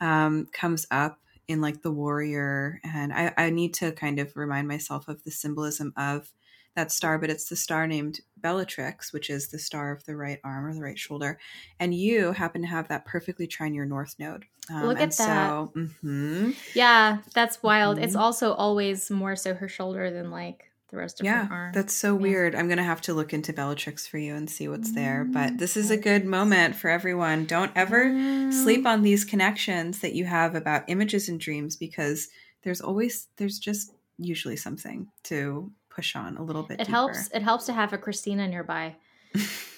um, 0.00 0.46
comes 0.52 0.86
up 0.90 1.18
in 1.48 1.60
like 1.60 1.82
the 1.82 1.90
warrior. 1.90 2.80
And 2.84 3.12
I, 3.12 3.32
I 3.36 3.50
need 3.50 3.74
to 3.74 3.92
kind 3.92 4.18
of 4.20 4.36
remind 4.36 4.68
myself 4.68 5.08
of 5.08 5.24
the 5.24 5.30
symbolism 5.30 5.92
of 5.96 6.32
that 6.76 6.92
star, 6.92 7.18
but 7.18 7.30
it's 7.30 7.48
the 7.48 7.56
star 7.56 7.86
named 7.88 8.20
Bellatrix, 8.36 9.12
which 9.12 9.30
is 9.30 9.48
the 9.48 9.58
star 9.58 9.90
of 9.90 10.04
the 10.04 10.14
right 10.14 10.38
arm 10.44 10.66
or 10.66 10.74
the 10.74 10.82
right 10.82 10.98
shoulder. 10.98 11.38
And 11.80 11.92
you 11.92 12.32
happen 12.32 12.62
to 12.62 12.68
have 12.68 12.88
that 12.88 13.04
perfectly 13.04 13.48
trine 13.48 13.74
your 13.74 13.86
north 13.86 14.14
node. 14.18 14.44
Um, 14.70 14.86
Look 14.86 15.00
at 15.00 15.10
that. 15.16 15.16
So, 15.16 15.72
mm-hmm. 15.74 16.50
Yeah, 16.74 17.18
that's 17.34 17.62
wild. 17.62 17.96
Mm-hmm. 17.96 18.04
It's 18.04 18.14
also 18.14 18.52
always 18.52 19.10
more 19.10 19.34
so 19.34 19.54
her 19.54 19.68
shoulder 19.68 20.10
than 20.10 20.30
like 20.30 20.67
the 20.90 20.96
rest 20.96 21.20
of 21.20 21.26
yeah, 21.26 21.46
her 21.46 21.54
arm. 21.54 21.72
That's 21.72 21.92
so 21.92 22.14
yeah. 22.14 22.22
weird. 22.22 22.54
I'm 22.54 22.66
going 22.66 22.78
to 22.78 22.84
have 22.84 23.00
to 23.02 23.14
look 23.14 23.32
into 23.32 23.52
Bellatrix 23.52 24.06
for 24.06 24.18
you 24.18 24.34
and 24.34 24.48
see 24.48 24.68
what's 24.68 24.92
there. 24.92 25.24
But 25.24 25.58
this 25.58 25.76
is 25.76 25.90
a 25.90 25.98
mm. 25.98 26.02
good 26.02 26.24
moment 26.24 26.76
for 26.76 26.88
everyone. 26.88 27.44
Don't 27.44 27.72
ever 27.74 28.04
sleep 28.50 28.84
mm. 28.84 28.88
on 28.88 29.02
these 29.02 29.24
connections 29.24 30.00
that 30.00 30.14
you 30.14 30.24
have 30.24 30.54
about 30.54 30.84
images 30.88 31.28
and 31.28 31.38
dreams 31.38 31.76
because 31.76 32.28
there's 32.62 32.80
always, 32.80 33.28
there's 33.36 33.58
just 33.58 33.92
usually 34.18 34.56
something 34.56 35.08
to 35.24 35.70
push 35.90 36.16
on 36.16 36.36
a 36.36 36.42
little 36.42 36.62
bit. 36.62 36.74
It 36.74 36.84
deeper. 36.84 36.90
helps. 36.90 37.28
It 37.32 37.42
helps 37.42 37.66
to 37.66 37.72
have 37.72 37.92
a 37.92 37.98
Cristina 37.98 38.48
nearby 38.48 38.96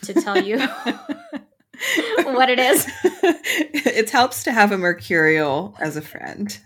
to 0.02 0.14
tell 0.14 0.40
you 0.40 0.58
what 2.24 2.48
it 2.48 2.58
is. 2.58 2.86
it 3.12 4.10
helps 4.10 4.44
to 4.44 4.52
have 4.52 4.72
a 4.72 4.78
Mercurial 4.78 5.74
as 5.80 5.96
a 5.96 6.02
friend 6.02 6.58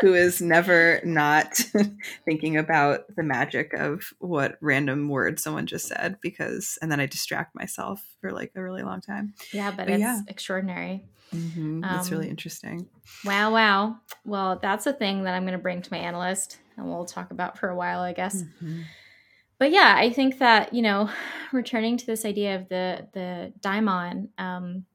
who 0.00 0.14
is 0.14 0.40
never 0.40 1.00
not 1.04 1.54
thinking 2.24 2.56
about 2.56 3.14
the 3.14 3.22
magic 3.22 3.72
of 3.74 4.12
what 4.18 4.56
random 4.60 5.08
word 5.08 5.40
someone 5.40 5.66
just 5.66 5.86
said 5.86 6.18
because, 6.20 6.78
and 6.82 6.90
then 6.90 7.00
I 7.00 7.06
distract 7.06 7.54
myself 7.54 8.04
for 8.20 8.32
like 8.32 8.52
a 8.54 8.62
really 8.62 8.82
long 8.82 9.00
time. 9.00 9.34
Yeah, 9.52 9.70
but, 9.70 9.86
but 9.86 9.90
it's 9.90 10.00
yeah. 10.00 10.20
extraordinary. 10.28 11.04
Mm-hmm. 11.34 11.80
That's 11.80 12.08
um, 12.08 12.18
really 12.18 12.28
interesting. 12.28 12.88
Wow, 13.24 13.52
wow. 13.52 13.96
Well, 14.24 14.58
that's 14.60 14.86
a 14.86 14.92
thing 14.92 15.24
that 15.24 15.34
I'm 15.34 15.42
going 15.42 15.52
to 15.52 15.58
bring 15.58 15.82
to 15.82 15.92
my 15.92 15.98
analyst 15.98 16.58
and 16.76 16.86
we'll 16.86 17.04
talk 17.04 17.30
about 17.30 17.58
for 17.58 17.68
a 17.68 17.76
while, 17.76 18.00
I 18.00 18.12
guess. 18.12 18.42
Mm-hmm. 18.42 18.82
But 19.62 19.70
yeah, 19.70 19.94
I 19.96 20.10
think 20.10 20.40
that 20.40 20.74
you 20.74 20.82
know, 20.82 21.08
returning 21.52 21.96
to 21.96 22.04
this 22.04 22.24
idea 22.24 22.56
of 22.56 22.68
the 22.68 23.06
the 23.12 23.52
daimon, 23.60 24.30
um, 24.36 24.86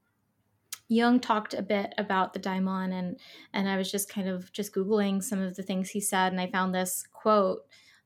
Jung 0.89 1.22
talked 1.22 1.53
a 1.53 1.61
bit 1.61 1.93
about 1.97 2.34
the 2.34 2.39
daimon, 2.39 2.91
and 2.91 3.18
and 3.53 3.70
I 3.70 3.78
was 3.78 3.89
just 3.89 4.09
kind 4.09 4.28
of 4.28 4.51
just 4.51 4.76
googling 4.76 5.24
some 5.24 5.41
of 5.41 5.55
the 5.55 5.63
things 5.63 5.91
he 5.91 6.01
said, 6.01 6.34
and 6.34 6.41
I 6.41 6.47
found 6.51 6.76
this 6.76 7.05
quote 7.13 7.59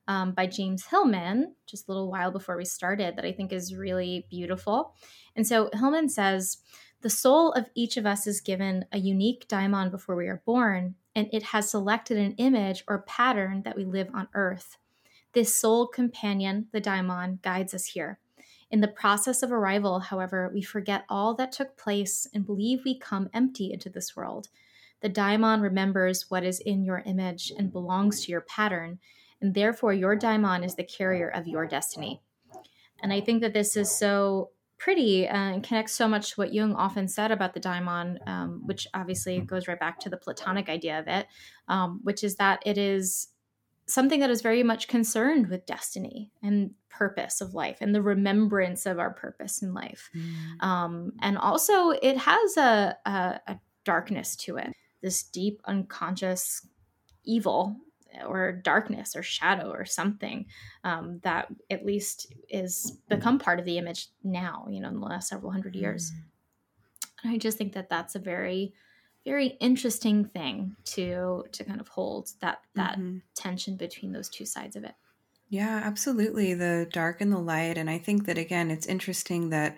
um, 0.07 0.33
by 0.33 0.45
James 0.45 0.85
Hillman 0.85 1.55
just 1.65 1.87
a 1.87 1.91
little 1.91 2.11
while 2.11 2.29
before 2.29 2.57
we 2.57 2.65
started 2.65 3.15
that 3.15 3.25
I 3.25 3.31
think 3.31 3.51
is 3.51 3.75
really 3.75 4.27
beautiful. 4.29 4.93
And 5.35 5.47
so 5.47 5.71
Hillman 5.73 6.09
says, 6.09 6.57
the 7.01 7.09
soul 7.09 7.53
of 7.53 7.71
each 7.73 7.97
of 7.97 8.05
us 8.05 8.27
is 8.27 8.39
given 8.39 8.85
a 8.91 8.99
unique 8.99 9.47
daimon 9.47 9.89
before 9.89 10.15
we 10.15 10.27
are 10.27 10.43
born, 10.45 10.93
and 11.15 11.27
it 11.33 11.41
has 11.41 11.71
selected 11.71 12.19
an 12.19 12.33
image 12.33 12.83
or 12.87 13.01
pattern 13.01 13.63
that 13.63 13.75
we 13.75 13.83
live 13.83 14.09
on 14.13 14.27
earth. 14.35 14.77
This 15.33 15.55
soul 15.55 15.87
companion, 15.87 16.67
the 16.71 16.81
daimon, 16.81 17.39
guides 17.41 17.73
us 17.73 17.85
here. 17.85 18.19
In 18.69 18.81
the 18.81 18.87
process 18.87 19.43
of 19.43 19.51
arrival, 19.51 19.99
however, 19.99 20.49
we 20.53 20.61
forget 20.61 21.03
all 21.09 21.33
that 21.35 21.51
took 21.51 21.77
place 21.77 22.27
and 22.33 22.45
believe 22.45 22.81
we 22.85 22.97
come 22.97 23.29
empty 23.33 23.71
into 23.71 23.89
this 23.89 24.15
world. 24.15 24.47
The 25.01 25.09
daimon 25.09 25.61
remembers 25.61 26.29
what 26.29 26.43
is 26.43 26.59
in 26.59 26.83
your 26.83 26.99
image 27.05 27.51
and 27.57 27.71
belongs 27.71 28.23
to 28.23 28.31
your 28.31 28.41
pattern, 28.41 28.99
and 29.41 29.53
therefore 29.53 29.93
your 29.93 30.15
daimon 30.15 30.63
is 30.63 30.75
the 30.75 30.83
carrier 30.83 31.27
of 31.27 31.47
your 31.47 31.65
destiny. 31.65 32.21
And 33.01 33.11
I 33.11 33.19
think 33.19 33.41
that 33.41 33.53
this 33.53 33.75
is 33.75 33.89
so 33.89 34.51
pretty 34.77 35.27
uh, 35.27 35.35
and 35.35 35.63
connects 35.63 35.93
so 35.93 36.07
much 36.07 36.31
to 36.31 36.41
what 36.41 36.53
Jung 36.53 36.73
often 36.75 37.07
said 37.07 37.31
about 37.31 37.53
the 37.53 37.59
daimon, 37.59 38.19
um, 38.25 38.61
which 38.65 38.87
obviously 38.93 39.39
goes 39.39 39.67
right 39.67 39.79
back 39.79 39.99
to 39.99 40.09
the 40.09 40.17
Platonic 40.17 40.69
idea 40.69 40.99
of 40.99 41.07
it, 41.07 41.27
um, 41.67 41.99
which 42.03 42.23
is 42.23 42.35
that 42.35 42.61
it 42.65 42.77
is 42.77 43.27
something 43.91 44.19
that 44.21 44.29
is 44.29 44.41
very 44.41 44.63
much 44.63 44.87
concerned 44.87 45.47
with 45.49 45.65
destiny 45.65 46.31
and 46.41 46.71
purpose 46.89 47.41
of 47.41 47.53
life 47.53 47.77
and 47.81 47.93
the 47.93 48.01
remembrance 48.01 48.85
of 48.85 48.99
our 48.99 49.11
purpose 49.11 49.61
in 49.61 49.73
life. 49.73 50.09
Mm. 50.15 50.63
Um, 50.63 51.13
and 51.21 51.37
also, 51.37 51.89
it 51.89 52.17
has 52.17 52.57
a, 52.57 52.97
a, 53.05 53.39
a 53.47 53.59
darkness 53.83 54.35
to 54.37 54.57
it, 54.57 54.73
this 55.01 55.23
deep 55.23 55.61
unconscious 55.65 56.65
evil 57.23 57.75
or 58.27 58.51
darkness 58.51 59.15
or 59.15 59.23
shadow 59.23 59.69
or 59.71 59.85
something 59.85 60.45
um, 60.83 61.19
that 61.23 61.47
at 61.69 61.85
least 61.85 62.33
is 62.49 62.97
become 63.07 63.39
part 63.39 63.59
of 63.59 63.65
the 63.65 63.77
image 63.77 64.07
now 64.23 64.65
you 64.69 64.81
know 64.81 64.89
in 64.89 64.99
the 64.99 65.05
last 65.05 65.29
several 65.29 65.51
hundred 65.51 65.75
years 65.75 66.11
mm. 66.11 66.17
and 67.23 67.33
i 67.33 67.37
just 67.37 67.57
think 67.57 67.71
that 67.71 67.89
that's 67.89 68.15
a 68.15 68.19
very 68.19 68.73
very 69.25 69.47
interesting 69.59 70.25
thing 70.25 70.75
to 70.83 71.43
to 71.51 71.63
kind 71.63 71.79
of 71.79 71.87
hold 71.87 72.29
that 72.41 72.61
that 72.75 72.97
mm-hmm. 72.97 73.17
tension 73.35 73.75
between 73.75 74.11
those 74.11 74.29
two 74.29 74.45
sides 74.45 74.75
of 74.75 74.83
it 74.83 74.93
yeah 75.49 75.81
absolutely 75.83 76.53
the 76.53 76.87
dark 76.91 77.21
and 77.21 77.31
the 77.31 77.37
light 77.37 77.77
and 77.77 77.89
i 77.89 77.97
think 77.97 78.25
that 78.25 78.37
again 78.37 78.71
it's 78.71 78.87
interesting 78.87 79.49
that 79.49 79.77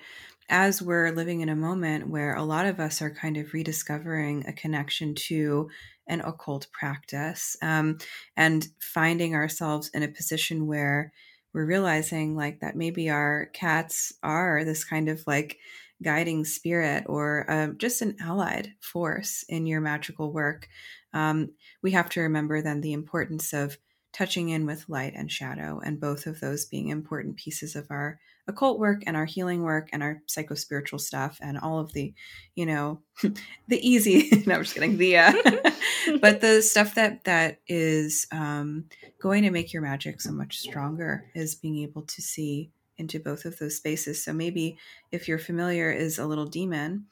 as 0.49 0.81
we're 0.81 1.11
living 1.11 1.41
in 1.41 1.49
a 1.49 1.55
moment 1.55 2.09
where 2.09 2.35
a 2.35 2.43
lot 2.43 2.65
of 2.65 2.79
us 2.79 3.01
are 3.01 3.09
kind 3.09 3.37
of 3.37 3.53
rediscovering 3.53 4.45
a 4.47 4.53
connection 4.53 5.15
to 5.15 5.69
an 6.07 6.21
occult 6.21 6.67
practice 6.71 7.55
um, 7.61 7.97
and 8.35 8.67
finding 8.79 9.35
ourselves 9.35 9.89
in 9.93 10.03
a 10.03 10.07
position 10.07 10.67
where 10.67 11.13
we're 11.53 11.65
realizing 11.65 12.35
like 12.35 12.59
that 12.59 12.75
maybe 12.75 13.09
our 13.09 13.49
cats 13.53 14.13
are 14.21 14.65
this 14.65 14.83
kind 14.83 15.07
of 15.07 15.25
like 15.27 15.59
guiding 16.03 16.45
spirit 16.45 17.05
or 17.07 17.49
uh, 17.49 17.67
just 17.77 18.01
an 18.01 18.15
allied 18.21 18.73
force 18.79 19.43
in 19.49 19.65
your 19.65 19.81
magical 19.81 20.31
work 20.31 20.67
um, 21.13 21.49
we 21.81 21.91
have 21.91 22.09
to 22.09 22.21
remember 22.21 22.61
then 22.61 22.81
the 22.81 22.93
importance 22.93 23.53
of 23.53 23.77
touching 24.13 24.49
in 24.49 24.65
with 24.65 24.87
light 24.87 25.13
and 25.15 25.31
shadow 25.31 25.81
and 25.83 25.99
both 25.99 26.27
of 26.27 26.39
those 26.39 26.65
being 26.65 26.89
important 26.89 27.35
pieces 27.35 27.75
of 27.75 27.87
our 27.89 28.19
occult 28.47 28.77
work 28.77 29.03
and 29.07 29.15
our 29.15 29.25
healing 29.25 29.63
work 29.63 29.89
and 29.93 30.03
our 30.03 30.21
psychospiritual 30.27 30.99
stuff 30.99 31.39
and 31.41 31.57
all 31.57 31.79
of 31.79 31.93
the, 31.93 32.13
you 32.55 32.65
know, 32.65 32.99
the 33.67 33.79
easy. 33.89 34.43
no, 34.45 34.55
I'm 34.55 34.63
just 34.63 34.75
kidding. 34.75 34.97
The, 34.97 35.17
uh, 35.17 35.33
but 36.21 36.41
the 36.41 36.61
stuff 36.61 36.95
that 36.95 37.23
that 37.23 37.59
is 37.67 38.27
um, 38.31 38.85
going 39.21 39.43
to 39.43 39.51
make 39.51 39.73
your 39.73 39.81
magic 39.81 40.21
so 40.21 40.31
much 40.31 40.59
stronger 40.59 41.25
is 41.33 41.55
being 41.55 41.79
able 41.79 42.03
to 42.03 42.21
see 42.21 42.71
into 42.97 43.19
both 43.19 43.45
of 43.45 43.57
those 43.59 43.77
spaces. 43.77 44.23
So 44.23 44.33
maybe 44.33 44.77
if 45.11 45.27
your 45.27 45.39
familiar 45.39 45.91
is 45.91 46.19
a 46.19 46.27
little 46.27 46.45
demon, 46.45 47.07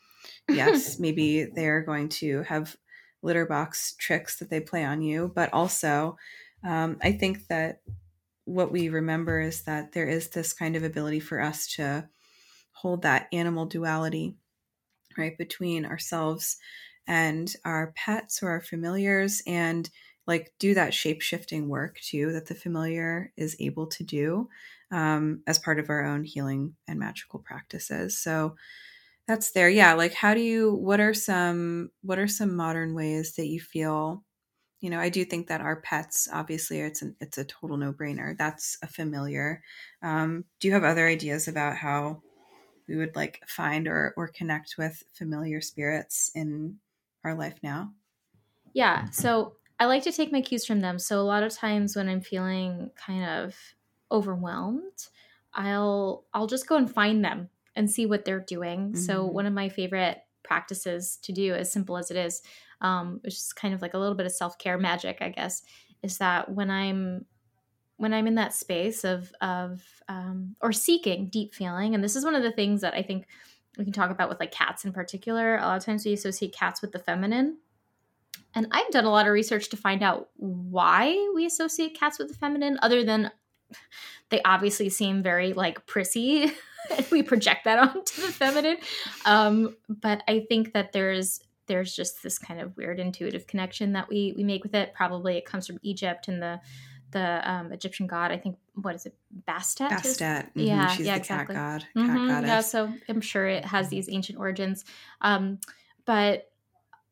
yes, 0.49 0.99
maybe 0.99 1.45
they're 1.45 1.81
going 1.81 2.09
to 2.09 2.43
have 2.43 2.75
litter 3.21 3.45
box 3.45 3.95
tricks 3.97 4.39
that 4.39 4.49
they 4.49 4.59
play 4.59 4.83
on 4.83 5.01
you, 5.01 5.31
but 5.33 5.53
also 5.53 6.17
um, 6.63 6.97
I 7.01 7.11
think 7.11 7.47
that 7.47 7.81
what 8.45 8.71
we 8.71 8.89
remember 8.89 9.39
is 9.39 9.63
that 9.63 9.91
there 9.93 10.07
is 10.07 10.29
this 10.29 10.53
kind 10.53 10.75
of 10.75 10.83
ability 10.83 11.19
for 11.19 11.39
us 11.41 11.67
to 11.75 12.07
hold 12.71 13.03
that 13.03 13.27
animal 13.31 13.65
duality, 13.65 14.35
right, 15.17 15.37
between 15.37 15.85
ourselves 15.85 16.57
and 17.07 17.53
our 17.65 17.93
pets 17.95 18.41
or 18.41 18.49
our 18.49 18.61
familiars. 18.61 19.41
And 19.45 19.89
like 20.27 20.53
do 20.59 20.73
that 20.73 20.93
shape 20.93 21.21
shifting 21.21 21.67
work 21.67 21.99
too 21.99 22.31
that 22.31 22.47
the 22.47 22.55
familiar 22.55 23.31
is 23.35 23.55
able 23.59 23.87
to 23.87 24.03
do 24.03 24.49
um, 24.91 25.41
as 25.47 25.59
part 25.59 25.79
of 25.79 25.89
our 25.89 26.05
own 26.05 26.23
healing 26.23 26.75
and 26.87 26.99
magical 26.99 27.39
practices. 27.39 28.17
So 28.17 28.55
that's 29.27 29.51
there. 29.51 29.69
Yeah. 29.69 29.93
Like, 29.93 30.13
how 30.13 30.33
do 30.33 30.41
you, 30.41 30.73
what 30.73 30.99
are 30.99 31.13
some, 31.13 31.91
what 32.01 32.19
are 32.19 32.27
some 32.27 32.55
modern 32.55 32.93
ways 32.93 33.33
that 33.35 33.47
you 33.47 33.61
feel, 33.61 34.23
you 34.81 34.89
know, 34.89 34.99
I 34.99 35.09
do 35.09 35.23
think 35.23 35.47
that 35.47 35.61
our 35.61 35.79
pets, 35.81 36.27
obviously 36.31 36.79
it's 36.81 37.01
an, 37.01 37.15
it's 37.21 37.37
a 37.37 37.45
total 37.45 37.77
no 37.77 37.93
brainer. 37.93 38.37
That's 38.37 38.77
a 38.81 38.87
familiar. 38.87 39.63
Um, 40.01 40.43
do 40.59 40.67
you 40.67 40.73
have 40.73 40.83
other 40.83 41.07
ideas 41.07 41.47
about 41.47 41.77
how 41.77 42.21
we 42.87 42.97
would 42.97 43.15
like 43.15 43.41
find 43.47 43.87
or, 43.87 44.13
or 44.17 44.27
connect 44.27 44.75
with 44.77 45.03
familiar 45.13 45.61
spirits 45.61 46.31
in 46.35 46.77
our 47.23 47.35
life 47.35 47.59
now? 47.61 47.93
Yeah. 48.73 49.09
So 49.11 49.53
I 49.79 49.85
like 49.85 50.03
to 50.03 50.11
take 50.11 50.31
my 50.31 50.41
cues 50.41 50.65
from 50.65 50.81
them. 50.81 50.99
So 50.99 51.21
a 51.21 51.23
lot 51.23 51.43
of 51.43 51.53
times 51.53 51.95
when 51.95 52.09
I'm 52.09 52.21
feeling 52.21 52.91
kind 52.95 53.23
of 53.23 53.55
overwhelmed, 54.11 55.07
I'll 55.53 56.25
I'll 56.33 56.47
just 56.47 56.67
go 56.67 56.75
and 56.77 56.91
find 56.91 57.23
them 57.23 57.49
and 57.75 57.89
see 57.89 58.05
what 58.05 58.25
they're 58.25 58.39
doing. 58.45 58.89
Mm-hmm. 58.89 58.97
So 58.97 59.25
one 59.25 59.45
of 59.45 59.53
my 59.53 59.69
favorite 59.69 60.19
practices 60.43 61.17
to 61.23 61.31
do, 61.31 61.53
as 61.53 61.71
simple 61.71 61.97
as 61.97 62.11
it 62.11 62.17
is, 62.17 62.41
um, 62.81 63.19
which 63.23 63.35
is 63.35 63.53
kind 63.53 63.73
of 63.73 63.81
like 63.81 63.93
a 63.93 63.97
little 63.97 64.15
bit 64.15 64.25
of 64.25 64.31
self 64.31 64.57
care 64.57 64.77
magic, 64.77 65.19
I 65.21 65.29
guess, 65.29 65.63
is 66.03 66.17
that 66.17 66.51
when 66.51 66.69
I'm 66.69 67.25
when 67.97 68.13
I'm 68.13 68.27
in 68.27 68.35
that 68.35 68.53
space 68.53 69.03
of 69.03 69.31
of 69.41 69.81
um, 70.07 70.55
or 70.61 70.71
seeking 70.71 71.29
deep 71.29 71.53
feeling, 71.53 71.95
and 71.95 72.03
this 72.03 72.15
is 72.15 72.25
one 72.25 72.35
of 72.35 72.43
the 72.43 72.51
things 72.51 72.81
that 72.81 72.93
I 72.93 73.03
think 73.03 73.27
we 73.77 73.83
can 73.83 73.93
talk 73.93 74.11
about 74.11 74.29
with 74.29 74.39
like 74.39 74.51
cats 74.51 74.85
in 74.85 74.91
particular. 74.91 75.57
A 75.57 75.61
lot 75.61 75.77
of 75.77 75.85
times 75.85 76.05
we 76.05 76.13
associate 76.13 76.53
cats 76.53 76.81
with 76.81 76.91
the 76.91 76.99
feminine. 76.99 77.57
And 78.53 78.67
I've 78.71 78.89
done 78.91 79.05
a 79.05 79.09
lot 79.09 79.27
of 79.27 79.31
research 79.31 79.69
to 79.69 79.77
find 79.77 80.03
out 80.03 80.29
why 80.35 81.31
we 81.33 81.45
associate 81.45 81.97
cats 81.97 82.19
with 82.19 82.27
the 82.27 82.33
feminine, 82.33 82.77
other 82.81 83.03
than 83.05 83.31
they 84.29 84.41
obviously 84.43 84.89
seem 84.89 85.21
very 85.23 85.53
like 85.53 85.85
prissy 85.85 86.51
and 86.95 87.05
we 87.11 87.21
project 87.21 87.65
that 87.65 87.79
onto 87.95 88.21
the 88.21 88.31
feminine 88.31 88.77
um, 89.25 89.75
but 89.87 90.23
i 90.27 90.45
think 90.47 90.73
that 90.73 90.91
there's 90.91 91.39
there's 91.67 91.95
just 91.95 92.21
this 92.23 92.37
kind 92.37 92.59
of 92.59 92.75
weird 92.75 92.99
intuitive 92.99 93.47
connection 93.47 93.93
that 93.93 94.09
we 94.09 94.33
we 94.35 94.43
make 94.43 94.63
with 94.63 94.75
it 94.75 94.93
probably 94.93 95.37
it 95.37 95.45
comes 95.45 95.67
from 95.67 95.77
egypt 95.81 96.27
and 96.27 96.41
the 96.41 96.59
the 97.11 97.49
um, 97.49 97.71
Egyptian 97.71 98.07
god. 98.07 98.31
I 98.31 98.37
think 98.37 98.57
what 98.75 98.95
is 98.95 99.05
it, 99.05 99.15
Bastet? 99.47 99.89
Bastet. 99.89 100.45
Mm-hmm. 100.49 100.59
Yeah, 100.59 100.87
She's 100.87 101.05
yeah, 101.05 101.15
exactly. 101.15 101.55
Cat 101.55 101.85
god, 101.93 102.01
mm-hmm. 102.01 102.45
yeah, 102.45 102.61
so 102.61 102.91
I'm 103.07 103.21
sure 103.21 103.47
it 103.47 103.65
has 103.65 103.89
these 103.89 104.09
ancient 104.09 104.39
origins. 104.39 104.85
Um, 105.21 105.59
but 106.05 106.50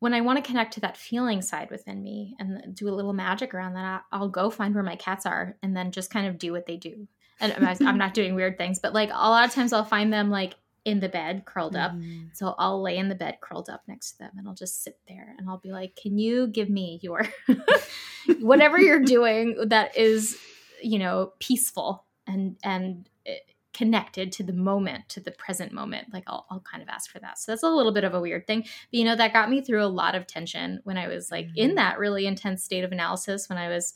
when 0.00 0.14
I 0.14 0.22
want 0.22 0.42
to 0.42 0.48
connect 0.48 0.74
to 0.74 0.80
that 0.80 0.96
feeling 0.96 1.42
side 1.42 1.70
within 1.70 2.02
me 2.02 2.34
and 2.38 2.74
do 2.74 2.88
a 2.88 2.90
little 2.90 3.12
magic 3.12 3.54
around 3.54 3.74
that, 3.74 4.02
I'll 4.10 4.28
go 4.28 4.50
find 4.50 4.74
where 4.74 4.82
my 4.82 4.96
cats 4.96 5.26
are 5.26 5.56
and 5.62 5.76
then 5.76 5.92
just 5.92 6.10
kind 6.10 6.26
of 6.26 6.38
do 6.38 6.52
what 6.52 6.66
they 6.66 6.76
do. 6.76 7.06
And 7.38 7.54
I'm 7.82 7.96
not 7.96 8.12
doing 8.12 8.34
weird 8.34 8.58
things, 8.58 8.78
but 8.78 8.92
like 8.92 9.10
a 9.10 9.12
lot 9.12 9.46
of 9.46 9.54
times 9.54 9.72
I'll 9.72 9.84
find 9.84 10.12
them 10.12 10.30
like 10.30 10.56
in 10.84 11.00
the 11.00 11.08
bed 11.08 11.44
curled 11.44 11.76
up. 11.76 11.92
Mm. 11.92 12.30
So 12.34 12.54
I'll 12.58 12.82
lay 12.82 12.96
in 12.96 13.08
the 13.08 13.14
bed 13.14 13.38
curled 13.40 13.68
up 13.68 13.82
next 13.86 14.12
to 14.12 14.18
them 14.18 14.32
and 14.36 14.48
I'll 14.48 14.54
just 14.54 14.82
sit 14.82 14.98
there 15.08 15.34
and 15.38 15.48
I'll 15.48 15.58
be 15.58 15.72
like, 15.72 15.96
"Can 15.96 16.18
you 16.18 16.46
give 16.46 16.68
me 16.68 16.98
your 17.02 17.26
whatever 18.40 18.78
you're 18.78 19.04
doing 19.04 19.56
that 19.68 19.96
is, 19.96 20.38
you 20.82 20.98
know, 20.98 21.32
peaceful 21.38 22.04
and 22.26 22.56
and 22.62 23.08
eh, 23.26 23.36
connected 23.72 24.32
to 24.32 24.42
the 24.42 24.52
moment, 24.52 25.08
to 25.08 25.20
the 25.20 25.30
present 25.32 25.72
moment. 25.72 26.08
Like 26.12 26.24
I'll, 26.26 26.46
I'll 26.50 26.60
kind 26.60 26.82
of 26.82 26.88
ask 26.88 27.10
for 27.10 27.18
that. 27.20 27.38
So 27.38 27.52
that's 27.52 27.62
a 27.62 27.68
little 27.68 27.92
bit 27.92 28.04
of 28.04 28.14
a 28.14 28.20
weird 28.20 28.46
thing. 28.46 28.62
But 28.62 28.70
you 28.98 29.04
know, 29.04 29.16
that 29.16 29.32
got 29.32 29.50
me 29.50 29.60
through 29.60 29.84
a 29.84 29.86
lot 29.86 30.14
of 30.14 30.26
tension 30.26 30.80
when 30.84 30.96
I 30.96 31.08
was 31.08 31.30
like 31.30 31.48
in 31.56 31.70
mm-hmm. 31.70 31.76
that 31.76 31.98
really 31.98 32.26
intense 32.26 32.64
state 32.64 32.84
of 32.84 32.92
analysis 32.92 33.48
when 33.48 33.58
I 33.58 33.68
was, 33.68 33.94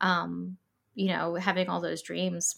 um, 0.00 0.56
you 0.94 1.08
know, 1.08 1.34
having 1.34 1.68
all 1.68 1.80
those 1.80 2.02
dreams. 2.02 2.56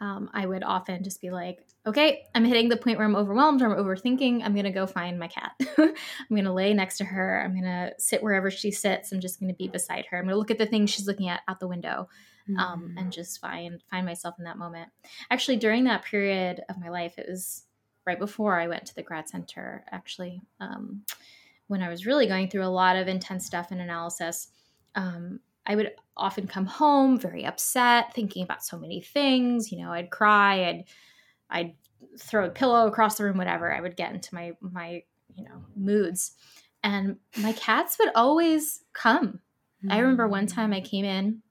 Um, 0.00 0.30
I 0.32 0.46
would 0.46 0.64
often 0.64 1.04
just 1.04 1.20
be 1.20 1.30
like, 1.30 1.58
okay, 1.86 2.22
I'm 2.34 2.44
hitting 2.44 2.68
the 2.68 2.76
point 2.76 2.98
where 2.98 3.06
I'm 3.06 3.16
overwhelmed 3.16 3.60
or 3.62 3.66
I'm 3.66 3.84
overthinking. 3.84 4.42
I'm 4.42 4.54
going 4.54 4.64
to 4.64 4.70
go 4.70 4.86
find 4.86 5.18
my 5.18 5.28
cat. 5.28 5.52
I'm 5.78 5.94
going 6.30 6.44
to 6.44 6.52
lay 6.52 6.72
next 6.72 6.98
to 6.98 7.04
her. 7.04 7.42
I'm 7.42 7.52
going 7.52 7.64
to 7.64 7.92
sit 7.98 8.22
wherever 8.22 8.50
she 8.50 8.70
sits. 8.70 9.12
I'm 9.12 9.20
just 9.20 9.40
going 9.40 9.52
to 9.52 9.56
be 9.56 9.68
beside 9.68 10.06
her. 10.06 10.18
I'm 10.18 10.24
going 10.24 10.34
to 10.34 10.38
look 10.38 10.50
at 10.50 10.58
the 10.58 10.66
things 10.66 10.90
she's 10.90 11.06
looking 11.06 11.28
at 11.28 11.40
out 11.48 11.60
the 11.60 11.68
window 11.68 12.08
um, 12.58 12.94
and 12.96 13.08
mm. 13.08 13.12
just 13.12 13.40
find 13.40 13.82
find 13.90 14.06
myself 14.06 14.34
in 14.38 14.44
that 14.44 14.58
moment. 14.58 14.90
Actually, 15.30 15.56
during 15.56 15.84
that 15.84 16.04
period 16.04 16.62
of 16.68 16.78
my 16.80 16.88
life, 16.88 17.18
it 17.18 17.26
was 17.28 17.64
right 18.06 18.18
before 18.18 18.58
I 18.58 18.68
went 18.68 18.86
to 18.86 18.94
the 18.94 19.02
grad 19.02 19.28
center. 19.28 19.84
Actually, 19.90 20.42
um, 20.60 21.02
when 21.66 21.82
I 21.82 21.88
was 21.88 22.06
really 22.06 22.26
going 22.26 22.48
through 22.48 22.64
a 22.64 22.66
lot 22.66 22.96
of 22.96 23.08
intense 23.08 23.46
stuff 23.46 23.70
and 23.70 23.80
analysis, 23.80 24.48
um, 24.94 25.40
I 25.66 25.76
would 25.76 25.92
often 26.16 26.46
come 26.46 26.66
home 26.66 27.18
very 27.18 27.44
upset, 27.44 28.14
thinking 28.14 28.42
about 28.42 28.64
so 28.64 28.78
many 28.78 29.00
things. 29.00 29.70
You 29.70 29.82
know, 29.82 29.92
I'd 29.92 30.10
cry, 30.10 30.66
I'd 30.66 30.84
I'd 31.50 31.74
throw 32.18 32.46
a 32.46 32.50
pillow 32.50 32.86
across 32.86 33.18
the 33.18 33.24
room, 33.24 33.38
whatever. 33.38 33.74
I 33.74 33.80
would 33.80 33.96
get 33.96 34.12
into 34.12 34.34
my 34.34 34.52
my 34.60 35.02
you 35.34 35.44
know 35.44 35.64
moods, 35.76 36.32
and 36.82 37.16
my 37.36 37.52
cats 37.52 37.98
would 37.98 38.10
always 38.14 38.82
come. 38.92 39.40
Mm. 39.84 39.92
I 39.92 39.98
remember 39.98 40.28
one 40.28 40.46
time 40.46 40.72
I 40.72 40.80
came 40.80 41.04
in 41.04 41.42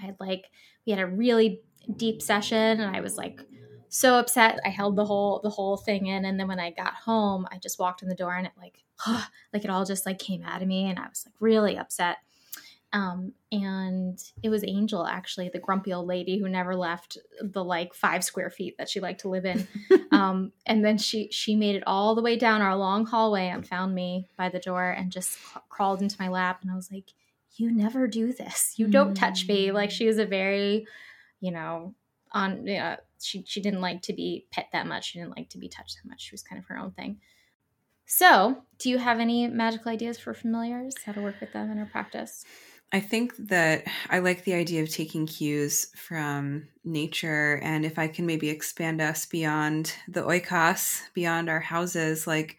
I 0.00 0.06
had 0.06 0.16
like 0.20 0.50
we 0.86 0.92
had 0.92 1.00
a 1.00 1.06
really 1.06 1.60
deep 1.96 2.22
session 2.22 2.80
and 2.80 2.94
I 2.94 3.00
was 3.00 3.16
like 3.16 3.40
so 3.88 4.14
upset. 4.14 4.58
I 4.64 4.70
held 4.70 4.96
the 4.96 5.04
whole 5.04 5.40
the 5.42 5.50
whole 5.50 5.76
thing 5.76 6.06
in 6.06 6.24
and 6.24 6.38
then 6.38 6.48
when 6.48 6.60
I 6.60 6.70
got 6.70 6.94
home, 6.94 7.46
I 7.50 7.58
just 7.58 7.78
walked 7.78 8.02
in 8.02 8.08
the 8.08 8.14
door 8.14 8.34
and 8.34 8.46
it 8.46 8.52
like 8.56 8.78
like 9.52 9.64
it 9.64 9.70
all 9.70 9.84
just 9.84 10.06
like 10.06 10.18
came 10.18 10.42
out 10.42 10.62
of 10.62 10.68
me 10.68 10.88
and 10.88 10.98
I 10.98 11.08
was 11.08 11.24
like 11.26 11.34
really 11.40 11.76
upset. 11.76 12.18
Um, 12.94 13.32
and 13.50 14.22
it 14.42 14.50
was 14.50 14.64
Angel 14.64 15.06
actually, 15.06 15.48
the 15.48 15.58
grumpy 15.58 15.94
old 15.94 16.06
lady 16.06 16.38
who 16.38 16.48
never 16.48 16.76
left 16.76 17.16
the 17.40 17.64
like 17.64 17.94
five 17.94 18.22
square 18.22 18.50
feet 18.50 18.76
that 18.76 18.90
she 18.90 19.00
liked 19.00 19.22
to 19.22 19.30
live 19.30 19.46
in. 19.46 19.66
um, 20.12 20.52
and 20.66 20.84
then 20.84 20.98
she 20.98 21.28
she 21.30 21.56
made 21.56 21.74
it 21.74 21.84
all 21.86 22.14
the 22.14 22.22
way 22.22 22.36
down 22.36 22.60
our 22.60 22.76
long 22.76 23.06
hallway 23.06 23.48
and 23.48 23.66
found 23.66 23.94
me 23.94 24.28
by 24.36 24.50
the 24.50 24.58
door 24.58 24.90
and 24.90 25.10
just 25.10 25.38
crawled 25.70 26.02
into 26.02 26.16
my 26.20 26.28
lap 26.28 26.60
and 26.62 26.70
I 26.70 26.74
was 26.74 26.90
like, 26.92 27.14
you 27.56 27.70
never 27.70 28.06
do 28.06 28.32
this. 28.32 28.74
You 28.76 28.86
don't 28.86 29.12
mm. 29.12 29.18
touch 29.18 29.46
me. 29.46 29.72
Like 29.72 29.90
mm. 29.90 29.92
she 29.92 30.06
was 30.06 30.18
a 30.18 30.26
very, 30.26 30.86
you 31.40 31.50
know, 31.50 31.94
on 32.32 32.66
yeah, 32.66 32.96
she 33.20 33.44
she 33.46 33.60
didn't 33.60 33.80
like 33.80 34.02
to 34.02 34.12
be 34.12 34.46
pet 34.50 34.68
that 34.72 34.86
much. 34.86 35.10
She 35.10 35.18
didn't 35.18 35.36
like 35.36 35.50
to 35.50 35.58
be 35.58 35.68
touched 35.68 35.98
that 36.02 36.08
much. 36.08 36.22
She 36.22 36.34
was 36.34 36.42
kind 36.42 36.58
of 36.58 36.66
her 36.66 36.78
own 36.78 36.92
thing. 36.92 37.18
So, 38.06 38.64
do 38.78 38.90
you 38.90 38.98
have 38.98 39.20
any 39.20 39.46
magical 39.46 39.92
ideas 39.92 40.18
for 40.18 40.34
familiars? 40.34 40.94
How 41.04 41.12
to 41.12 41.20
work 41.20 41.40
with 41.40 41.52
them 41.52 41.70
in 41.70 41.78
our 41.78 41.86
practice? 41.86 42.44
I 42.94 43.00
think 43.00 43.34
that 43.48 43.84
I 44.10 44.18
like 44.18 44.44
the 44.44 44.52
idea 44.52 44.82
of 44.82 44.90
taking 44.90 45.26
cues 45.26 45.86
from 45.96 46.68
nature. 46.84 47.58
And 47.62 47.86
if 47.86 47.98
I 47.98 48.06
can 48.06 48.26
maybe 48.26 48.50
expand 48.50 49.00
us 49.00 49.24
beyond 49.24 49.94
the 50.08 50.22
oikos, 50.22 51.00
beyond 51.14 51.48
our 51.48 51.60
houses, 51.60 52.26
like 52.26 52.58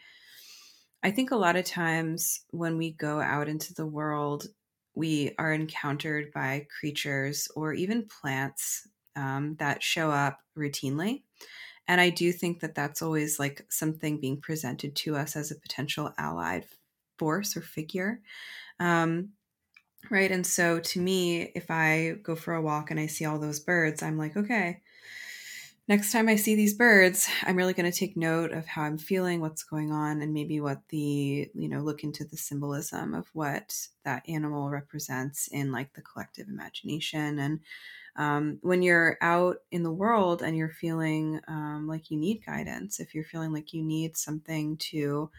I 1.03 1.11
think 1.11 1.29
a 1.29 1.35
lot 1.35 1.55
of 1.55 1.65
times 1.65 2.41
when 2.49 2.77
we 2.77 2.91
go 2.91 3.19
out 3.19 3.47
into 3.47 3.75
the 3.75 3.85
world, 3.85 4.47
we 4.95 5.33
are 5.37 5.53
encountered 5.53 6.31
by 6.31 6.67
creatures 6.79 7.47
or 7.55 7.73
even 7.73 8.07
plants 8.07 8.87
um, 9.15 9.55
that 9.55 9.83
show 9.83 10.11
up 10.11 10.39
routinely. 10.57 11.23
And 11.87 11.99
I 11.99 12.09
do 12.09 12.31
think 12.31 12.61
that 12.61 12.75
that's 12.75 13.01
always 13.01 13.39
like 13.39 13.65
something 13.69 14.19
being 14.19 14.39
presented 14.39 14.95
to 14.97 15.15
us 15.15 15.35
as 15.35 15.51
a 15.51 15.59
potential 15.59 16.13
allied 16.17 16.65
force 17.19 17.57
or 17.57 17.61
figure. 17.61 18.21
Um, 18.79 19.33
right. 20.09 20.31
And 20.31 20.45
so 20.45 20.79
to 20.79 20.99
me, 20.99 21.43
if 21.55 21.71
I 21.71 22.13
go 22.23 22.35
for 22.35 22.53
a 22.53 22.61
walk 22.61 22.91
and 22.91 22.99
I 22.99 23.07
see 23.07 23.25
all 23.25 23.39
those 23.39 23.59
birds, 23.59 24.03
I'm 24.03 24.17
like, 24.17 24.37
okay, 24.37 24.81
next 25.87 26.11
time 26.11 26.29
I 26.29 26.35
see 26.35 26.55
these 26.55 26.73
birds, 26.73 27.27
I'm 27.43 27.57
really 27.57 27.73
going 27.73 27.91
to 27.91 27.97
take 27.97 28.15
note 28.15 28.51
of 28.51 28.65
how 28.65 28.83
I'm 28.83 28.97
feeling, 28.97 29.41
what's 29.41 29.63
going 29.63 29.91
on, 29.91 30.21
and 30.21 30.33
maybe 30.33 30.59
what 30.61 30.81
the, 30.89 31.49
you 31.53 31.67
know, 31.69 31.79
look 31.81 32.03
into 32.03 32.23
the 32.23 32.37
symbolism 32.37 33.13
of 33.13 33.27
what 33.33 33.87
that 34.03 34.27
animal 34.27 34.69
represents 34.69 35.47
in 35.47 35.71
like 35.71 35.93
the 35.93 36.01
collective 36.01 36.47
imagination. 36.47 37.39
And 37.39 37.59
um, 38.15 38.59
when 38.61 38.81
you're 38.83 39.17
out 39.21 39.57
in 39.71 39.83
the 39.83 39.91
world 39.91 40.41
and 40.41 40.55
you're 40.55 40.69
feeling 40.69 41.41
um, 41.47 41.87
like 41.87 42.11
you 42.11 42.17
need 42.17 42.45
guidance, 42.45 42.99
if 42.99 43.13
you're 43.15 43.23
feeling 43.23 43.53
like 43.53 43.73
you 43.73 43.83
need 43.83 44.17
something 44.17 44.77
to 44.77 45.31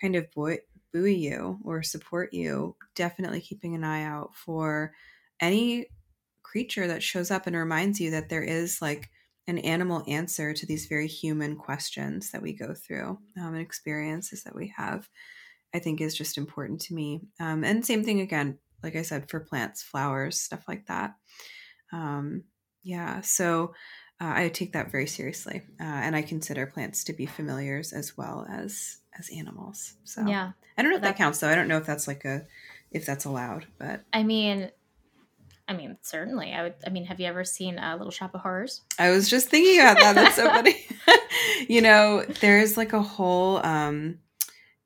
kind 0.00 0.16
of 0.16 0.30
buoy, 0.32 0.60
buoy 0.92 1.14
you 1.14 1.58
or 1.64 1.82
support 1.82 2.32
you, 2.32 2.76
definitely 2.94 3.40
keeping 3.40 3.74
an 3.74 3.84
eye 3.84 4.04
out 4.04 4.34
for 4.34 4.94
any 5.40 5.88
creature 6.42 6.86
that 6.86 7.02
shows 7.02 7.30
up 7.30 7.46
and 7.46 7.56
reminds 7.56 8.00
you 8.00 8.10
that 8.12 8.28
there 8.28 8.42
is 8.42 8.80
like 8.80 9.10
an 9.46 9.58
animal 9.58 10.04
answer 10.08 10.54
to 10.54 10.66
these 10.66 10.86
very 10.86 11.06
human 11.06 11.56
questions 11.56 12.30
that 12.30 12.42
we 12.42 12.52
go 12.52 12.74
through 12.74 13.18
um, 13.38 13.54
and 13.54 13.58
experiences 13.58 14.42
that 14.44 14.54
we 14.54 14.72
have, 14.76 15.08
I 15.74 15.78
think 15.78 16.00
is 16.00 16.14
just 16.14 16.38
important 16.38 16.80
to 16.82 16.94
me. 16.94 17.20
Um, 17.40 17.64
and 17.64 17.84
same 17.84 18.04
thing 18.04 18.20
again, 18.20 18.58
like 18.82 18.96
I 18.96 19.02
said, 19.02 19.28
for 19.28 19.40
plants, 19.40 19.82
flowers, 19.82 20.40
stuff 20.40 20.64
like 20.66 20.86
that. 20.86 21.14
Um, 21.92 22.44
yeah, 22.82 23.20
so 23.20 23.74
uh, 24.20 24.32
I 24.36 24.48
take 24.48 24.72
that 24.72 24.90
very 24.90 25.06
seriously, 25.06 25.62
uh, 25.80 25.84
and 25.84 26.14
I 26.14 26.22
consider 26.22 26.66
plants 26.66 27.04
to 27.04 27.12
be 27.12 27.26
familiars 27.26 27.92
as 27.92 28.16
well 28.16 28.46
as 28.50 28.98
as 29.18 29.30
animals. 29.30 29.94
So 30.04 30.26
yeah, 30.26 30.52
I 30.76 30.82
don't 30.82 30.90
know 30.90 30.96
if 30.96 31.02
that, 31.02 31.16
that 31.16 31.18
counts 31.18 31.40
though. 31.40 31.48
I 31.48 31.54
don't 31.54 31.68
know 31.68 31.78
if 31.78 31.86
that's 31.86 32.06
like 32.06 32.24
a 32.24 32.46
if 32.90 33.06
that's 33.06 33.24
allowed. 33.24 33.66
But 33.78 34.04
I 34.12 34.22
mean, 34.22 34.70
I 35.66 35.74
mean, 35.74 35.96
certainly. 36.02 36.52
I 36.52 36.62
would. 36.64 36.74
I 36.86 36.90
mean, 36.90 37.06
have 37.06 37.20
you 37.20 37.26
ever 37.26 37.44
seen 37.44 37.78
a 37.78 37.92
uh, 37.92 37.96
Little 37.96 38.10
Shop 38.10 38.34
of 38.34 38.42
Horrors? 38.42 38.82
I 38.98 39.10
was 39.10 39.28
just 39.28 39.48
thinking 39.48 39.80
about 39.80 39.98
that. 39.98 40.14
That's 40.14 40.36
so 40.36 40.48
funny. 40.48 40.86
you 41.68 41.80
know, 41.80 42.24
there's 42.40 42.76
like 42.76 42.92
a 42.92 43.02
whole 43.02 43.64
um 43.64 44.18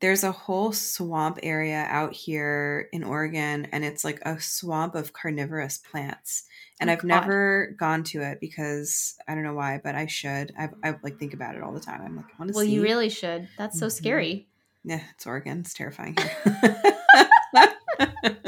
there's 0.01 0.23
a 0.23 0.31
whole 0.31 0.71
swamp 0.71 1.39
area 1.43 1.85
out 1.89 2.13
here 2.13 2.87
in 2.93 3.03
Oregon, 3.03 3.67
and 3.71 3.83
it's 3.83 4.05
like 4.05 4.21
a 4.21 4.39
swamp 4.39 4.95
of 4.95 5.11
carnivorous 5.11 5.77
plants. 5.77 6.43
And 6.79 6.89
oh, 6.89 6.93
I've 6.93 7.01
God. 7.01 7.07
never 7.07 7.75
gone 7.77 8.03
to 8.05 8.21
it 8.21 8.39
because 8.39 9.15
I 9.27 9.35
don't 9.35 9.43
know 9.43 9.53
why, 9.53 9.81
but 9.83 9.95
I 9.95 10.05
should. 10.05 10.53
I, 10.57 10.69
I 10.83 10.95
like 11.03 11.19
think 11.19 11.33
about 11.33 11.55
it 11.55 11.63
all 11.63 11.73
the 11.73 11.81
time. 11.81 12.01
I'm 12.01 12.15
like, 12.15 12.27
I 12.27 12.35
want 12.39 12.51
to. 12.51 12.55
Well, 12.55 12.63
see. 12.63 12.71
you 12.71 12.81
really 12.81 13.09
should. 13.09 13.49
That's 13.57 13.77
so 13.77 13.87
mm-hmm. 13.87 13.97
scary. 13.97 14.47
Yeah, 14.85 15.01
it's 15.13 15.27
Oregon. 15.27 15.59
It's 15.59 15.73
terrifying. 15.73 16.17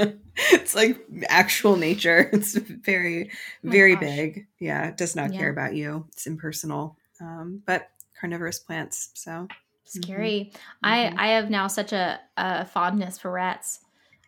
it's 0.54 0.76
like 0.76 1.00
actual 1.30 1.76
nature. 1.76 2.30
It's 2.34 2.56
very, 2.56 3.30
oh 3.66 3.70
very 3.70 3.96
big. 3.96 4.48
Yeah, 4.60 4.88
it 4.88 4.98
does 4.98 5.16
not 5.16 5.34
yeah. 5.34 5.40
care 5.40 5.50
about 5.50 5.76
you. 5.76 6.06
It's 6.10 6.28
impersonal. 6.28 6.98
Um, 7.20 7.62
but 7.66 7.90
carnivorous 8.20 8.60
plants. 8.60 9.10
So 9.14 9.48
scary. 9.86 10.52
Mm-hmm. 10.52 10.58
I 10.84 11.14
I 11.18 11.28
have 11.34 11.50
now 11.50 11.68
such 11.68 11.94
a, 11.94 12.20
a 12.38 12.66
fondness 12.66 13.18
for 13.18 13.32
rats, 13.32 13.80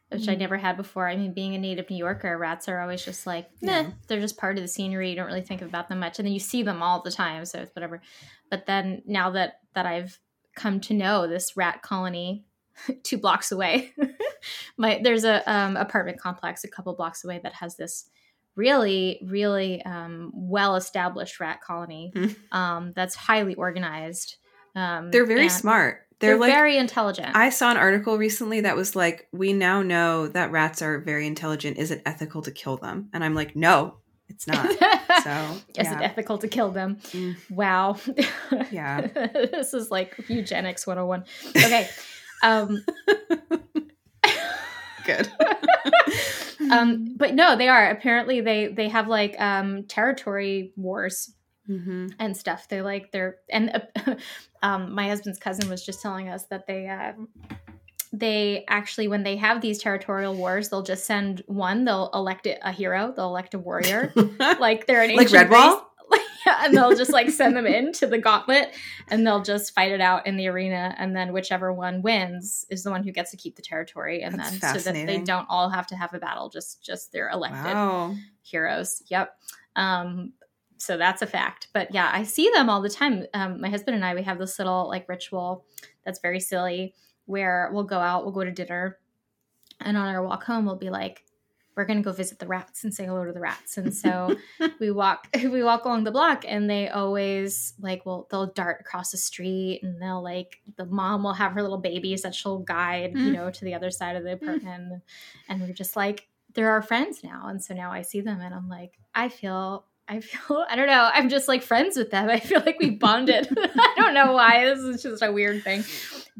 which 0.10 0.24
mm-hmm. 0.24 0.32
I 0.32 0.36
never 0.36 0.58
had 0.58 0.78
before. 0.78 1.08
I 1.08 1.16
mean, 1.16 1.34
being 1.34 1.56
a 1.56 1.58
native 1.58 1.90
New 1.90 1.98
Yorker, 1.98 2.38
rats 2.38 2.68
are 2.70 2.80
always 2.80 3.04
just 3.04 3.26
like, 3.26 3.50
nah, 3.62 3.72
yeah. 3.72 3.92
they're 4.08 4.22
just 4.22 4.38
part 4.38 4.58
of 4.58 4.64
the 4.64 4.68
scenery. 4.68 5.10
You 5.10 5.16
don't 5.16 5.28
really 5.28 5.42
think 5.42 5.62
about 5.62 5.90
them 5.90 6.00
much, 6.00 6.20
and 6.20 6.26
then 6.26 6.34
you 6.34 6.40
see 6.40 6.64
them 6.64 6.84
all 6.84 7.02
the 7.02 7.12
time, 7.12 7.46
so 7.46 7.60
it's 7.60 7.76
whatever. 7.76 8.02
But 8.50 8.66
then 8.66 9.02
now 9.06 9.32
that 9.32 9.60
that 9.74 9.86
I've 9.86 10.20
come 10.56 10.80
to 10.82 10.94
know 10.94 11.28
this 11.28 11.58
rat 11.58 11.82
colony 11.82 12.46
two 13.04 13.18
blocks 13.18 13.52
away, 13.52 13.94
my 14.78 15.00
there's 15.04 15.24
a 15.24 15.50
um, 15.52 15.78
apartment 15.78 16.20
complex 16.20 16.64
a 16.64 16.68
couple 16.68 16.94
blocks 16.94 17.24
away 17.24 17.40
that 17.44 17.54
has 17.54 17.76
this 17.76 18.10
really 18.56 19.20
really 19.26 19.82
um, 19.84 20.32
well 20.34 20.76
established 20.76 21.40
rat 21.40 21.62
colony 21.62 22.12
mm-hmm. 22.16 22.58
um, 22.58 22.94
that's 22.96 23.16
highly 23.16 23.56
organized 23.56 24.38
um, 24.76 25.12
they're 25.12 25.26
very 25.26 25.50
smart. 25.50 26.08
They're, 26.20 26.32
they're 26.32 26.40
like, 26.40 26.54
very 26.54 26.78
intelligent. 26.78 27.36
I 27.36 27.50
saw 27.50 27.72
an 27.72 27.78
article 27.78 28.18
recently 28.18 28.62
that 28.62 28.76
was 28.76 28.96
like, 28.96 29.28
we 29.32 29.54
now 29.54 29.82
know 29.82 30.28
that 30.30 30.52
rats 30.52 30.82
are 30.82 31.00
very 31.00 31.28
intelligent. 31.28 31.78
Is 31.78 31.92
it 31.92 32.02
ethical 32.06 32.42
to 32.44 32.52
kill 32.52 32.78
them? 32.78 33.10
And 33.14 33.24
I'm 33.24 33.36
like, 33.36 33.56
no, 33.56 33.98
it's 34.30 34.48
not. 34.48 34.70
So, 35.24 35.30
is 35.78 35.88
yeah. 35.88 36.00
it 36.00 36.04
ethical 36.04 36.38
to 36.40 36.50
kill 36.50 36.72
them? 36.72 36.98
Mm. 37.12 37.36
Wow. 37.50 37.98
Yeah. 38.72 39.08
this 39.14 39.74
is 39.74 39.90
like 39.90 40.20
eugenics 40.28 40.86
101. 40.86 41.24
Okay. 41.56 41.88
Um, 42.42 42.84
Good. 45.06 45.32
um, 46.72 47.14
but 47.18 47.34
no, 47.34 47.56
they 47.56 47.70
are. 47.70 47.90
Apparently, 47.90 48.42
they 48.42 48.68
they 48.68 48.90
have 48.90 49.08
like 49.08 49.40
um, 49.40 49.84
territory 49.84 50.74
wars 50.76 51.34
mm-hmm. 51.70 52.08
and 52.20 52.36
stuff. 52.36 52.68
They 52.68 52.82
like 52.82 53.12
they're 53.12 53.38
and 53.50 53.82
uh, 54.06 54.16
um, 54.64 54.94
my 54.94 55.08
husband's 55.08 55.40
cousin 55.40 55.70
was 55.70 55.86
just 55.86 56.02
telling 56.02 56.30
us 56.30 56.46
that 56.46 56.68
they 56.68 56.88
uh, 56.88 57.14
they 58.12 58.66
actually 58.68 59.08
when 59.08 59.24
they 59.24 59.38
have 59.38 59.62
these 59.62 59.80
territorial 59.80 60.36
wars, 60.36 60.70
they'll 60.70 60.84
just 60.84 61.06
send 61.06 61.44
one. 61.48 61.86
They'll 61.86 62.10
elect 62.14 62.48
a 62.48 62.72
hero. 62.72 63.14
They'll 63.16 63.30
elect 63.30 63.54
a 63.54 63.60
warrior, 63.60 64.14
like 64.60 64.88
they're 64.88 65.04
an 65.04 65.16
like 65.16 65.28
Redwall. 65.28 65.84
and 66.62 66.76
they'll 66.76 66.96
just 66.96 67.12
like 67.12 67.30
send 67.30 67.56
them 67.56 67.66
into 67.66 68.06
the 68.06 68.18
gauntlet 68.18 68.74
and 69.10 69.26
they'll 69.26 69.42
just 69.42 69.74
fight 69.74 69.92
it 69.92 70.02
out 70.02 70.28
in 70.28 70.38
the 70.38 70.48
arena 70.48 70.94
and 70.98 71.16
then 71.16 71.34
whichever 71.34 71.72
one 71.72 72.02
wins 72.02 72.66
is 72.70 72.84
the 72.84 72.92
one 72.92 73.04
who 73.04 73.12
gets 73.12 73.32
to 73.32 73.38
keep 73.38 73.56
the 73.56 73.62
territory 73.62 74.22
and 74.22 74.38
That's 74.38 74.60
then 74.60 74.80
so 74.80 74.92
that 74.92 75.06
they 75.06 75.20
don't 75.20 75.48
all 75.50 75.70
have 75.70 75.88
to 75.88 75.96
have 75.96 76.14
a 76.14 76.20
battle 76.20 76.50
just 76.50 76.84
just 76.84 77.12
their 77.12 77.30
elected 77.30 77.74
wow. 77.74 78.16
heroes 78.42 79.02
yep 79.08 79.38
um 79.76 80.34
so 80.84 80.98
that's 80.98 81.22
a 81.22 81.28
fact. 81.28 81.70
But 81.74 81.94
yeah, 81.94 82.10
I 82.14 82.24
see 82.24 82.50
them 82.54 82.70
all 82.70 82.82
the 82.82 82.90
time. 82.90 83.26
Um, 83.34 83.62
my 83.62 83.70
husband 83.70 83.96
and 83.96 84.04
I, 84.04 84.16
we 84.16 84.24
have 84.24 84.38
this 84.38 84.60
little 84.60 84.90
like 84.90 85.08
ritual 85.08 85.66
that's 86.04 86.20
very 86.20 86.42
silly 86.42 86.94
where 87.26 87.70
we'll 87.72 87.86
go 87.86 88.00
out, 88.00 88.26
we'll 88.26 88.34
go 88.34 88.44
to 88.44 88.52
dinner, 88.52 89.00
and 89.80 89.96
on 89.96 90.14
our 90.14 90.22
walk 90.22 90.44
home, 90.44 90.66
we'll 90.66 90.76
be 90.76 90.90
like, 90.90 91.24
we're 91.76 91.86
gonna 91.86 92.02
go 92.02 92.12
visit 92.12 92.40
the 92.40 92.48
rats 92.48 92.84
and 92.84 92.94
say 92.94 93.06
hello 93.06 93.26
to 93.26 93.32
the 93.32 93.40
rats. 93.40 93.78
And 93.78 93.94
so 93.94 94.36
we 94.80 94.92
walk 94.92 95.28
we 95.34 95.64
walk 95.64 95.86
along 95.86 96.04
the 96.04 96.12
block 96.12 96.46
and 96.48 96.70
they 96.70 96.90
always 96.90 97.74
like 97.80 98.06
well 98.06 98.28
they'll 98.30 98.48
dart 98.48 98.82
across 98.82 99.12
the 99.12 99.18
street 99.18 99.82
and 99.84 100.02
they'll 100.02 100.24
like 100.24 100.62
the 100.78 100.86
mom 100.86 101.24
will 101.24 101.34
have 101.34 101.54
her 101.54 101.62
little 101.62 101.78
babies 101.78 102.22
that 102.24 102.36
she'll 102.36 102.60
guide, 102.60 103.14
mm. 103.14 103.26
you 103.26 103.32
know, 103.32 103.50
to 103.50 103.66
the 103.66 103.74
other 103.74 103.92
side 103.92 104.16
of 104.16 104.24
the 104.24 104.32
mm. 104.32 104.42
apartment. 104.42 104.94
Mm. 104.94 105.02
And 105.50 105.62
we're 105.62 105.74
just 105.74 105.96
like, 105.96 106.28
they're 106.54 106.72
our 106.72 106.82
friends 106.82 107.24
now. 107.24 107.48
And 107.48 107.64
so 107.64 107.74
now 107.74 107.92
I 107.92 108.02
see 108.02 108.22
them 108.22 108.40
and 108.40 108.54
I'm 108.54 108.70
like, 108.70 109.00
I 109.16 109.30
feel 109.30 109.86
I 110.08 110.20
feel 110.20 110.66
I 110.70 110.76
don't 110.76 110.88
know. 110.88 111.10
I'm 111.14 111.30
just 111.30 111.48
like 111.48 111.64
friends 111.64 111.98
with 111.98 112.12
them. 112.12 112.30
I 112.30 112.40
feel 112.40 112.62
like 112.66 112.80
we 112.80 112.92
bonded. 112.92 113.48
I 113.58 113.94
don't 113.96 114.14
know 114.14 114.34
why. 114.34 114.66
This 114.66 114.80
is 114.80 115.04
just 115.04 115.24
a 115.24 115.32
weird 115.32 115.64
thing, 115.64 115.84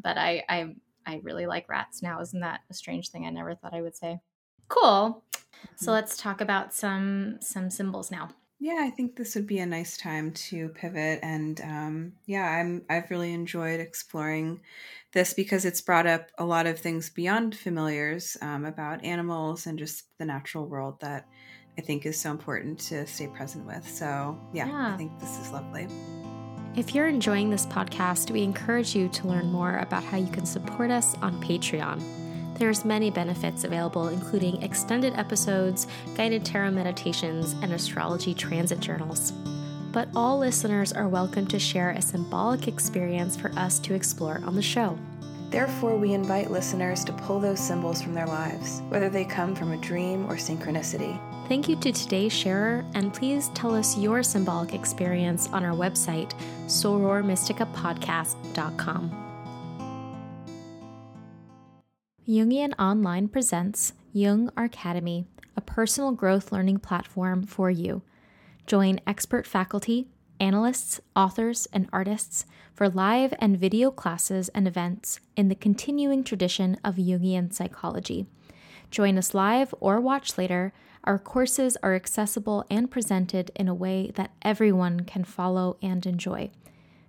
but 0.00 0.16
I 0.16 0.44
I 0.48 0.74
I 1.06 1.20
really 1.22 1.46
like 1.46 1.68
rats 1.68 2.02
now. 2.02 2.20
Isn't 2.20 2.40
that 2.40 2.60
a 2.70 2.74
strange 2.74 3.10
thing? 3.10 3.26
I 3.26 3.30
never 3.30 3.54
thought 3.54 3.74
I 3.74 3.82
would 3.82 3.96
say. 3.96 4.20
Cool. 4.68 5.22
So 5.76 5.86
mm-hmm. 5.86 5.90
let's 5.90 6.16
talk 6.16 6.40
about 6.40 6.72
some 6.72 7.38
some 7.40 7.70
symbols 7.70 8.10
now. 8.10 8.30
Yeah, 8.60 8.78
I 8.80 8.90
think 8.90 9.16
this 9.16 9.34
would 9.34 9.46
be 9.46 9.58
a 9.58 9.66
nice 9.66 9.96
time 9.96 10.32
to 10.32 10.68
pivot, 10.70 11.20
and 11.22 11.60
um, 11.60 12.12
yeah, 12.26 12.48
I'm 12.48 12.82
I've 12.88 13.10
really 13.10 13.32
enjoyed 13.32 13.80
exploring 13.80 14.60
this 15.12 15.34
because 15.34 15.64
it's 15.64 15.80
brought 15.80 16.06
up 16.06 16.30
a 16.38 16.44
lot 16.44 16.66
of 16.66 16.78
things 16.78 17.10
beyond 17.10 17.56
familiars 17.56 18.36
um, 18.40 18.64
about 18.64 19.04
animals 19.04 19.66
and 19.66 19.78
just 19.78 20.04
the 20.18 20.24
natural 20.24 20.66
world 20.66 21.00
that 21.00 21.26
I 21.78 21.80
think 21.82 22.06
is 22.06 22.20
so 22.20 22.30
important 22.30 22.78
to 22.80 23.06
stay 23.06 23.26
present 23.26 23.66
with. 23.66 23.88
So, 23.88 24.38
yeah, 24.52 24.66
yeah, 24.66 24.94
I 24.94 24.96
think 24.96 25.18
this 25.18 25.38
is 25.38 25.50
lovely. 25.50 25.88
If 26.76 26.94
you're 26.94 27.06
enjoying 27.06 27.50
this 27.50 27.66
podcast, 27.66 28.30
we 28.30 28.42
encourage 28.42 28.96
you 28.96 29.08
to 29.08 29.28
learn 29.28 29.52
more 29.52 29.76
about 29.78 30.02
how 30.02 30.16
you 30.16 30.26
can 30.26 30.46
support 30.46 30.90
us 30.90 31.14
on 31.18 31.40
Patreon. 31.42 32.23
There's 32.54 32.84
many 32.84 33.10
benefits 33.10 33.64
available, 33.64 34.08
including 34.08 34.62
extended 34.62 35.14
episodes, 35.14 35.88
guided 36.16 36.44
tarot 36.44 36.70
meditations, 36.70 37.54
and 37.62 37.72
astrology 37.72 38.32
transit 38.32 38.78
journals. 38.80 39.32
But 39.90 40.08
all 40.14 40.38
listeners 40.38 40.92
are 40.92 41.08
welcome 41.08 41.46
to 41.48 41.58
share 41.58 41.90
a 41.90 42.02
symbolic 42.02 42.68
experience 42.68 43.36
for 43.36 43.50
us 43.56 43.80
to 43.80 43.94
explore 43.94 44.40
on 44.44 44.54
the 44.54 44.62
show. 44.62 44.96
Therefore, 45.50 45.96
we 45.96 46.14
invite 46.14 46.50
listeners 46.50 47.04
to 47.04 47.12
pull 47.12 47.38
those 47.38 47.60
symbols 47.60 48.02
from 48.02 48.14
their 48.14 48.26
lives, 48.26 48.82
whether 48.88 49.08
they 49.08 49.24
come 49.24 49.54
from 49.54 49.70
a 49.72 49.76
dream 49.76 50.26
or 50.26 50.34
synchronicity. 50.34 51.16
Thank 51.48 51.68
you 51.68 51.76
to 51.76 51.92
today's 51.92 52.32
sharer, 52.32 52.84
and 52.94 53.14
please 53.14 53.50
tell 53.50 53.72
us 53.74 53.98
your 53.98 54.22
symbolic 54.22 54.72
experience 54.74 55.48
on 55.52 55.64
our 55.64 55.76
website, 55.76 56.32
sorormysticapodcast.com. 56.66 59.23
Jungian 62.26 62.72
Online 62.78 63.28
presents 63.28 63.92
Jung 64.14 64.48
Arcademy, 64.56 65.26
a 65.58 65.60
personal 65.60 66.12
growth 66.12 66.52
learning 66.52 66.78
platform 66.78 67.42
for 67.42 67.70
you. 67.70 68.00
Join 68.66 68.98
expert 69.06 69.46
faculty, 69.46 70.08
analysts, 70.40 71.02
authors, 71.14 71.68
and 71.70 71.86
artists 71.92 72.46
for 72.72 72.88
live 72.88 73.34
and 73.40 73.58
video 73.58 73.90
classes 73.90 74.48
and 74.54 74.66
events 74.66 75.20
in 75.36 75.48
the 75.48 75.54
continuing 75.54 76.24
tradition 76.24 76.78
of 76.82 76.94
Jungian 76.94 77.52
psychology. 77.52 78.24
Join 78.90 79.18
us 79.18 79.34
live 79.34 79.74
or 79.78 80.00
watch 80.00 80.38
later 80.38 80.72
our 81.04 81.18
courses 81.18 81.76
are 81.82 81.94
accessible 81.94 82.64
and 82.70 82.90
presented 82.90 83.50
in 83.54 83.68
a 83.68 83.74
way 83.74 84.10
that 84.14 84.30
everyone 84.40 85.00
can 85.00 85.24
follow 85.24 85.76
and 85.82 86.06
enjoy. 86.06 86.50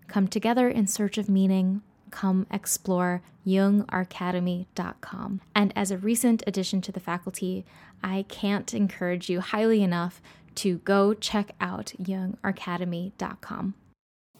Come 0.09 0.27
together 0.27 0.67
in 0.67 0.87
search 0.87 1.17
of 1.17 1.29
meaning. 1.29 1.83
Come 2.15 2.47
explore 2.49 3.21
jungarcademy.com. 3.45 5.41
And 5.53 5.73
as 5.75 5.91
a 5.91 5.97
recent 5.97 6.43
addition 6.47 6.79
to 6.79 6.93
the 6.93 7.01
faculty, 7.01 7.65
I 8.01 8.23
can't 8.29 8.73
encourage 8.73 9.29
you 9.29 9.41
highly 9.41 9.83
enough 9.83 10.21
to 10.55 10.77
go 10.77 11.13
check 11.13 11.51
out 11.59 11.91
jungarcademy.com. 12.01 13.73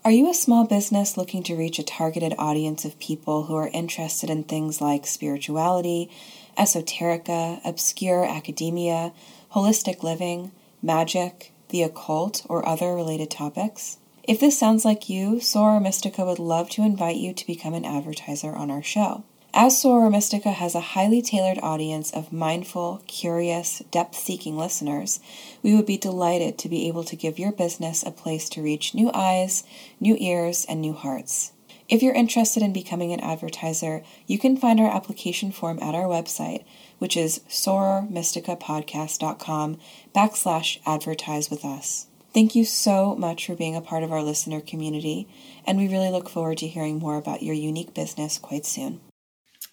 Are 0.06 0.12
you 0.12 0.30
a 0.30 0.34
small 0.34 0.66
business 0.66 1.18
looking 1.18 1.44
to 1.44 1.58
reach 1.58 1.78
a 1.78 1.84
targeted 1.84 2.34
audience 2.38 2.86
of 2.86 2.98
people 2.98 3.44
who 3.44 3.58
are 3.58 3.68
interested 3.68 4.30
in 4.30 4.46
things 4.46 4.80
like 4.80 5.06
spirituality, 5.06 6.10
esoterica, 6.58 7.60
obscure 7.66 8.24
academia, 8.24 9.12
holistic 9.52 10.02
living, 10.02 10.54
magic, 10.82 11.52
the 11.70 11.84
occult, 11.84 12.46
or 12.48 12.66
other 12.66 12.96
related 12.96 13.30
topics? 13.30 13.98
If 14.28 14.40
this 14.40 14.58
sounds 14.58 14.84
like 14.84 15.08
you, 15.08 15.36
Soror 15.36 15.80
Mystica 15.80 16.26
would 16.26 16.40
love 16.40 16.72
to 16.72 16.82
invite 16.82 17.18
you 17.18 17.32
to 17.32 17.46
become 17.46 17.76
an 17.76 17.86
advertiser 17.86 18.56
on 18.56 18.72
our 18.72 18.82
show. 18.82 19.24
As 19.54 19.76
Soror 19.76 20.12
Mystica 20.12 20.50
has 20.50 20.74
a 20.74 20.80
highly 20.80 21.22
tailored 21.22 21.60
audience 21.62 22.12
of 22.12 22.34
mindful, 22.34 23.04
curious, 23.06 23.84
depth 23.92 24.16
seeking 24.16 24.58
listeners, 24.58 25.20
we 25.62 25.76
would 25.76 25.86
be 25.86 25.98
delighted 25.98 26.58
to 26.58 26.68
be 26.68 26.88
able 26.88 27.04
to 27.04 27.16
give 27.16 27.38
your 27.38 27.52
business 27.52 28.02
a 28.02 28.10
place 28.10 28.50
to 28.50 28.64
reach 28.64 28.96
new 28.96 29.12
eyes, 29.14 29.64
new 30.00 30.18
ears, 30.20 30.66
and 30.68 30.82
new 30.82 30.94
hearts. 30.94 31.52
If 31.88 32.02
you're 32.02 32.16
interested 32.16 32.64
in 32.64 32.74
becoming 32.74 33.14
an 33.14 33.20
advertiser, 33.20 34.02
you 34.26 34.40
can 34.40 34.58
find 34.58 34.80
our 34.80 34.90
application 34.90 35.52
form 35.52 35.78
at 35.84 35.94
our 35.94 36.06
website, 36.06 36.64
which 36.98 37.16
is 37.16 37.42
sorormysticapodcast.com 37.48 39.78
backslash 40.16 40.80
advertise 40.84 41.52
with 41.52 41.64
us. 41.64 42.08
Thank 42.36 42.54
you 42.54 42.66
so 42.66 43.16
much 43.16 43.48
for 43.48 43.56
being 43.56 43.78
a 43.78 43.82
part 43.82 44.04
of 44.04 44.12
our 44.12 44.22
listener 44.22 44.60
community, 44.60 45.30
and 45.66 45.78
we 45.78 45.88
really 45.88 46.10
look 46.10 46.28
forward 46.28 46.58
to 46.58 46.68
hearing 46.68 47.00
more 47.00 47.16
about 47.16 47.42
your 47.42 47.56
unique 47.56 47.94
business 47.94 48.38
quite 48.38 48.66
soon. 48.66 49.00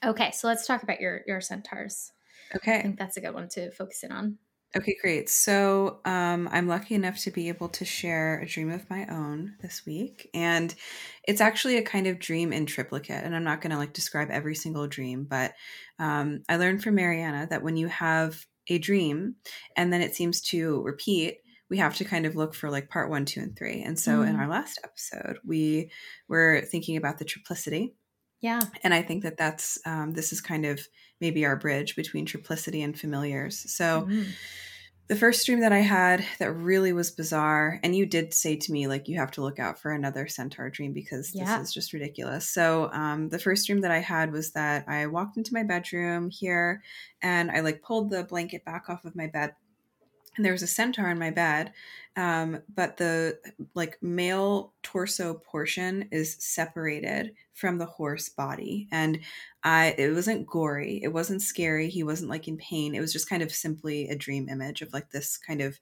Okay, 0.05 0.31
so 0.31 0.47
let's 0.47 0.65
talk 0.65 0.85
about 0.85 1.01
your 1.01 1.23
your 1.27 1.41
centaurs. 1.41 2.13
Okay. 2.55 2.79
I 2.79 2.83
think 2.83 3.01
that's 3.01 3.17
a 3.17 3.21
good 3.21 3.35
one 3.35 3.49
to 3.55 3.73
focus 3.73 4.05
in 4.05 4.13
on. 4.13 4.39
Okay, 4.77 4.95
great. 5.03 5.29
So 5.29 5.99
um, 6.05 6.49
I'm 6.53 6.69
lucky 6.69 6.95
enough 6.95 7.19
to 7.23 7.33
be 7.33 7.49
able 7.49 7.69
to 7.71 7.85
share 7.85 8.39
a 8.39 8.47
dream 8.47 8.71
of 8.71 8.89
my 8.89 9.07
own 9.07 9.55
this 9.61 9.85
week, 9.85 10.31
and 10.33 10.73
it's 11.27 11.41
actually 11.41 11.79
a 11.79 11.83
kind 11.83 12.07
of 12.07 12.21
dream 12.21 12.53
in 12.53 12.67
triplicate. 12.67 13.25
And 13.25 13.35
I'm 13.35 13.43
not 13.43 13.61
going 13.61 13.73
to 13.73 13.77
like 13.77 13.93
describe 13.93 14.31
every 14.31 14.55
single 14.55 14.87
dream, 14.87 15.25
but 15.25 15.55
um, 15.99 16.45
I 16.49 16.59
learned 16.59 16.85
from 16.85 16.95
Mariana 16.95 17.49
that 17.51 17.65
when 17.65 17.77
you 17.77 17.89
have 17.89 18.47
a 18.69 18.79
dream 18.79 19.35
and 19.77 19.93
then 19.93 20.01
it 20.01 20.15
seems 20.15 20.41
to 20.41 20.81
repeat, 20.83 21.39
we 21.73 21.79
have 21.79 21.97
to 21.97 22.05
kind 22.05 22.27
of 22.27 22.37
look 22.37 22.53
for 22.55 22.69
like 22.69 22.91
part 22.91 23.09
one, 23.09 23.25
two, 23.25 23.41
and 23.41 23.57
three. 23.57 23.81
And 23.81 23.99
so 23.99 24.19
mm. 24.19 24.29
in 24.29 24.37
our 24.37 24.47
last 24.47 24.79
episode, 24.85 25.39
we 25.43 25.91
were 26.29 26.61
thinking 26.71 26.99
about 26.99 27.17
the 27.17 27.25
triplicity. 27.25 27.95
Yeah. 28.43 28.61
And 28.85 28.93
I 28.93 29.01
think 29.01 29.23
that 29.23 29.39
that's, 29.39 29.79
um, 29.87 30.13
this 30.13 30.35
is 30.35 30.43
kind 30.43 30.67
of 30.67 30.87
maybe 31.19 31.47
our 31.47 31.57
bridge 31.57 31.97
between 31.97 32.27
triplicity 32.27 32.85
and 32.85 32.99
familiars. 32.99 33.73
So, 33.73 34.03
mm-hmm. 34.03 34.25
the 35.07 35.17
first 35.17 35.47
dream 35.47 35.61
that 35.61 35.73
I 35.73 35.79
had 35.79 36.23
that 36.41 36.53
really 36.53 36.93
was 36.93 37.11
bizarre, 37.11 37.81
and 37.83 37.97
you 37.97 38.05
did 38.05 38.35
say 38.35 38.57
to 38.57 38.73
me, 38.73 38.87
like, 38.87 39.09
you 39.09 39.19
have 39.19 39.31
to 39.31 39.41
look 39.41 39.59
out 39.59 39.81
for 39.81 39.93
another 39.93 40.29
centaur 40.29 40.69
dream 40.69 40.93
because 40.93 41.35
yeah. 41.35 41.57
this 41.57 41.69
is 41.69 41.75
just 41.75 41.95
ridiculous. 41.95 42.51
So, 42.51 42.91
um, 42.93 43.31
the 43.31 43.39
first 43.39 43.67
dream 43.67 43.81
that 43.81 43.91
I 43.91 44.01
had 44.01 44.31
was 44.31 44.53
that 44.53 44.85
I 44.89 45.07
walked 45.07 45.39
into 45.39 45.55
my 45.55 45.63
bedroom 45.63 46.29
here 46.29 46.83
and 47.23 47.51
I 47.51 47.61
like 47.61 47.81
pulled 47.81 48.11
the 48.11 48.25
blanket 48.25 48.63
back 48.67 48.91
off 48.91 49.07
of 49.07 49.17
my 49.17 49.29
bed 49.29 49.55
and 50.37 50.45
there 50.45 50.53
was 50.53 50.63
a 50.63 50.67
centaur 50.67 51.11
in 51.11 51.19
my 51.19 51.31
bed 51.31 51.73
um, 52.17 52.61
but 52.75 52.99
the 52.99 53.39
like 53.75 53.99
male 54.03 54.75
torso 54.83 55.35
portion 55.35 56.09
is 56.11 56.37
separated 56.39 57.35
from 57.55 57.79
the 57.79 57.87
horse 57.87 58.29
body. 58.29 58.89
And 58.93 59.21
i 59.65 59.95
it 59.97 60.13
wasn't 60.13 60.47
gory. 60.47 61.01
It 61.03 61.13
wasn't 61.13 61.43
scary. 61.43 61.89
He 61.89 62.03
wasn't 62.03 62.31
like 62.31 62.49
in 62.49 62.59
pain. 62.59 62.95
It 62.95 63.01
was 63.01 63.13
just 63.13 63.29
kind 63.29 63.43
of 63.43 63.53
simply 63.53 64.09
a 64.09 64.17
dream 64.17 64.49
image 64.49 64.83
of 64.83 64.93
like 64.93 65.11
this 65.11 65.39
kind 65.39 65.63
of 65.63 65.79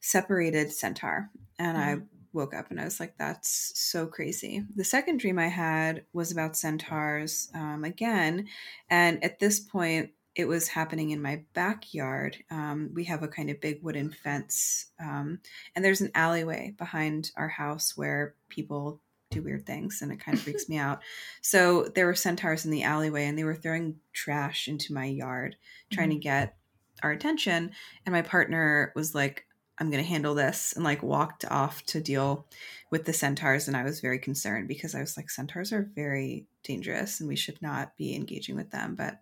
separated 0.00 0.72
centaur. 0.72 1.30
And 1.58 1.76
mm-hmm. 1.76 2.00
i 2.02 2.06
woke 2.32 2.52
up 2.52 2.68
and 2.72 2.80
i 2.80 2.84
was 2.84 2.98
like 2.98 3.16
that's 3.16 3.72
so 3.74 4.06
crazy. 4.06 4.64
The 4.76 4.84
second 4.84 5.18
dream 5.18 5.38
i 5.38 5.48
had 5.48 6.04
was 6.12 6.30
about 6.30 6.56
centaurs 6.56 7.50
um, 7.54 7.84
again. 7.84 8.46
And 8.88 9.22
at 9.24 9.40
this 9.40 9.58
point 9.58 10.10
it 10.34 10.46
was 10.46 10.68
happening 10.68 11.10
in 11.10 11.22
my 11.22 11.44
backyard. 11.54 12.36
Um, 12.50 12.90
we 12.92 13.04
have 13.04 13.22
a 13.22 13.28
kind 13.28 13.50
of 13.50 13.60
big 13.60 13.82
wooden 13.82 14.10
fence, 14.10 14.86
um, 15.00 15.38
and 15.74 15.84
there's 15.84 16.00
an 16.00 16.10
alleyway 16.14 16.74
behind 16.76 17.30
our 17.36 17.48
house 17.48 17.96
where 17.96 18.34
people 18.48 19.00
do 19.30 19.42
weird 19.42 19.66
things, 19.66 20.02
and 20.02 20.12
it 20.12 20.20
kind 20.20 20.36
of 20.36 20.42
freaks 20.44 20.68
me 20.68 20.76
out. 20.76 21.02
So 21.40 21.84
there 21.94 22.06
were 22.06 22.14
centaurs 22.14 22.64
in 22.64 22.70
the 22.70 22.82
alleyway, 22.82 23.26
and 23.26 23.38
they 23.38 23.44
were 23.44 23.54
throwing 23.54 23.96
trash 24.12 24.68
into 24.68 24.92
my 24.92 25.06
yard, 25.06 25.56
trying 25.92 26.08
mm-hmm. 26.10 26.18
to 26.18 26.24
get 26.24 26.56
our 27.02 27.12
attention. 27.12 27.70
And 28.06 28.12
my 28.12 28.22
partner 28.22 28.92
was 28.96 29.14
like, 29.14 29.46
I'm 29.78 29.90
going 29.90 30.02
to 30.02 30.08
handle 30.08 30.34
this 30.34 30.72
and 30.74 30.84
like 30.84 31.02
walked 31.02 31.44
off 31.44 31.84
to 31.86 32.00
deal 32.00 32.46
with 32.90 33.04
the 33.04 33.12
centaurs. 33.12 33.66
And 33.66 33.76
I 33.76 33.82
was 33.82 34.00
very 34.00 34.18
concerned 34.18 34.68
because 34.68 34.94
I 34.94 35.00
was 35.00 35.16
like, 35.16 35.30
centaurs 35.30 35.72
are 35.72 35.90
very 35.94 36.46
dangerous 36.62 37.20
and 37.20 37.28
we 37.28 37.36
should 37.36 37.60
not 37.60 37.96
be 37.96 38.14
engaging 38.14 38.54
with 38.54 38.70
them. 38.70 38.94
But 38.94 39.20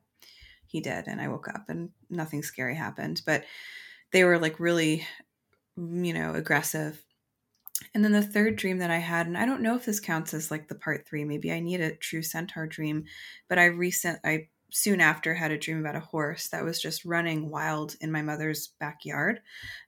he 0.73 0.81
did 0.81 1.07
and 1.07 1.21
i 1.21 1.29
woke 1.29 1.49
up 1.49 1.69
and 1.69 1.91
nothing 2.11 2.43
scary 2.43 2.75
happened 2.75 3.23
but 3.25 3.45
they 4.11 4.25
were 4.25 4.39
like 4.39 4.59
really 4.59 5.07
you 5.77 6.13
know 6.13 6.35
aggressive 6.35 7.01
and 7.95 8.05
then 8.05 8.13
the 8.13 8.23
third 8.23 8.57
dream 8.57 8.79
that 8.79 8.91
i 8.91 8.99
had 8.99 9.27
and 9.27 9.39
i 9.39 9.47
don't 9.47 9.63
know 9.63 9.77
if 9.77 9.85
this 9.85 10.01
counts 10.01 10.35
as 10.35 10.51
like 10.51 10.69
the 10.69 10.75
part 10.75 11.07
three 11.07 11.25
maybe 11.25 11.53
i 11.53 11.61
need 11.61 11.81
a 11.81 11.95
true 11.97 12.23
centaur 12.23 12.67
dream 12.67 13.05
but 13.49 13.59
i 13.59 13.67
recent 13.67 14.19
i 14.25 14.49
soon 14.75 15.03
after 15.03 15.35
had 15.35 15.53
a 15.53 15.59
dream 15.59 15.79
about 15.79 15.97
a 15.97 16.01
horse 16.01 16.49
that 16.49 16.65
was 16.65 16.81
just 16.81 17.05
running 17.05 17.51
wild 17.51 17.95
in 18.01 18.11
my 18.11 18.23
mother's 18.23 18.69
backyard 18.81 19.41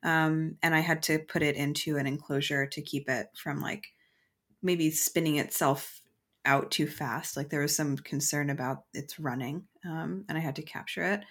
um, 0.02 0.56
and 0.62 0.74
i 0.74 0.80
had 0.80 1.02
to 1.02 1.18
put 1.18 1.42
it 1.42 1.56
into 1.56 1.96
an 1.96 2.06
enclosure 2.06 2.66
to 2.66 2.82
keep 2.82 3.08
it 3.08 3.28
from 3.34 3.60
like 3.60 3.86
maybe 4.62 4.90
spinning 4.90 5.36
itself 5.36 6.02
out 6.44 6.70
too 6.70 6.86
fast. 6.86 7.36
Like 7.36 7.50
there 7.50 7.60
was 7.60 7.74
some 7.74 7.96
concern 7.96 8.50
about 8.50 8.84
its 8.92 9.18
running, 9.18 9.64
um, 9.84 10.24
and 10.28 10.36
I 10.38 10.40
had 10.40 10.56
to 10.56 10.62
capture 10.62 11.04
it. 11.04 11.24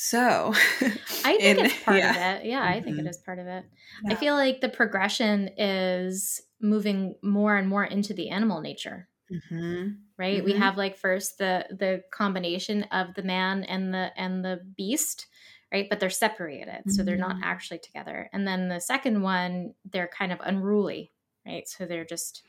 So 0.00 0.52
I 1.24 1.36
think 1.38 1.42
in, 1.42 1.66
it's 1.66 1.82
part 1.84 1.98
yeah. 1.98 2.10
of 2.10 2.40
it. 2.40 2.46
Yeah. 2.46 2.62
I 2.62 2.80
think 2.80 2.98
it 2.98 3.00
mm-hmm. 3.00 3.08
is 3.08 3.16
part 3.16 3.40
of 3.40 3.48
it. 3.48 3.64
Yeah. 4.04 4.12
I 4.12 4.14
feel 4.14 4.34
like 4.34 4.60
the 4.60 4.68
progression 4.68 5.50
is 5.56 6.40
moving 6.60 7.16
more 7.20 7.56
and 7.56 7.68
more 7.68 7.84
into 7.84 8.14
the 8.14 8.30
animal 8.30 8.60
nature. 8.60 9.08
Mm-hmm. 9.32 9.88
Right? 10.16 10.38
Mm-hmm. 10.38 10.44
We 10.44 10.52
have 10.52 10.76
like 10.76 10.96
first 10.98 11.38
the 11.38 11.66
the 11.70 12.02
combination 12.12 12.84
of 12.84 13.14
the 13.14 13.24
man 13.24 13.64
and 13.64 13.92
the 13.92 14.12
and 14.16 14.44
the 14.44 14.60
beast, 14.76 15.26
right? 15.72 15.86
But 15.90 15.98
they're 15.98 16.10
separated, 16.10 16.82
so 16.86 17.02
they're 17.02 17.16
not 17.16 17.36
mm-hmm. 17.36 17.44
actually 17.44 17.80
together. 17.80 18.30
And 18.32 18.46
then 18.46 18.68
the 18.68 18.80
second 18.80 19.20
one, 19.20 19.74
they're 19.90 20.08
kind 20.08 20.32
of 20.32 20.38
unruly, 20.42 21.12
right? 21.44 21.68
So 21.68 21.84
they're 21.84 22.06
just 22.06 22.42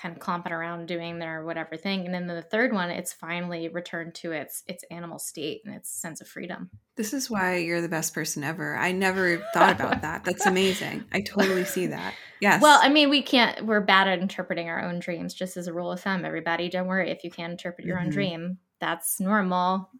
kind 0.00 0.14
of 0.14 0.20
clomping 0.20 0.52
around 0.52 0.86
doing 0.86 1.18
their 1.18 1.44
whatever 1.44 1.76
thing 1.76 2.06
and 2.06 2.14
then 2.14 2.26
the 2.26 2.40
third 2.40 2.72
one 2.72 2.90
it's 2.90 3.12
finally 3.12 3.68
returned 3.68 4.14
to 4.14 4.32
its 4.32 4.62
its 4.66 4.82
animal 4.90 5.18
state 5.18 5.60
and 5.64 5.74
its 5.74 5.90
sense 5.90 6.20
of 6.20 6.28
freedom. 6.28 6.70
This 6.96 7.12
is 7.12 7.30
why 7.30 7.56
you're 7.56 7.82
the 7.82 7.88
best 7.88 8.14
person 8.14 8.42
ever. 8.42 8.76
I 8.76 8.92
never 8.92 9.38
thought 9.52 9.72
about 9.72 10.02
that. 10.02 10.24
That's 10.24 10.46
amazing. 10.46 11.04
I 11.12 11.20
totally 11.20 11.64
see 11.64 11.86
that. 11.88 12.14
Yes. 12.40 12.62
Well 12.62 12.80
i 12.82 12.88
mean 12.88 13.10
we 13.10 13.20
can't 13.20 13.66
we're 13.66 13.80
bad 13.80 14.08
at 14.08 14.20
interpreting 14.20 14.68
our 14.68 14.82
own 14.82 15.00
dreams 15.00 15.34
just 15.34 15.56
as 15.56 15.66
a 15.66 15.72
rule 15.72 15.92
of 15.92 16.00
thumb 16.00 16.24
everybody. 16.24 16.70
Don't 16.70 16.86
worry 16.86 17.10
if 17.10 17.22
you 17.22 17.30
can't 17.30 17.52
interpret 17.52 17.86
your 17.86 17.98
mm-hmm. 17.98 18.06
own 18.06 18.12
dream 18.12 18.58
that's 18.80 19.20
normal. 19.20 19.90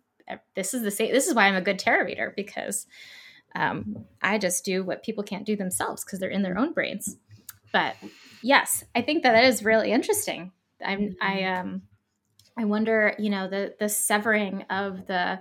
This 0.57 0.73
is 0.73 0.83
the 0.83 0.91
same 0.91 1.13
this 1.13 1.27
is 1.27 1.35
why 1.35 1.47
i'm 1.47 1.57
a 1.57 1.61
good 1.61 1.79
tarot 1.79 2.07
reader 2.07 2.33
because 2.37 2.87
um, 3.57 4.07
i 4.23 4.39
just 4.39 4.65
do 4.65 4.85
what 4.85 5.03
people 5.03 5.25
can't 5.25 5.45
do 5.45 5.57
themselves 5.57 6.05
because 6.05 6.21
they're 6.21 6.31
in 6.31 6.43
their 6.43 6.57
own 6.57 6.73
brains 6.73 7.17
but 7.73 7.97
yes, 8.43 8.85
I 8.95 9.03
think 9.03 9.23
that 9.23 9.33
that 9.33 9.45
is 9.45 9.65
really 9.65 9.93
interesting. 9.93 10.53
I'm, 10.85 11.17
I 11.21 11.37
mm-hmm. 11.37 11.61
um, 11.61 11.83
I 12.57 12.65
wonder, 12.65 13.15
you 13.19 13.31
know, 13.31 13.49
the 13.49 13.75
the 13.79 13.89
severing 13.89 14.65
of 14.71 15.07
the 15.07 15.41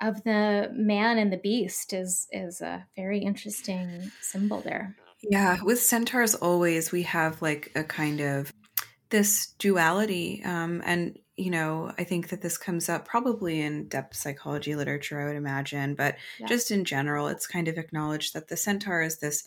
of 0.00 0.22
the 0.22 0.70
man 0.72 1.18
and 1.18 1.32
the 1.32 1.38
beast 1.38 1.92
is 1.92 2.28
is 2.32 2.60
a 2.60 2.86
very 2.96 3.20
interesting 3.20 4.10
symbol 4.20 4.60
there. 4.60 4.96
Yeah, 5.22 5.58
with 5.62 5.82
centaurs, 5.82 6.34
always 6.34 6.92
we 6.92 7.02
have 7.02 7.42
like 7.42 7.72
a 7.74 7.82
kind 7.82 8.20
of 8.20 8.52
this 9.10 9.54
duality, 9.58 10.42
um, 10.44 10.82
and 10.84 11.18
you 11.36 11.50
know, 11.50 11.92
I 11.96 12.04
think 12.04 12.30
that 12.30 12.42
this 12.42 12.58
comes 12.58 12.88
up 12.88 13.06
probably 13.06 13.60
in 13.60 13.88
depth 13.88 14.16
psychology 14.16 14.74
literature, 14.74 15.20
I 15.20 15.26
would 15.26 15.36
imagine, 15.36 15.94
but 15.94 16.16
yeah. 16.40 16.46
just 16.46 16.72
in 16.72 16.84
general, 16.84 17.28
it's 17.28 17.46
kind 17.46 17.68
of 17.68 17.78
acknowledged 17.78 18.34
that 18.34 18.48
the 18.48 18.56
centaur 18.56 19.02
is 19.02 19.18
this 19.18 19.44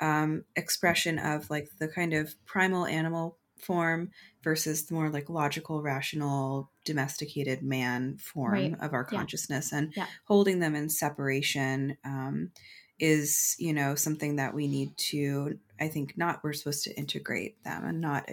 um, 0.00 0.44
expression 0.54 1.18
of 1.18 1.48
like 1.50 1.68
the 1.78 1.88
kind 1.88 2.12
of 2.12 2.34
primal 2.44 2.86
animal 2.86 3.38
form 3.60 4.10
versus 4.42 4.86
the 4.86 4.94
more 4.94 5.10
like 5.10 5.28
logical, 5.28 5.82
rational, 5.82 6.70
domesticated 6.84 7.62
man 7.62 8.16
form 8.18 8.52
right. 8.52 8.76
of 8.80 8.92
our 8.92 9.04
consciousness, 9.04 9.70
yeah. 9.72 9.78
and 9.78 9.92
yeah. 9.96 10.06
holding 10.26 10.60
them 10.60 10.74
in 10.74 10.88
separation 10.88 11.96
um, 12.04 12.50
is 12.98 13.56
you 13.58 13.72
know 13.72 13.94
something 13.94 14.36
that 14.36 14.54
we 14.54 14.68
need 14.68 14.96
to. 14.96 15.58
I 15.80 15.88
think 15.88 16.16
not. 16.16 16.40
We're 16.42 16.52
supposed 16.52 16.84
to 16.84 16.96
integrate 16.96 17.62
them 17.64 17.84
and 17.84 18.00
not 18.00 18.28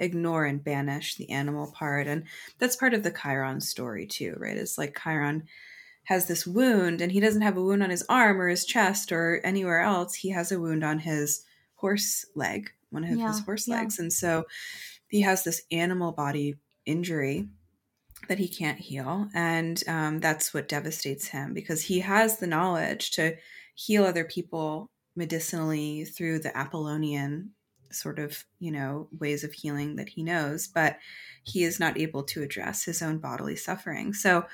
ignore 0.00 0.44
and 0.44 0.62
banish 0.62 1.16
the 1.16 1.30
animal 1.30 1.72
part, 1.72 2.06
and 2.06 2.24
that's 2.58 2.76
part 2.76 2.94
of 2.94 3.02
the 3.02 3.10
Chiron 3.10 3.60
story 3.60 4.06
too, 4.06 4.34
right? 4.38 4.56
It's 4.56 4.78
like 4.78 4.98
Chiron 5.02 5.44
has 6.08 6.24
this 6.24 6.46
wound 6.46 7.02
and 7.02 7.12
he 7.12 7.20
doesn't 7.20 7.42
have 7.42 7.58
a 7.58 7.62
wound 7.62 7.82
on 7.82 7.90
his 7.90 8.04
arm 8.08 8.40
or 8.40 8.48
his 8.48 8.64
chest 8.64 9.12
or 9.12 9.42
anywhere 9.44 9.82
else 9.82 10.14
he 10.14 10.30
has 10.30 10.50
a 10.50 10.58
wound 10.58 10.82
on 10.82 10.98
his 10.98 11.44
horse 11.74 12.24
leg 12.34 12.70
one 12.88 13.04
of 13.04 13.10
yeah, 13.10 13.28
his 13.28 13.40
horse 13.40 13.68
yeah. 13.68 13.74
legs 13.74 13.98
and 13.98 14.10
so 14.10 14.44
he 15.08 15.20
has 15.20 15.44
this 15.44 15.60
animal 15.70 16.12
body 16.12 16.56
injury 16.86 17.46
that 18.26 18.38
he 18.38 18.48
can't 18.48 18.78
heal 18.78 19.28
and 19.34 19.84
um, 19.86 20.18
that's 20.18 20.54
what 20.54 20.66
devastates 20.66 21.28
him 21.28 21.52
because 21.52 21.82
he 21.82 22.00
has 22.00 22.38
the 22.38 22.46
knowledge 22.46 23.10
to 23.10 23.36
heal 23.74 24.04
other 24.04 24.24
people 24.24 24.90
medicinally 25.14 26.06
through 26.06 26.38
the 26.38 26.56
apollonian 26.56 27.50
sort 27.90 28.18
of 28.18 28.44
you 28.58 28.70
know 28.70 29.08
ways 29.18 29.44
of 29.44 29.52
healing 29.52 29.96
that 29.96 30.08
he 30.08 30.22
knows 30.22 30.66
but 30.68 30.98
he 31.42 31.64
is 31.64 31.80
not 31.80 31.98
able 31.98 32.22
to 32.22 32.42
address 32.42 32.84
his 32.84 33.02
own 33.02 33.18
bodily 33.18 33.56
suffering 33.56 34.12
so 34.12 34.44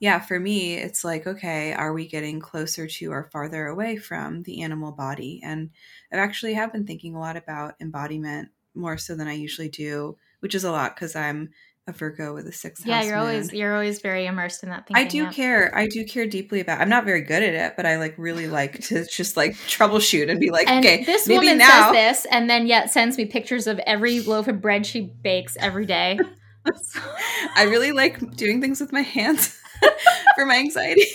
yeah, 0.00 0.18
for 0.18 0.40
me, 0.40 0.74
it's 0.76 1.04
like, 1.04 1.26
okay, 1.26 1.74
are 1.74 1.92
we 1.92 2.08
getting 2.08 2.40
closer 2.40 2.86
to 2.88 3.12
or 3.12 3.28
farther 3.30 3.66
away 3.66 3.98
from 3.98 4.42
the 4.42 4.62
animal 4.62 4.92
body? 4.92 5.42
And 5.44 5.70
I've 6.10 6.18
actually 6.18 6.54
have 6.54 6.72
been 6.72 6.86
thinking 6.86 7.14
a 7.14 7.20
lot 7.20 7.36
about 7.36 7.74
embodiment 7.80 8.48
more 8.74 8.96
so 8.96 9.14
than 9.14 9.28
I 9.28 9.34
usually 9.34 9.68
do, 9.68 10.16
which 10.40 10.54
is 10.54 10.64
a 10.64 10.72
lot 10.72 10.96
because 10.96 11.14
I'm 11.14 11.50
a 11.90 11.92
Virgo 11.92 12.32
with 12.32 12.46
a 12.46 12.52
sixth 12.52 12.86
yeah, 12.86 12.96
house. 12.96 13.06
you're 13.06 13.16
moon. 13.16 13.26
always 13.26 13.52
you're 13.52 13.74
always 13.74 14.00
very 14.00 14.26
immersed 14.26 14.62
in 14.62 14.70
that 14.70 14.86
thing. 14.86 14.96
I 14.96 15.04
do 15.04 15.30
care. 15.30 15.76
I 15.76 15.86
do 15.86 16.04
care 16.06 16.26
deeply 16.26 16.60
about. 16.60 16.80
I'm 16.80 16.88
not 16.88 17.04
very 17.04 17.20
good 17.20 17.42
at 17.42 17.54
it, 17.54 17.76
but 17.76 17.84
I 17.84 17.98
like 17.98 18.14
really 18.16 18.46
like 18.48 18.80
to 18.84 19.04
just 19.10 19.36
like 19.36 19.54
troubleshoot 19.54 20.30
and 20.30 20.40
be 20.40 20.50
like, 20.50 20.68
And 20.68 20.84
okay, 20.84 21.04
this 21.04 21.28
maybe 21.28 21.46
woman 21.46 21.58
now. 21.58 21.92
says 21.92 22.22
this, 22.22 22.32
and 22.32 22.48
then 22.48 22.66
yet 22.66 22.90
sends 22.90 23.18
me 23.18 23.26
pictures 23.26 23.66
of 23.66 23.78
every 23.80 24.20
loaf 24.20 24.48
of 24.48 24.62
bread 24.62 24.86
she 24.86 25.02
bakes 25.02 25.56
every 25.60 25.84
day. 25.84 26.18
I 27.56 27.64
really 27.64 27.92
like 27.92 28.36
doing 28.36 28.60
things 28.60 28.80
with 28.80 28.92
my 28.92 29.02
hands 29.02 29.58
for 30.34 30.46
my 30.46 30.56
anxiety. 30.56 31.06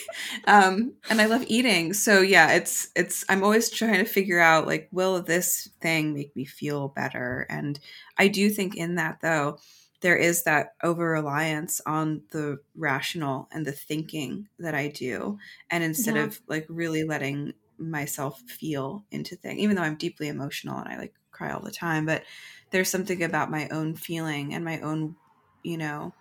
Um, 0.46 0.94
and 1.10 1.22
I 1.22 1.26
love 1.26 1.44
eating. 1.48 1.94
So 1.94 2.22
yeah, 2.22 2.54
it's 2.54 2.90
it's 2.96 3.26
I'm 3.30 3.44
always 3.44 3.70
trying 3.70 4.04
to 4.04 4.06
figure 4.06 4.40
out 4.40 4.68
like 4.68 4.90
will 4.92 5.22
this 5.22 5.70
thing 5.82 6.14
make 6.14 6.36
me 6.36 6.46
feel 6.46 6.90
better? 6.90 7.46
And 7.50 7.80
I 8.18 8.28
do 8.28 8.50
think 8.50 8.76
in 8.76 8.96
that 8.96 9.20
though, 9.22 9.60
there 10.02 10.18
is 10.18 10.44
that 10.44 10.76
over 10.84 11.10
reliance 11.10 11.82
on 11.86 12.24
the 12.32 12.60
rational 12.76 13.48
and 13.52 13.66
the 13.66 13.72
thinking 13.72 14.50
that 14.60 14.76
I 14.76 14.90
do. 14.90 15.38
And 15.70 15.84
instead 15.84 16.16
Yeah. 16.16 16.30
of 16.30 16.42
like 16.48 16.66
really 16.70 17.04
letting 17.04 17.54
myself 17.78 18.42
feel 18.42 19.06
into 19.12 19.36
things, 19.36 19.60
even 19.60 19.76
though 19.76 19.82
I'm 19.84 19.98
deeply 19.98 20.28
emotional 20.28 20.78
and 20.80 20.88
I 20.90 20.98
like 20.98 21.16
cry 21.32 21.52
all 21.52 21.62
the 21.62 21.72
time, 21.72 22.06
but 22.06 22.24
there's 22.72 22.90
something 22.90 23.24
about 23.24 23.52
my 23.52 23.68
own 23.70 23.96
feeling 23.96 24.54
and 24.54 24.64
my 24.66 24.80
own, 24.82 25.18
you 25.64 25.78
know, 25.78 26.16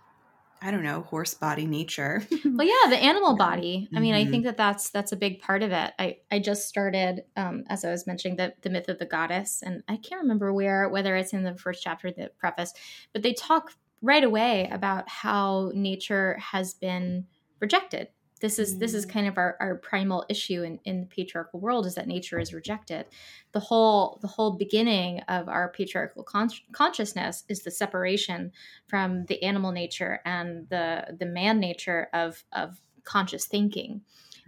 I 0.65 0.73
don't 0.73 0.83
know, 0.83 1.03
horse 1.03 1.35
body 1.35 1.67
nature. 1.67 2.27
Well, 2.57 2.67
yeah, 2.69 2.89
the 2.89 3.03
animal 3.03 3.37
body. 3.37 3.91
I 3.97 4.01
mean, 4.01 4.15
I 4.15 4.25
Mhm. 4.25 4.27
think 4.27 4.45
that 4.45 4.57
that's 4.57 4.91
that's 4.91 5.11
a 5.11 5.17
big 5.17 5.41
part 5.41 5.65
of 5.65 5.73
it. 5.73 5.93
I 5.99 6.19
I 6.31 6.39
just 6.39 6.69
started, 6.69 7.25
um, 7.37 7.65
as 7.69 7.85
I 7.85 7.91
was 7.91 8.07
mentioning, 8.07 8.37
the 8.37 8.55
the 8.63 8.71
myth 8.71 8.89
of 8.89 8.99
the 9.01 9.07
goddess, 9.07 9.61
and 9.61 9.83
I 9.89 9.97
can't 9.97 10.21
remember 10.23 10.53
where 10.53 10.89
whether 10.89 11.17
it's 11.17 11.33
in 11.33 11.43
the 11.43 11.57
first 11.57 11.83
chapter, 11.83 12.13
the 12.13 12.31
preface, 12.39 12.73
but 13.13 13.23
they 13.23 13.33
talk 13.35 13.73
right 14.03 14.23
away 14.23 14.69
about 14.71 15.09
how 15.09 15.73
nature 15.75 16.37
has 16.39 16.75
been 16.75 17.27
rejected. 17.61 18.09
This 18.45 18.59
is 18.59 18.77
this 18.79 18.93
is 18.93 19.07
Mm. 19.07 19.09
kind 19.09 19.27
of 19.27 19.39
our, 19.39 19.57
our 19.59 19.77
primal 19.77 20.27
issue 20.29 20.63
in, 20.65 20.79
in 20.85 21.01
the 21.01 21.07
patriarchal 21.07 21.61
world 21.61 21.87
is 21.87 21.95
that 21.95 22.07
nature 22.07 22.39
is 22.39 22.53
rejected. 22.53 23.07
The 23.53 23.61
whole 23.61 24.19
the 24.21 24.29
whole 24.29 24.53
beginning 24.65 25.21
of 25.37 25.49
our 25.49 25.71
patriarchal 25.73 26.25
con- 26.25 26.51
consciousness 26.73 27.45
is 27.49 27.63
the 27.63 27.71
separation 27.71 28.53
from 28.87 29.25
the 29.31 29.43
animal 29.43 29.73
nature 29.73 30.21
and 30.27 30.69
the 30.69 31.17
the 31.19 31.25
man 31.25 31.59
nature 31.59 32.09
of 32.13 32.45
of 32.53 32.83
conscious 33.05 33.47
thinking 33.47 34.03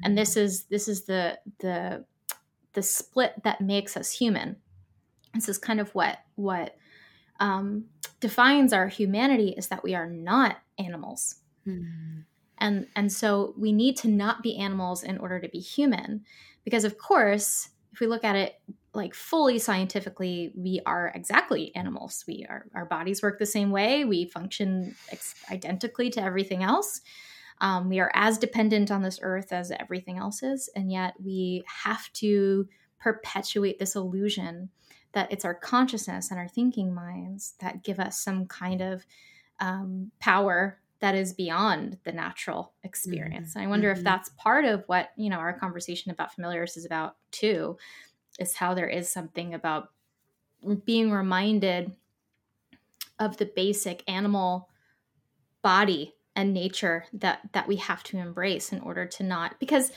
and 0.05 0.17
this 0.19 0.37
is 0.37 0.65
this 0.65 0.89
is 0.89 1.05
the 1.05 1.39
the 1.61 2.05
the 2.75 2.83
split 2.83 3.33
that 3.45 3.63
makes 3.63 3.97
us 3.97 4.11
human 4.13 4.57
this 5.35 5.49
is 5.49 5.57
kind 5.57 5.81
of 5.81 5.95
what 5.95 6.19
what 6.35 6.77
um, 7.41 7.87
defines 8.21 8.73
our 8.75 8.89
humanity 8.89 9.55
is 9.57 9.69
that 9.69 9.83
we 9.83 9.95
are 9.95 10.09
not 10.09 10.59
animals 10.79 11.37
Mm. 11.67 12.25
And 12.59 12.87
and 12.97 13.13
so 13.13 13.55
we 13.59 13.73
need 13.73 13.97
to 13.99 14.09
not 14.09 14.43
be 14.43 14.57
animals 14.57 15.03
in 15.03 15.19
order 15.19 15.41
to 15.41 15.49
be 15.49 15.59
human 15.59 16.25
because 16.65 16.85
of 16.85 16.99
course 16.99 17.71
if 17.93 18.01
we 18.01 18.07
look 18.07 18.25
at 18.25 18.37
it 18.37 18.61
like 18.97 19.15
fully 19.15 19.59
scientifically 19.59 20.53
we 20.57 20.81
are 20.87 21.13
exactly 21.15 21.73
animals. 21.77 22.25
We 22.27 22.47
are 22.49 22.67
our 22.75 22.87
bodies 22.87 23.23
work 23.23 23.39
the 23.39 23.47
same 23.47 23.71
way. 23.71 24.05
We 24.05 24.25
function 24.25 24.97
ex- 25.13 25.35
identically 25.53 26.11
to 26.11 26.23
everything 26.23 26.63
else. 26.63 27.03
Um, 27.61 27.89
we 27.89 28.01
are 28.01 28.11
as 28.15 28.39
dependent 28.39 28.91
on 28.91 29.03
this 29.03 29.21
earth 29.23 29.53
as 29.53 29.71
everything 29.71 30.19
else 30.19 30.43
is. 30.43 30.69
And 30.75 30.91
yet 30.91 31.15
we 31.23 31.63
have 31.85 32.13
to 32.15 32.67
perpetuate 32.99 33.79
this 33.79 33.95
illusion 33.95 34.71
that 35.13 35.31
it's 35.31 35.45
our 35.45 35.55
consciousness 35.55 36.31
and 36.31 36.41
our 36.41 36.49
thinking 36.49 36.95
minds 36.95 37.55
that 37.61 37.85
give 37.85 38.01
us 38.01 38.21
some 38.21 38.47
kind 38.47 38.81
of 38.81 39.07
um, 39.61 40.11
power 40.21 40.81
that 41.01 41.15
is 41.15 41.33
beyond 41.33 41.99
the 42.05 42.13
natural 42.13 42.73
experience. 42.83 43.55
And 43.55 43.65
I 43.65 43.67
wonder 43.67 43.93
mhm. 43.93 43.99
if 43.99 44.05
that's 44.05 44.31
part 44.31 44.65
of 44.65 44.85
what, 44.87 45.11
you 45.17 45.31
know, 45.31 45.37
our 45.37 45.59
conversation 45.59 46.11
about 46.11 46.35
familiars 46.35 46.77
is 46.77 46.87
about 46.87 47.17
too, 47.31 47.77
is 48.39 48.55
how 48.55 48.75
there 48.75 48.89
is 48.89 49.11
something 49.11 49.55
about 49.55 49.91
being 50.85 51.11
reminded 51.11 51.93
of 53.19 53.37
the 53.37 53.47
basic 53.47 54.03
animal 54.09 54.69
body 55.63 56.15
and 56.35 56.53
nature 56.53 57.05
that 57.13 57.41
that 57.53 57.67
we 57.67 57.77
have 57.77 58.03
to 58.05 58.19
embrace 58.19 58.73
in 58.73 58.81
order 58.81 59.07
to 59.07 59.23
not 59.23 59.59
because 59.59 59.91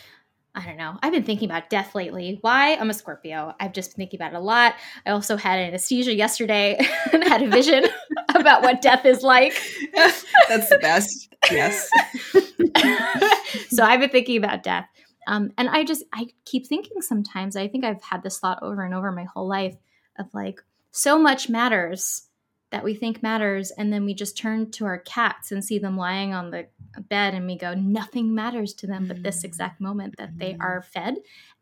I 0.55 0.65
don't 0.65 0.77
know. 0.77 0.97
I've 1.03 1.13
been 1.13 1.23
thinking 1.23 1.47
about 1.47 1.69
death 1.69 1.93
lately. 1.93 2.39
Why? 2.41 2.75
I'm 2.75 2.89
a 2.89 2.93
Scorpio. 2.93 3.53
I've 3.59 3.71
just 3.71 3.91
been 3.91 4.03
thinking 4.03 4.19
about 4.19 4.33
it 4.33 4.37
a 4.37 4.41
lot. 4.41 4.73
I 5.05 5.11
also 5.11 5.37
had 5.37 5.59
anesthesia 5.59 6.13
yesterday 6.13 6.79
and 7.13 7.23
had 7.23 7.43
a 7.43 7.49
vision 7.49 7.85
about 8.35 8.61
what 8.61 8.81
death 8.81 9.05
is 9.05 9.23
like. 9.23 9.53
That's 9.93 10.69
the 10.69 10.79
best. 10.81 11.33
Yes. 11.51 11.89
so 13.69 13.83
I've 13.83 13.99
been 13.99 14.09
thinking 14.09 14.37
about 14.37 14.63
death. 14.63 14.87
Um, 15.27 15.51
and 15.57 15.69
I 15.69 15.83
just, 15.83 16.03
I 16.13 16.27
keep 16.45 16.65
thinking 16.67 17.01
sometimes, 17.01 17.55
I 17.55 17.67
think 17.67 17.83
I've 17.85 18.01
had 18.01 18.23
this 18.23 18.39
thought 18.39 18.63
over 18.63 18.83
and 18.83 18.93
over 18.93 19.11
my 19.11 19.25
whole 19.25 19.47
life 19.47 19.75
of 20.17 20.27
like, 20.33 20.61
so 20.91 21.19
much 21.19 21.49
matters 21.49 22.23
that 22.71 22.83
we 22.83 22.93
think 22.95 23.21
matters. 23.21 23.71
And 23.71 23.91
then 23.93 24.05
we 24.05 24.13
just 24.13 24.37
turn 24.37 24.71
to 24.71 24.85
our 24.85 24.99
cats 24.99 25.51
and 25.51 25.63
see 25.63 25.77
them 25.79 25.97
lying 25.97 26.33
on 26.33 26.51
the 26.51 26.67
bed 27.09 27.33
and 27.35 27.45
we 27.45 27.57
go, 27.57 27.73
nothing 27.73 28.33
matters 28.33 28.73
to 28.75 28.87
them 28.87 29.07
but 29.07 29.21
this 29.23 29.43
exact 29.43 29.79
moment 29.81 30.15
that 30.17 30.37
they 30.37 30.53
Mhm. 30.53 30.61
are 30.61 30.81
fed 30.81 31.17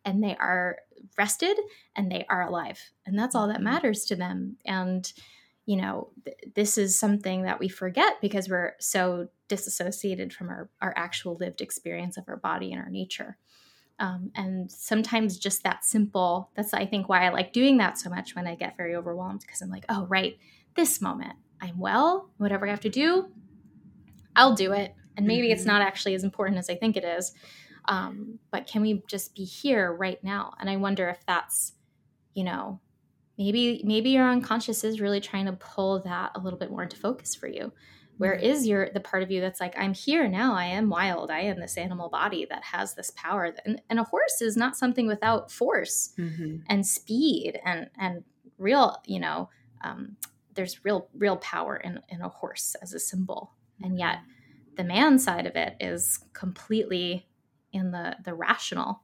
and 0.06 0.24
they 0.24 0.36
are 0.38 0.78
rested 1.18 1.58
and 1.96 2.12
they 2.12 2.26
are 2.30 2.44
alive. 2.48 2.80
And 3.06 3.18
that's 3.20 3.36
all 3.36 3.48
that 3.50 3.60
Mhm. 3.60 3.64
matters 3.64 4.06
to 4.06 4.16
them. 4.16 4.58
And, 4.66 5.12
you 5.68 5.76
know, 5.76 6.10
th- 6.24 6.38
this 6.56 6.78
is 6.78 6.98
something 6.98 7.44
that 7.44 7.60
we 7.60 7.68
forget 7.68 8.20
because 8.22 8.48
we're 8.50 8.74
so 8.80 9.28
disassociated 9.50 10.34
from 10.34 10.48
our, 10.50 10.70
our 10.82 10.94
actual 10.96 11.36
lived 11.36 11.60
experience 11.62 12.18
of 12.18 12.24
our 12.30 12.38
body 12.38 12.72
and 12.72 12.82
our 12.82 12.90
nature. 12.90 13.38
Um, 14.00 14.32
and 14.34 14.72
sometimes 14.72 15.38
just 15.38 15.64
that 15.64 15.84
simple, 15.84 16.50
that's, 16.56 16.74
I 16.74 16.86
think, 16.86 17.10
why 17.10 17.26
I 17.26 17.30
like 17.30 17.52
doing 17.52 17.78
that 17.78 17.98
so 17.98 18.10
much 18.10 18.34
when 18.34 18.48
I 18.48 18.56
get 18.56 18.78
very 18.78 18.96
overwhelmed 18.96 19.42
because 19.42 19.62
I'm 19.62 19.70
like, 19.70 19.84
oh, 19.90 20.06
right, 20.06 20.38
this 20.76 21.02
moment, 21.02 21.34
I'm 21.60 21.78
well, 21.78 22.30
whatever 22.38 22.66
I 22.66 22.70
have 22.70 22.80
to 22.82 22.90
do, 22.90 23.30
I'll 24.38 24.56
do 24.56 24.72
it. 24.72 24.96
And 25.18 25.28
maybe 25.28 25.52
it's 25.52 25.64
Mhm. 25.64 25.68
not 25.68 25.82
actually 25.82 26.16
as 26.16 26.24
important 26.24 26.60
as 26.60 26.70
I 26.70 26.76
think 26.76 26.96
it 26.96 27.04
is. 27.04 27.34
Um, 27.90 28.40
but 28.52 28.68
can 28.68 28.82
we 28.82 29.04
just 29.08 29.36
be 29.36 29.44
here 29.44 29.92
right 29.92 30.24
now? 30.24 30.54
And 30.60 30.70
I 30.70 30.78
wonder 30.78 31.10
if 31.10 31.26
that's, 31.26 31.74
you 32.36 32.44
know, 32.46 32.80
maybe 33.38 33.82
maybe 33.86 34.10
your 34.12 34.30
unconscious 34.30 34.84
is 34.84 35.02
really 35.02 35.22
trying 35.22 35.46
to 35.46 35.54
pull 35.54 36.02
that 36.04 36.32
a 36.36 36.40
little 36.40 36.60
bit 36.60 36.72
more 36.72 36.84
into 36.84 36.98
focus 36.98 37.36
for 37.36 37.48
you. 37.48 37.72
Where 38.18 38.36
Mhm. 38.38 38.66
your 38.68 38.90
the 38.90 39.00
part 39.00 39.22
of 39.24 39.30
you 39.32 39.42
that's 39.42 39.62
like, 39.62 39.78
I'm 39.78 39.94
here 39.94 40.28
now. 40.28 40.56
I 40.56 40.66
am 40.66 40.90
wild. 40.90 41.30
I 41.30 41.42
am 41.42 41.60
this 41.60 41.78
animal 41.78 42.10
body 42.10 42.46
that 42.50 42.64
has 42.64 42.96
this 42.96 43.12
power. 43.12 43.54
And, 43.66 43.82
and 43.90 44.00
a 44.00 44.04
horse 44.04 44.42
is 44.42 44.58
not 44.58 44.76
something 44.76 45.06
without 45.08 45.52
force 45.52 46.14
Mhm. 46.18 46.64
and 46.68 46.86
speed 46.86 47.60
and 47.64 47.90
and 47.98 48.24
real 48.58 48.98
you 49.06 49.20
know 49.20 49.50
um, 49.82 50.18
there's 50.56 50.84
real 50.84 51.10
real 51.14 51.38
power 51.38 51.78
in 51.78 52.02
in 52.10 52.22
a 52.22 52.30
horse 52.30 52.76
as 52.82 52.94
a 52.94 53.00
symbol 53.00 53.54
and 53.84 54.00
yet 54.00 54.18
the 54.78 54.84
man 54.84 55.20
side 55.20 55.46
of 55.46 55.56
it 55.56 55.76
is 55.80 56.20
completely 56.34 57.28
in 57.72 57.92
the 57.92 58.16
the 58.24 58.34
rational 58.34 59.04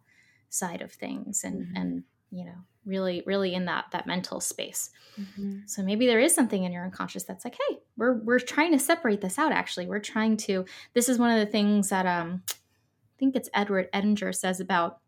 side 0.49 0.81
of 0.81 0.91
things 0.91 1.43
and 1.43 1.67
Mhm. 1.67 1.79
and 1.79 2.03
you 2.31 2.45
know 2.45 2.65
really 2.85 3.23
really 3.25 3.53
in 3.53 3.65
that 3.65 3.85
that 3.91 4.05
mental 4.07 4.39
space. 4.39 4.89
Mhm. 5.19 5.69
so 5.69 5.83
maybe 5.83 6.07
there 6.07 6.19
is 6.19 6.33
something 6.33 6.63
in 6.63 6.71
your 6.71 6.83
unconscious 6.83 7.23
that's 7.23 7.45
like 7.45 7.55
hey 7.55 7.77
we're 7.97 8.15
we're 8.23 8.39
trying 8.39 8.71
to 8.71 8.79
separate 8.79 9.21
this 9.21 9.37
out 9.37 9.51
actually. 9.51 9.85
We're 9.87 9.99
trying 9.99 10.37
to 10.37 10.65
this 10.93 11.07
is 11.07 11.19
one 11.19 11.31
of 11.31 11.39
the 11.45 11.51
things 11.51 11.89
that 11.89 12.05
um 12.07 12.43
i 12.49 13.15
think 13.19 13.35
it's 13.35 13.49
edward 13.53 13.91
edinger 13.93 14.33
says 14.35 14.59
about 14.59 14.99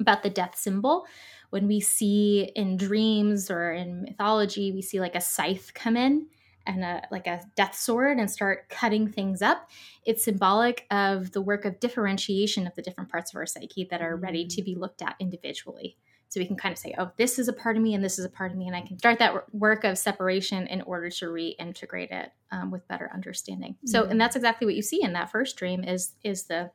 about 0.00 0.22
the 0.22 0.30
death 0.30 0.56
symbol. 0.56 1.06
When 1.50 1.66
we 1.68 1.80
see 1.80 2.50
in 2.56 2.76
dreams 2.76 3.50
or 3.50 3.72
in 3.72 4.02
mythology 4.02 4.72
we 4.72 4.82
see 4.82 5.00
like 5.00 5.14
a 5.14 5.20
scythe 5.20 5.72
come 5.74 5.96
in 5.96 6.26
and 6.66 6.82
a 6.82 7.02
like 7.10 7.26
a 7.26 7.42
death 7.56 7.74
sword 7.76 8.18
and 8.18 8.30
start 8.30 8.68
cutting 8.70 9.06
things 9.08 9.42
up. 9.42 9.68
It's 10.04 10.24
symbolic 10.24 10.86
of 10.90 11.32
the 11.32 11.42
work 11.42 11.64
of 11.64 11.78
differentiation 11.78 12.66
of 12.66 12.74
the 12.74 12.82
different 12.82 13.10
parts 13.10 13.32
of 13.32 13.36
our 13.36 13.46
psyche 13.46 13.86
that 13.90 14.00
are 14.00 14.16
ready 14.16 14.46
to 14.46 14.62
be 14.62 14.74
looked 14.74 15.02
at 15.02 15.14
individually 15.20 15.96
so 16.34 16.40
we 16.40 16.46
can 16.46 16.56
kind 16.56 16.72
of 16.72 16.78
say 16.78 16.92
oh 16.98 17.12
this 17.16 17.38
is 17.38 17.46
a 17.46 17.52
part 17.52 17.76
of 17.76 17.82
me 17.82 17.94
and 17.94 18.02
this 18.02 18.18
is 18.18 18.24
a 18.24 18.28
part 18.28 18.50
of 18.50 18.58
me. 18.58 18.66
And 18.66 18.74
i 18.74 18.80
can 18.80 18.98
start 18.98 19.20
that 19.20 19.54
work 19.54 19.84
of 19.84 19.96
separation 19.96 20.66
in 20.66 20.82
order 20.82 21.08
to 21.08 21.26
reintegrate 21.26 22.10
it 22.10 22.32
um, 22.50 22.72
with 22.72 22.88
better 22.88 23.08
understanding. 23.14 23.76
So 23.84 24.02
Mhm. 24.02 24.10
and 24.10 24.20
that's 24.20 24.34
exactly 24.34 24.66
what 24.66 24.74
you 24.74 24.82
see 24.82 25.00
in 25.00 25.12
that 25.12 25.30
first 25.30 25.56
dream 25.56 25.84
is 25.84 26.14
is 26.24 26.44
the 26.46 26.72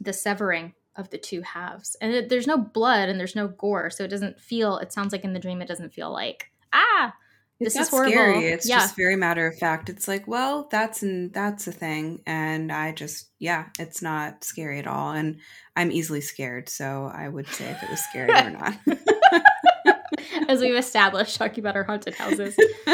the 0.00 0.12
severing 0.12 0.74
of 0.94 1.10
the 1.10 1.18
two 1.18 1.42
halves. 1.42 1.96
And 2.00 2.12
it, 2.12 2.28
there's 2.28 2.46
no 2.46 2.56
blood 2.56 3.08
and 3.08 3.18
there's 3.18 3.34
no 3.34 3.48
gore. 3.48 3.90
So 3.90 4.04
it 4.04 4.08
doesn't 4.08 4.38
feel 4.40 4.78
it 4.78 4.92
sounds 4.92 5.12
like 5.12 5.24
in 5.24 5.32
the 5.32 5.40
dream 5.40 5.60
it 5.60 5.68
doesn't 5.68 5.92
feel 5.92 6.12
like 6.12 6.50
ah 6.72 7.12
It's 7.60 7.74
this 7.74 7.82
is 7.82 7.88
horrible 7.88 8.12
scary. 8.12 8.46
It's 8.46 8.68
yeah 8.68 8.80
just 8.80 8.96
very 8.96 9.16
matter 9.16 9.46
of 9.46 9.58
fact. 9.58 9.88
It's 9.88 10.06
like, 10.06 10.28
well, 10.28 10.68
that's 10.70 11.02
and 11.02 11.32
that's 11.32 11.66
a 11.66 11.72
thing, 11.72 12.22
and 12.26 12.70
I 12.70 12.92
just, 12.92 13.30
yeah, 13.38 13.66
it's 13.78 14.00
not 14.00 14.44
scary 14.44 14.78
at 14.78 14.86
all. 14.86 15.12
And 15.12 15.40
I'm 15.74 15.90
easily 15.90 16.20
scared, 16.20 16.68
so 16.68 17.10
I 17.12 17.28
would 17.28 17.48
say 17.48 17.64
if 17.70 17.82
it 17.82 17.90
was 17.90 18.00
scary 18.00 18.30
or 18.30 18.50
not. 18.50 18.78
as 20.48 20.60
we've 20.60 20.76
established, 20.76 21.36
talking 21.36 21.60
about 21.62 21.76
our 21.76 21.84
haunted 21.84 22.14
houses. 22.14 22.56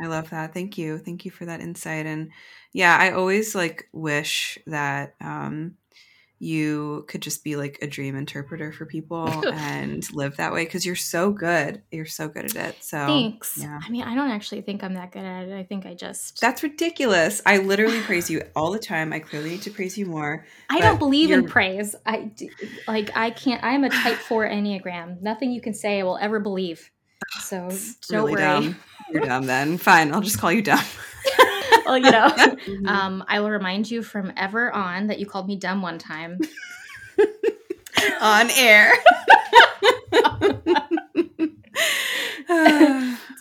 I 0.00 0.06
love 0.06 0.30
that. 0.30 0.54
Thank 0.54 0.78
you. 0.78 0.98
Thank 0.98 1.24
you 1.24 1.30
for 1.30 1.46
that 1.46 1.60
insight. 1.60 2.06
And 2.06 2.30
yeah, 2.72 2.96
I 2.98 3.12
always 3.12 3.54
like 3.54 3.88
wish 3.92 4.58
that 4.66 5.14
um 5.20 5.74
you 6.40 7.04
could 7.08 7.20
just 7.20 7.42
be 7.42 7.56
like 7.56 7.78
a 7.82 7.86
dream 7.86 8.14
interpreter 8.14 8.70
for 8.70 8.86
people 8.86 9.26
and 9.52 10.04
live 10.14 10.36
that 10.36 10.52
way 10.52 10.64
because 10.64 10.86
you're 10.86 10.96
so 10.96 11.30
good. 11.30 11.82
You're 11.90 12.06
so 12.06 12.28
good 12.28 12.44
at 12.44 12.56
it. 12.56 12.76
So 12.82 13.06
thanks. 13.06 13.58
Yeah. 13.58 13.80
I 13.82 13.88
mean, 13.90 14.02
I 14.02 14.14
don't 14.14 14.30
actually 14.30 14.60
think 14.62 14.84
I'm 14.84 14.94
that 14.94 15.10
good 15.12 15.24
at 15.24 15.48
it. 15.48 15.58
I 15.58 15.64
think 15.64 15.86
I 15.86 15.94
just 15.94 16.40
that's 16.40 16.62
ridiculous. 16.62 17.42
I 17.44 17.58
literally 17.58 18.00
praise 18.00 18.30
you 18.30 18.42
all 18.54 18.70
the 18.70 18.78
time. 18.78 19.12
I 19.12 19.18
clearly 19.18 19.50
need 19.50 19.62
to 19.62 19.70
praise 19.70 19.98
you 19.98 20.06
more. 20.06 20.46
I 20.70 20.80
don't 20.80 20.98
believe 20.98 21.30
in 21.30 21.46
praise. 21.46 21.94
I 22.06 22.24
do, 22.24 22.48
like 22.86 23.16
I 23.16 23.30
can't. 23.30 23.62
I'm 23.64 23.84
a 23.84 23.90
Type 23.90 24.16
Four 24.16 24.46
Enneagram. 24.48 25.20
Nothing 25.20 25.50
you 25.50 25.60
can 25.60 25.74
say 25.74 26.00
I 26.00 26.02
will 26.04 26.18
ever 26.18 26.38
believe. 26.38 26.90
So 27.40 27.68
don't 28.08 28.24
really 28.24 28.32
worry. 28.34 28.42
Dumb. 28.42 28.76
You're 29.10 29.24
dumb 29.24 29.46
then. 29.46 29.78
Fine. 29.78 30.12
I'll 30.12 30.20
just 30.20 30.38
call 30.38 30.52
you 30.52 30.62
dumb. 30.62 30.84
Well, 31.88 31.98
you 31.98 32.10
know, 32.10 32.28
mm-hmm. 32.36 32.86
um, 32.86 33.24
I 33.26 33.40
will 33.40 33.50
remind 33.50 33.90
you 33.90 34.02
from 34.02 34.32
ever 34.36 34.70
on 34.72 35.06
that 35.06 35.18
you 35.18 35.26
called 35.26 35.48
me 35.48 35.56
dumb 35.56 35.82
one 35.82 35.98
time. 35.98 36.38
on 38.20 38.50
air. 38.56 38.92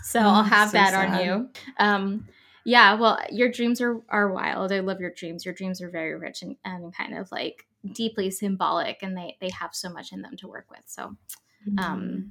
so 0.03 0.19
I'll 0.19 0.43
have 0.43 0.69
so 0.69 0.77
that 0.77 0.91
sad. 0.91 1.13
on 1.13 1.25
you. 1.25 1.49
Um, 1.77 2.27
yeah, 2.65 2.95
well, 2.95 3.19
your 3.31 3.49
dreams 3.49 3.79
are 3.81 4.01
are 4.09 4.31
wild. 4.31 4.71
I 4.71 4.79
love 4.79 4.99
your 4.99 5.11
dreams. 5.11 5.45
Your 5.45 5.53
dreams 5.53 5.81
are 5.81 5.89
very 5.89 6.15
rich 6.15 6.41
and, 6.41 6.57
and 6.65 6.93
kind 6.93 7.17
of 7.17 7.31
like 7.31 7.65
deeply 7.93 8.29
symbolic, 8.29 8.99
and 9.01 9.15
they 9.15 9.37
they 9.39 9.49
have 9.49 9.73
so 9.73 9.89
much 9.89 10.11
in 10.11 10.21
them 10.21 10.35
to 10.37 10.47
work 10.47 10.65
with. 10.69 10.81
So, 10.85 11.03
um, 11.03 11.17
mm-hmm. 11.77 12.27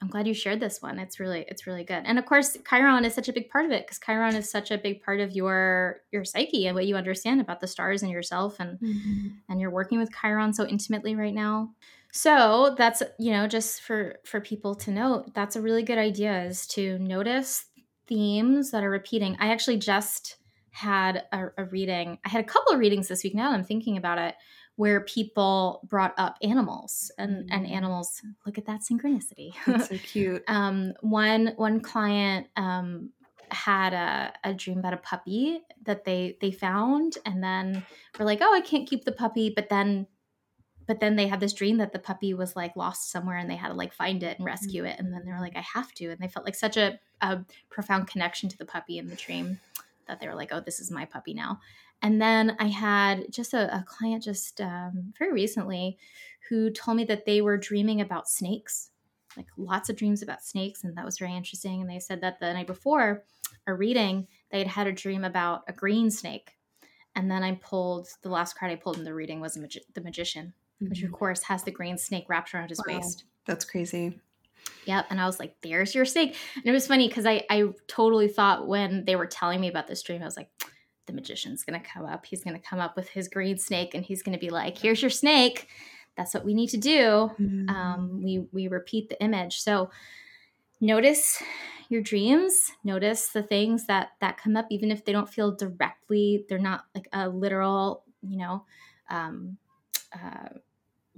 I'm 0.00 0.08
glad 0.08 0.28
you 0.28 0.34
shared 0.34 0.60
this 0.60 0.80
one. 0.80 0.98
It's 0.98 1.18
really 1.18 1.44
it's 1.48 1.66
really 1.66 1.82
good. 1.82 2.02
And 2.04 2.18
of 2.18 2.26
course, 2.26 2.56
Chiron 2.68 3.04
is 3.04 3.14
such 3.14 3.28
a 3.28 3.32
big 3.32 3.50
part 3.50 3.64
of 3.64 3.72
it 3.72 3.84
because 3.84 3.98
Chiron 3.98 4.36
is 4.36 4.50
such 4.50 4.70
a 4.70 4.78
big 4.78 5.02
part 5.02 5.20
of 5.20 5.32
your 5.32 6.02
your 6.12 6.24
psyche 6.24 6.66
and 6.66 6.76
what 6.76 6.86
you 6.86 6.96
understand 6.96 7.40
about 7.40 7.60
the 7.60 7.66
stars 7.66 8.02
and 8.02 8.10
yourself 8.10 8.56
and 8.60 8.78
mm-hmm. 8.78 9.28
and 9.48 9.60
you're 9.60 9.70
working 9.70 9.98
with 9.98 10.12
Chiron 10.12 10.52
so 10.52 10.66
intimately 10.66 11.16
right 11.16 11.34
now. 11.34 11.70
So, 12.12 12.74
that's 12.78 13.02
you 13.18 13.32
know, 13.32 13.48
just 13.48 13.82
for 13.82 14.16
for 14.24 14.40
people 14.40 14.76
to 14.76 14.92
note, 14.92 15.34
that's 15.34 15.56
a 15.56 15.60
really 15.60 15.82
good 15.82 15.98
idea 15.98 16.44
is 16.44 16.66
to 16.68 16.98
notice 17.00 17.66
themes 18.06 18.70
that 18.70 18.84
are 18.84 18.90
repeating. 18.90 19.36
I 19.40 19.50
actually 19.50 19.78
just 19.78 20.36
had 20.70 21.24
a, 21.32 21.46
a 21.58 21.64
reading. 21.64 22.18
I 22.24 22.28
had 22.28 22.44
a 22.44 22.46
couple 22.46 22.72
of 22.72 22.78
readings 22.78 23.08
this 23.08 23.24
week 23.24 23.34
now 23.34 23.52
I'm 23.52 23.64
thinking 23.64 23.96
about 23.96 24.18
it 24.18 24.36
where 24.78 25.00
people 25.00 25.80
brought 25.88 26.14
up 26.18 26.36
animals 26.40 27.10
and, 27.18 27.50
and 27.50 27.66
mm. 27.66 27.70
animals 27.72 28.22
look 28.46 28.58
at 28.58 28.66
that 28.66 28.80
synchronicity. 28.80 29.52
That's 29.66 29.88
so 29.88 29.98
cute. 29.98 30.44
Um, 30.48 30.94
one 31.00 31.52
one 31.56 31.80
client 31.80 32.46
um, 32.56 33.10
had 33.50 33.92
a, 33.92 34.32
a 34.44 34.54
dream 34.54 34.78
about 34.78 34.92
a 34.92 34.98
puppy 34.98 35.60
that 35.82 36.04
they 36.04 36.38
they 36.40 36.52
found 36.52 37.18
and 37.26 37.42
then 37.42 37.84
were 38.18 38.24
like 38.24 38.38
oh 38.40 38.54
i 38.54 38.60
can't 38.60 38.88
keep 38.88 39.04
the 39.04 39.12
puppy 39.12 39.52
but 39.54 39.68
then 39.68 40.06
but 40.86 41.00
then 41.00 41.16
they 41.16 41.26
had 41.26 41.40
this 41.40 41.52
dream 41.52 41.78
that 41.78 41.92
the 41.92 41.98
puppy 41.98 42.34
was 42.34 42.56
like 42.56 42.76
lost 42.76 43.10
somewhere 43.10 43.36
and 43.36 43.50
they 43.50 43.56
had 43.56 43.68
to 43.68 43.74
like 43.74 43.92
find 43.92 44.22
it 44.22 44.36
and 44.38 44.46
rescue 44.46 44.84
it 44.84 44.98
and 44.98 45.12
then 45.12 45.22
they 45.24 45.32
were 45.32 45.40
like 45.40 45.56
i 45.56 45.64
have 45.74 45.92
to 45.92 46.10
and 46.10 46.20
they 46.20 46.28
felt 46.28 46.46
like 46.46 46.54
such 46.54 46.76
a, 46.76 46.98
a 47.20 47.38
profound 47.70 48.06
connection 48.06 48.48
to 48.48 48.58
the 48.58 48.64
puppy 48.64 48.98
in 48.98 49.08
the 49.08 49.16
dream 49.16 49.58
that 50.06 50.20
they 50.20 50.28
were 50.28 50.34
like 50.34 50.50
oh 50.52 50.60
this 50.60 50.80
is 50.80 50.90
my 50.90 51.04
puppy 51.04 51.34
now 51.34 51.58
and 52.02 52.20
then 52.20 52.56
I 52.58 52.66
had 52.66 53.32
just 53.32 53.54
a, 53.54 53.74
a 53.74 53.84
client 53.86 54.22
just 54.22 54.60
um, 54.60 55.12
very 55.18 55.32
recently 55.32 55.98
who 56.48 56.70
told 56.70 56.96
me 56.96 57.04
that 57.04 57.26
they 57.26 57.40
were 57.40 57.56
dreaming 57.56 58.00
about 58.00 58.28
snakes, 58.28 58.90
like 59.36 59.46
lots 59.56 59.88
of 59.88 59.96
dreams 59.96 60.22
about 60.22 60.44
snakes. 60.44 60.84
And 60.84 60.96
that 60.96 61.04
was 61.04 61.18
very 61.18 61.34
interesting. 61.34 61.80
And 61.80 61.90
they 61.90 61.98
said 61.98 62.20
that 62.20 62.40
the 62.40 62.52
night 62.52 62.66
before 62.66 63.24
a 63.66 63.74
reading, 63.74 64.28
they 64.50 64.58
had 64.58 64.68
had 64.68 64.86
a 64.86 64.92
dream 64.92 65.24
about 65.24 65.62
a 65.68 65.72
green 65.72 66.10
snake. 66.10 66.52
And 67.14 67.30
then 67.30 67.42
I 67.42 67.56
pulled 67.56 68.08
the 68.22 68.28
last 68.28 68.56
card 68.56 68.70
I 68.70 68.76
pulled 68.76 68.98
in 68.98 69.04
the 69.04 69.14
reading 69.14 69.40
was 69.40 69.56
magi- 69.56 69.80
the 69.94 70.00
magician, 70.00 70.54
mm-hmm. 70.76 70.90
which 70.90 71.02
of 71.02 71.08
mm-hmm. 71.08 71.16
course 71.16 71.42
has 71.42 71.64
the 71.64 71.72
green 71.72 71.98
snake 71.98 72.26
wrapped 72.28 72.54
around 72.54 72.70
his 72.70 72.78
wow. 72.86 72.96
waist. 72.96 73.24
That's 73.44 73.64
crazy. 73.64 74.20
Yep. 74.84 75.06
And 75.10 75.20
I 75.20 75.26
was 75.26 75.38
like, 75.38 75.56
there's 75.62 75.94
your 75.94 76.04
snake. 76.04 76.36
And 76.54 76.64
it 76.64 76.72
was 76.72 76.86
funny 76.86 77.08
because 77.08 77.26
I, 77.26 77.44
I 77.50 77.64
totally 77.88 78.28
thought 78.28 78.68
when 78.68 79.04
they 79.04 79.16
were 79.16 79.26
telling 79.26 79.60
me 79.60 79.68
about 79.68 79.86
this 79.86 80.02
dream, 80.02 80.22
I 80.22 80.26
was 80.26 80.36
like, 80.36 80.50
the 81.08 81.12
magician's 81.12 81.64
going 81.64 81.80
to 81.80 81.84
come 81.84 82.06
up. 82.06 82.24
He's 82.24 82.44
going 82.44 82.54
to 82.54 82.62
come 82.62 82.78
up 82.78 82.94
with 82.94 83.08
his 83.08 83.26
green 83.26 83.58
snake 83.58 83.94
and 83.94 84.04
he's 84.04 84.22
going 84.22 84.38
to 84.38 84.40
be 84.40 84.50
like, 84.50 84.78
here's 84.78 85.02
your 85.02 85.10
snake. 85.10 85.68
That's 86.16 86.32
what 86.32 86.44
we 86.44 86.54
need 86.54 86.68
to 86.68 86.76
do. 86.76 87.30
Mm-hmm. 87.40 87.68
Um, 87.68 88.22
we, 88.22 88.46
we 88.52 88.68
repeat 88.68 89.08
the 89.08 89.20
image. 89.20 89.60
So 89.60 89.90
notice 90.80 91.42
your 91.88 92.02
dreams, 92.02 92.70
notice 92.84 93.28
the 93.28 93.42
things 93.42 93.86
that, 93.86 94.10
that 94.20 94.36
come 94.36 94.56
up, 94.56 94.66
even 94.70 94.92
if 94.92 95.04
they 95.04 95.12
don't 95.12 95.28
feel 95.28 95.56
directly, 95.56 96.44
they're 96.48 96.58
not 96.58 96.84
like 96.94 97.08
a 97.12 97.28
literal, 97.28 98.04
you 98.22 98.38
know, 98.38 98.64
um, 99.10 99.56
uh, 100.12 100.48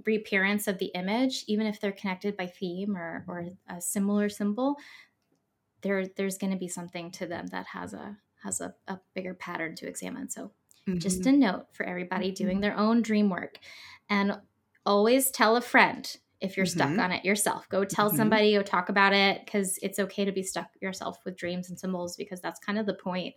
reappearance 0.05 0.67
of 0.67 0.77
the 0.77 0.91
image, 0.95 1.43
even 1.47 1.67
if 1.67 1.79
they're 1.79 1.91
connected 1.91 2.37
by 2.37 2.47
theme 2.47 2.95
or, 2.95 3.23
or 3.27 3.49
a 3.69 3.81
similar 3.81 4.29
symbol, 4.29 4.77
there, 5.81 6.07
there's 6.15 6.37
going 6.37 6.51
to 6.53 6.57
be 6.57 6.67
something 6.67 7.11
to 7.11 7.25
them 7.25 7.47
that 7.47 7.65
has 7.67 7.93
a, 7.93 8.17
has 8.43 8.61
a, 8.61 8.73
a 8.87 8.99
bigger 9.13 9.33
pattern 9.33 9.75
to 9.75 9.87
examine. 9.87 10.29
So, 10.29 10.51
mm-hmm. 10.87 10.99
just 10.99 11.25
a 11.25 11.31
note 11.31 11.67
for 11.73 11.85
everybody 11.85 12.27
mm-hmm. 12.27 12.43
doing 12.43 12.61
their 12.61 12.77
own 12.77 13.01
dream 13.01 13.29
work. 13.29 13.57
And 14.09 14.39
always 14.85 15.31
tell 15.31 15.55
a 15.55 15.61
friend 15.61 16.17
if 16.41 16.57
you're 16.57 16.65
stuck 16.65 16.89
mm-hmm. 16.89 16.99
on 16.99 17.11
it 17.11 17.23
yourself. 17.23 17.69
Go 17.69 17.85
tell 17.85 18.07
mm-hmm. 18.07 18.17
somebody, 18.17 18.53
go 18.53 18.63
talk 18.63 18.89
about 18.89 19.13
it 19.13 19.45
because 19.45 19.77
it's 19.81 19.99
okay 19.99 20.25
to 20.25 20.31
be 20.31 20.43
stuck 20.43 20.67
yourself 20.81 21.19
with 21.23 21.37
dreams 21.37 21.69
and 21.69 21.79
symbols 21.79 22.17
because 22.17 22.41
that's 22.41 22.59
kind 22.59 22.79
of 22.79 22.87
the 22.87 22.95
point 22.95 23.35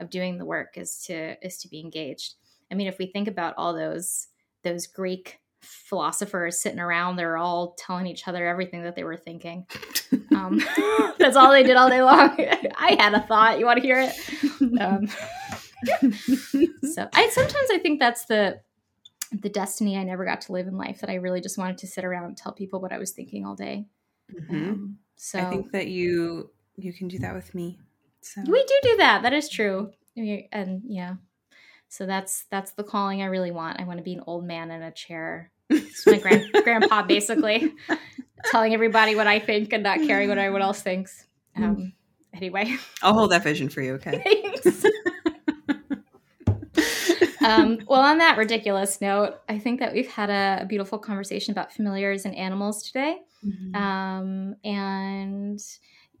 of 0.00 0.10
doing 0.10 0.38
the 0.38 0.44
work 0.44 0.76
is 0.76 0.98
to 1.06 1.36
is 1.46 1.58
to 1.58 1.68
be 1.68 1.80
engaged. 1.80 2.34
I 2.70 2.74
mean, 2.74 2.86
if 2.86 2.98
we 2.98 3.06
think 3.06 3.28
about 3.28 3.54
all 3.56 3.74
those 3.74 4.28
those 4.62 4.86
Greek 4.86 5.38
philosophers 5.66 6.58
sitting 6.58 6.78
around. 6.78 7.16
They're 7.16 7.36
all 7.36 7.74
telling 7.78 8.06
each 8.06 8.26
other 8.26 8.46
everything 8.46 8.82
that 8.84 8.96
they 8.96 9.04
were 9.04 9.16
thinking. 9.16 9.66
Um, 10.34 10.60
that's 11.18 11.34
all 11.34 11.50
they 11.50 11.62
did 11.62 11.76
all 11.76 11.88
day 11.88 12.02
long. 12.02 12.36
I 12.76 12.96
had 12.98 13.14
a 13.14 13.20
thought. 13.20 13.58
You 13.58 13.64
want 13.64 13.78
to 13.78 13.82
hear 13.82 13.98
it? 13.98 14.80
Um, 14.80 15.08
so 16.92 17.08
I 17.12 17.28
sometimes 17.30 17.70
I 17.72 17.78
think 17.78 17.98
that's 17.98 18.26
the 18.26 18.60
the 19.32 19.48
destiny 19.48 19.96
I 19.96 20.04
never 20.04 20.24
got 20.24 20.42
to 20.42 20.52
live 20.52 20.66
in 20.66 20.76
life. 20.76 21.00
That 21.00 21.10
I 21.10 21.14
really 21.14 21.40
just 21.40 21.58
wanted 21.58 21.78
to 21.78 21.86
sit 21.86 22.04
around 22.04 22.24
and 22.24 22.36
tell 22.36 22.52
people 22.52 22.80
what 22.80 22.92
I 22.92 22.98
was 22.98 23.12
thinking 23.12 23.44
all 23.46 23.54
day. 23.54 23.86
Mm-hmm. 24.32 24.54
Um, 24.54 24.98
so 25.16 25.38
I 25.38 25.50
think 25.50 25.72
that 25.72 25.88
you 25.88 26.50
you 26.76 26.92
can 26.92 27.08
do 27.08 27.18
that 27.20 27.34
with 27.34 27.54
me. 27.54 27.78
So 28.20 28.42
we 28.46 28.62
do 28.64 28.74
do 28.82 28.96
that. 28.98 29.22
That 29.22 29.32
is 29.32 29.48
true. 29.48 29.90
And 30.16 30.82
yeah, 30.86 31.14
so 31.88 32.06
that's 32.06 32.44
that's 32.50 32.72
the 32.72 32.84
calling 32.84 33.22
I 33.22 33.26
really 33.26 33.50
want. 33.50 33.80
I 33.80 33.84
want 33.84 33.98
to 33.98 34.04
be 34.04 34.14
an 34.14 34.24
old 34.26 34.44
man 34.44 34.70
in 34.70 34.82
a 34.82 34.90
chair 34.90 35.50
it's 35.70 36.06
my 36.06 36.18
grand, 36.18 36.52
grandpa 36.64 37.02
basically 37.02 37.72
telling 38.50 38.74
everybody 38.74 39.14
what 39.14 39.26
I 39.26 39.38
think 39.38 39.72
and 39.72 39.82
not 39.82 39.98
caring 39.98 40.28
what 40.28 40.38
everyone 40.38 40.62
else 40.62 40.80
thinks. 40.80 41.26
Um, 41.56 41.92
anyway, 42.34 42.76
I'll 43.02 43.14
hold 43.14 43.32
that 43.32 43.42
vision 43.42 43.68
for 43.68 43.80
you. 43.82 43.94
Okay. 43.94 44.22
Thanks. 44.62 44.84
um, 47.42 47.78
well, 47.86 48.00
on 48.00 48.18
that 48.18 48.36
ridiculous 48.38 49.00
note, 49.00 49.36
I 49.48 49.58
think 49.58 49.80
that 49.80 49.92
we've 49.92 50.10
had 50.10 50.30
a, 50.30 50.62
a 50.62 50.66
beautiful 50.66 50.98
conversation 50.98 51.52
about 51.52 51.72
familiars 51.72 52.24
and 52.24 52.34
animals 52.34 52.82
today. 52.82 53.18
Mm-hmm. 53.44 53.76
Um, 53.76 54.56
and 54.64 55.60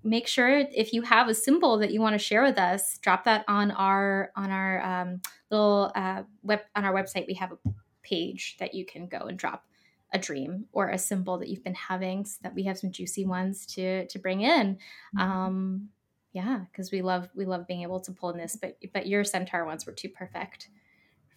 make 0.06 0.26
sure 0.26 0.48
if 0.74 0.92
you 0.92 1.02
have 1.02 1.28
a 1.28 1.34
symbol 1.34 1.78
that 1.78 1.90
you 1.90 2.00
want 2.00 2.14
to 2.14 2.18
share 2.18 2.42
with 2.42 2.58
us, 2.58 2.98
drop 2.98 3.24
that 3.24 3.44
on 3.48 3.70
our 3.72 4.30
on 4.36 4.50
our 4.50 4.82
um, 4.82 5.20
little 5.50 5.92
uh, 5.94 6.22
web 6.42 6.60
on 6.74 6.84
our 6.84 6.94
website. 6.94 7.26
We 7.26 7.34
have 7.34 7.52
a 7.52 7.58
page 8.06 8.56
that 8.58 8.74
you 8.74 8.86
can 8.86 9.06
go 9.06 9.18
and 9.18 9.38
drop 9.38 9.64
a 10.12 10.18
dream 10.18 10.66
or 10.72 10.88
a 10.88 10.98
symbol 10.98 11.38
that 11.38 11.48
you've 11.48 11.64
been 11.64 11.74
having 11.74 12.24
so 12.24 12.38
that 12.42 12.54
we 12.54 12.62
have 12.64 12.78
some 12.78 12.92
juicy 12.92 13.26
ones 13.26 13.66
to 13.66 14.06
to 14.06 14.18
bring 14.18 14.40
in. 14.40 14.76
Mm-hmm. 15.16 15.18
um 15.20 15.88
yeah 16.32 16.60
because 16.70 16.92
we 16.92 17.02
love 17.02 17.28
we 17.34 17.44
love 17.44 17.66
being 17.66 17.82
able 17.82 18.00
to 18.00 18.12
pull 18.12 18.30
in 18.30 18.38
this 18.38 18.56
but 18.56 18.76
but 18.92 19.06
your 19.06 19.24
centaur 19.24 19.64
ones 19.64 19.86
were 19.86 19.92
too 19.92 20.08
perfect 20.08 20.68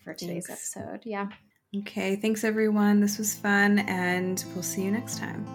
for 0.03 0.13
today's 0.13 0.47
thanks. 0.47 0.75
episode. 0.75 1.01
Yeah. 1.03 1.29
Okay 1.75 2.15
thanks 2.15 2.43
everyone. 2.43 2.99
This 2.99 3.17
was 3.17 3.33
fun 3.35 3.79
and 3.79 4.43
we'll 4.53 4.63
see 4.63 4.83
you 4.83 4.91
next 4.91 5.17
time. 5.17 5.45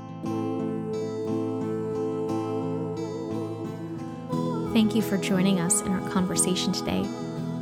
Thank 4.72 4.96
you 4.96 5.02
for 5.02 5.16
joining 5.18 5.60
us 5.60 5.82
in 5.82 5.92
our 5.92 6.10
conversation 6.10 6.72
today 6.72 7.04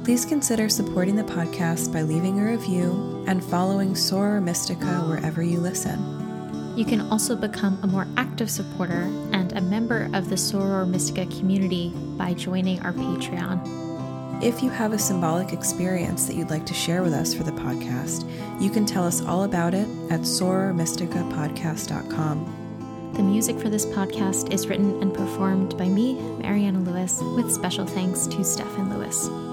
Please 0.04 0.24
consider 0.24 0.68
supporting 0.68 1.14
the 1.14 1.22
podcast 1.22 1.92
by 1.92 2.02
leaving 2.02 2.40
a 2.40 2.50
review 2.50 3.24
and 3.28 3.40
following 3.42 3.94
Soror 3.94 4.42
Mystica 4.42 5.00
wherever 5.02 5.44
you 5.44 5.60
listen. 5.60 6.74
You 6.76 6.84
can 6.84 7.02
also 7.02 7.36
become 7.36 7.78
a 7.84 7.86
more 7.86 8.08
active 8.16 8.50
supporter 8.50 9.08
and 9.32 9.52
a 9.52 9.60
member 9.60 10.10
of 10.12 10.28
the 10.28 10.34
Soror 10.34 10.88
Mystica 10.88 11.26
community 11.26 11.92
by 12.18 12.34
joining 12.34 12.80
our 12.80 12.92
Patreon. 12.92 14.42
If 14.42 14.60
you 14.60 14.70
have 14.70 14.92
a 14.92 14.98
symbolic 14.98 15.52
experience 15.52 16.26
that 16.26 16.34
you'd 16.34 16.50
like 16.50 16.66
to 16.66 16.74
share 16.74 17.04
with 17.04 17.12
us 17.12 17.32
for 17.32 17.44
the 17.44 17.52
podcast, 17.52 18.28
you 18.60 18.70
can 18.70 18.84
tell 18.84 19.04
us 19.04 19.22
all 19.22 19.44
about 19.44 19.72
it 19.72 19.86
at 20.10 20.22
sorormysticapodcast.com. 20.22 23.12
The 23.14 23.22
music 23.22 23.56
for 23.60 23.68
this 23.68 23.86
podcast 23.86 24.52
is 24.52 24.66
written 24.66 25.00
and 25.00 25.14
performed 25.14 25.78
by 25.78 25.86
me, 25.86 26.14
Mariana 26.40 26.80
Louis, 26.80 27.22
with 27.36 27.52
special 27.52 27.86
thanks 27.86 28.26
to 28.26 28.42
Stefan 28.42 28.98
Louis. 28.98 29.51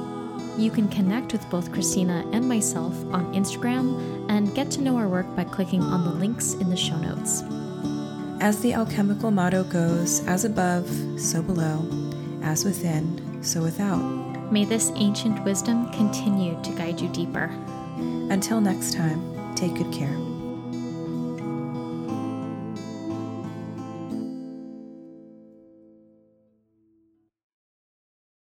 You 0.60 0.72
can 0.72 0.90
connect 0.90 1.32
with 1.32 1.50
both 1.50 1.72
Cristina 1.72 2.30
and 2.34 2.46
myself 2.46 2.94
on 3.14 3.34
Instagram 3.34 4.30
and 4.30 4.54
get 4.54 4.70
to 4.72 4.82
know 4.82 4.98
our 4.98 5.08
work 5.08 5.34
by 5.34 5.46
clicking 5.46 5.82
on 5.82 6.04
the 6.04 6.20
links 6.20 6.54
in 6.56 6.70
the 6.70 6.76
show 6.76 6.98
notes. 6.98 7.44
As 8.42 8.60
the 8.60 8.74
alchemical 8.74 9.32
motto 9.32 9.64
goes, 9.64 10.20
as 10.28 10.44
above, 10.44 10.86
so 11.18 11.42
below, 11.42 11.88
as 12.44 12.66
within, 12.66 13.42
so 13.42 13.62
without. 13.62 14.02
May 14.52 14.66
this 14.66 14.92
ancient 14.96 15.42
wisdom 15.46 15.90
continue 15.94 16.62
to 16.62 16.72
guide 16.72 17.00
you 17.00 17.08
deeper. 17.08 17.50
Until 18.30 18.60
next 18.60 18.94
time, 18.94 19.56
take 19.56 19.76
good 19.76 19.94
care. 19.94 20.29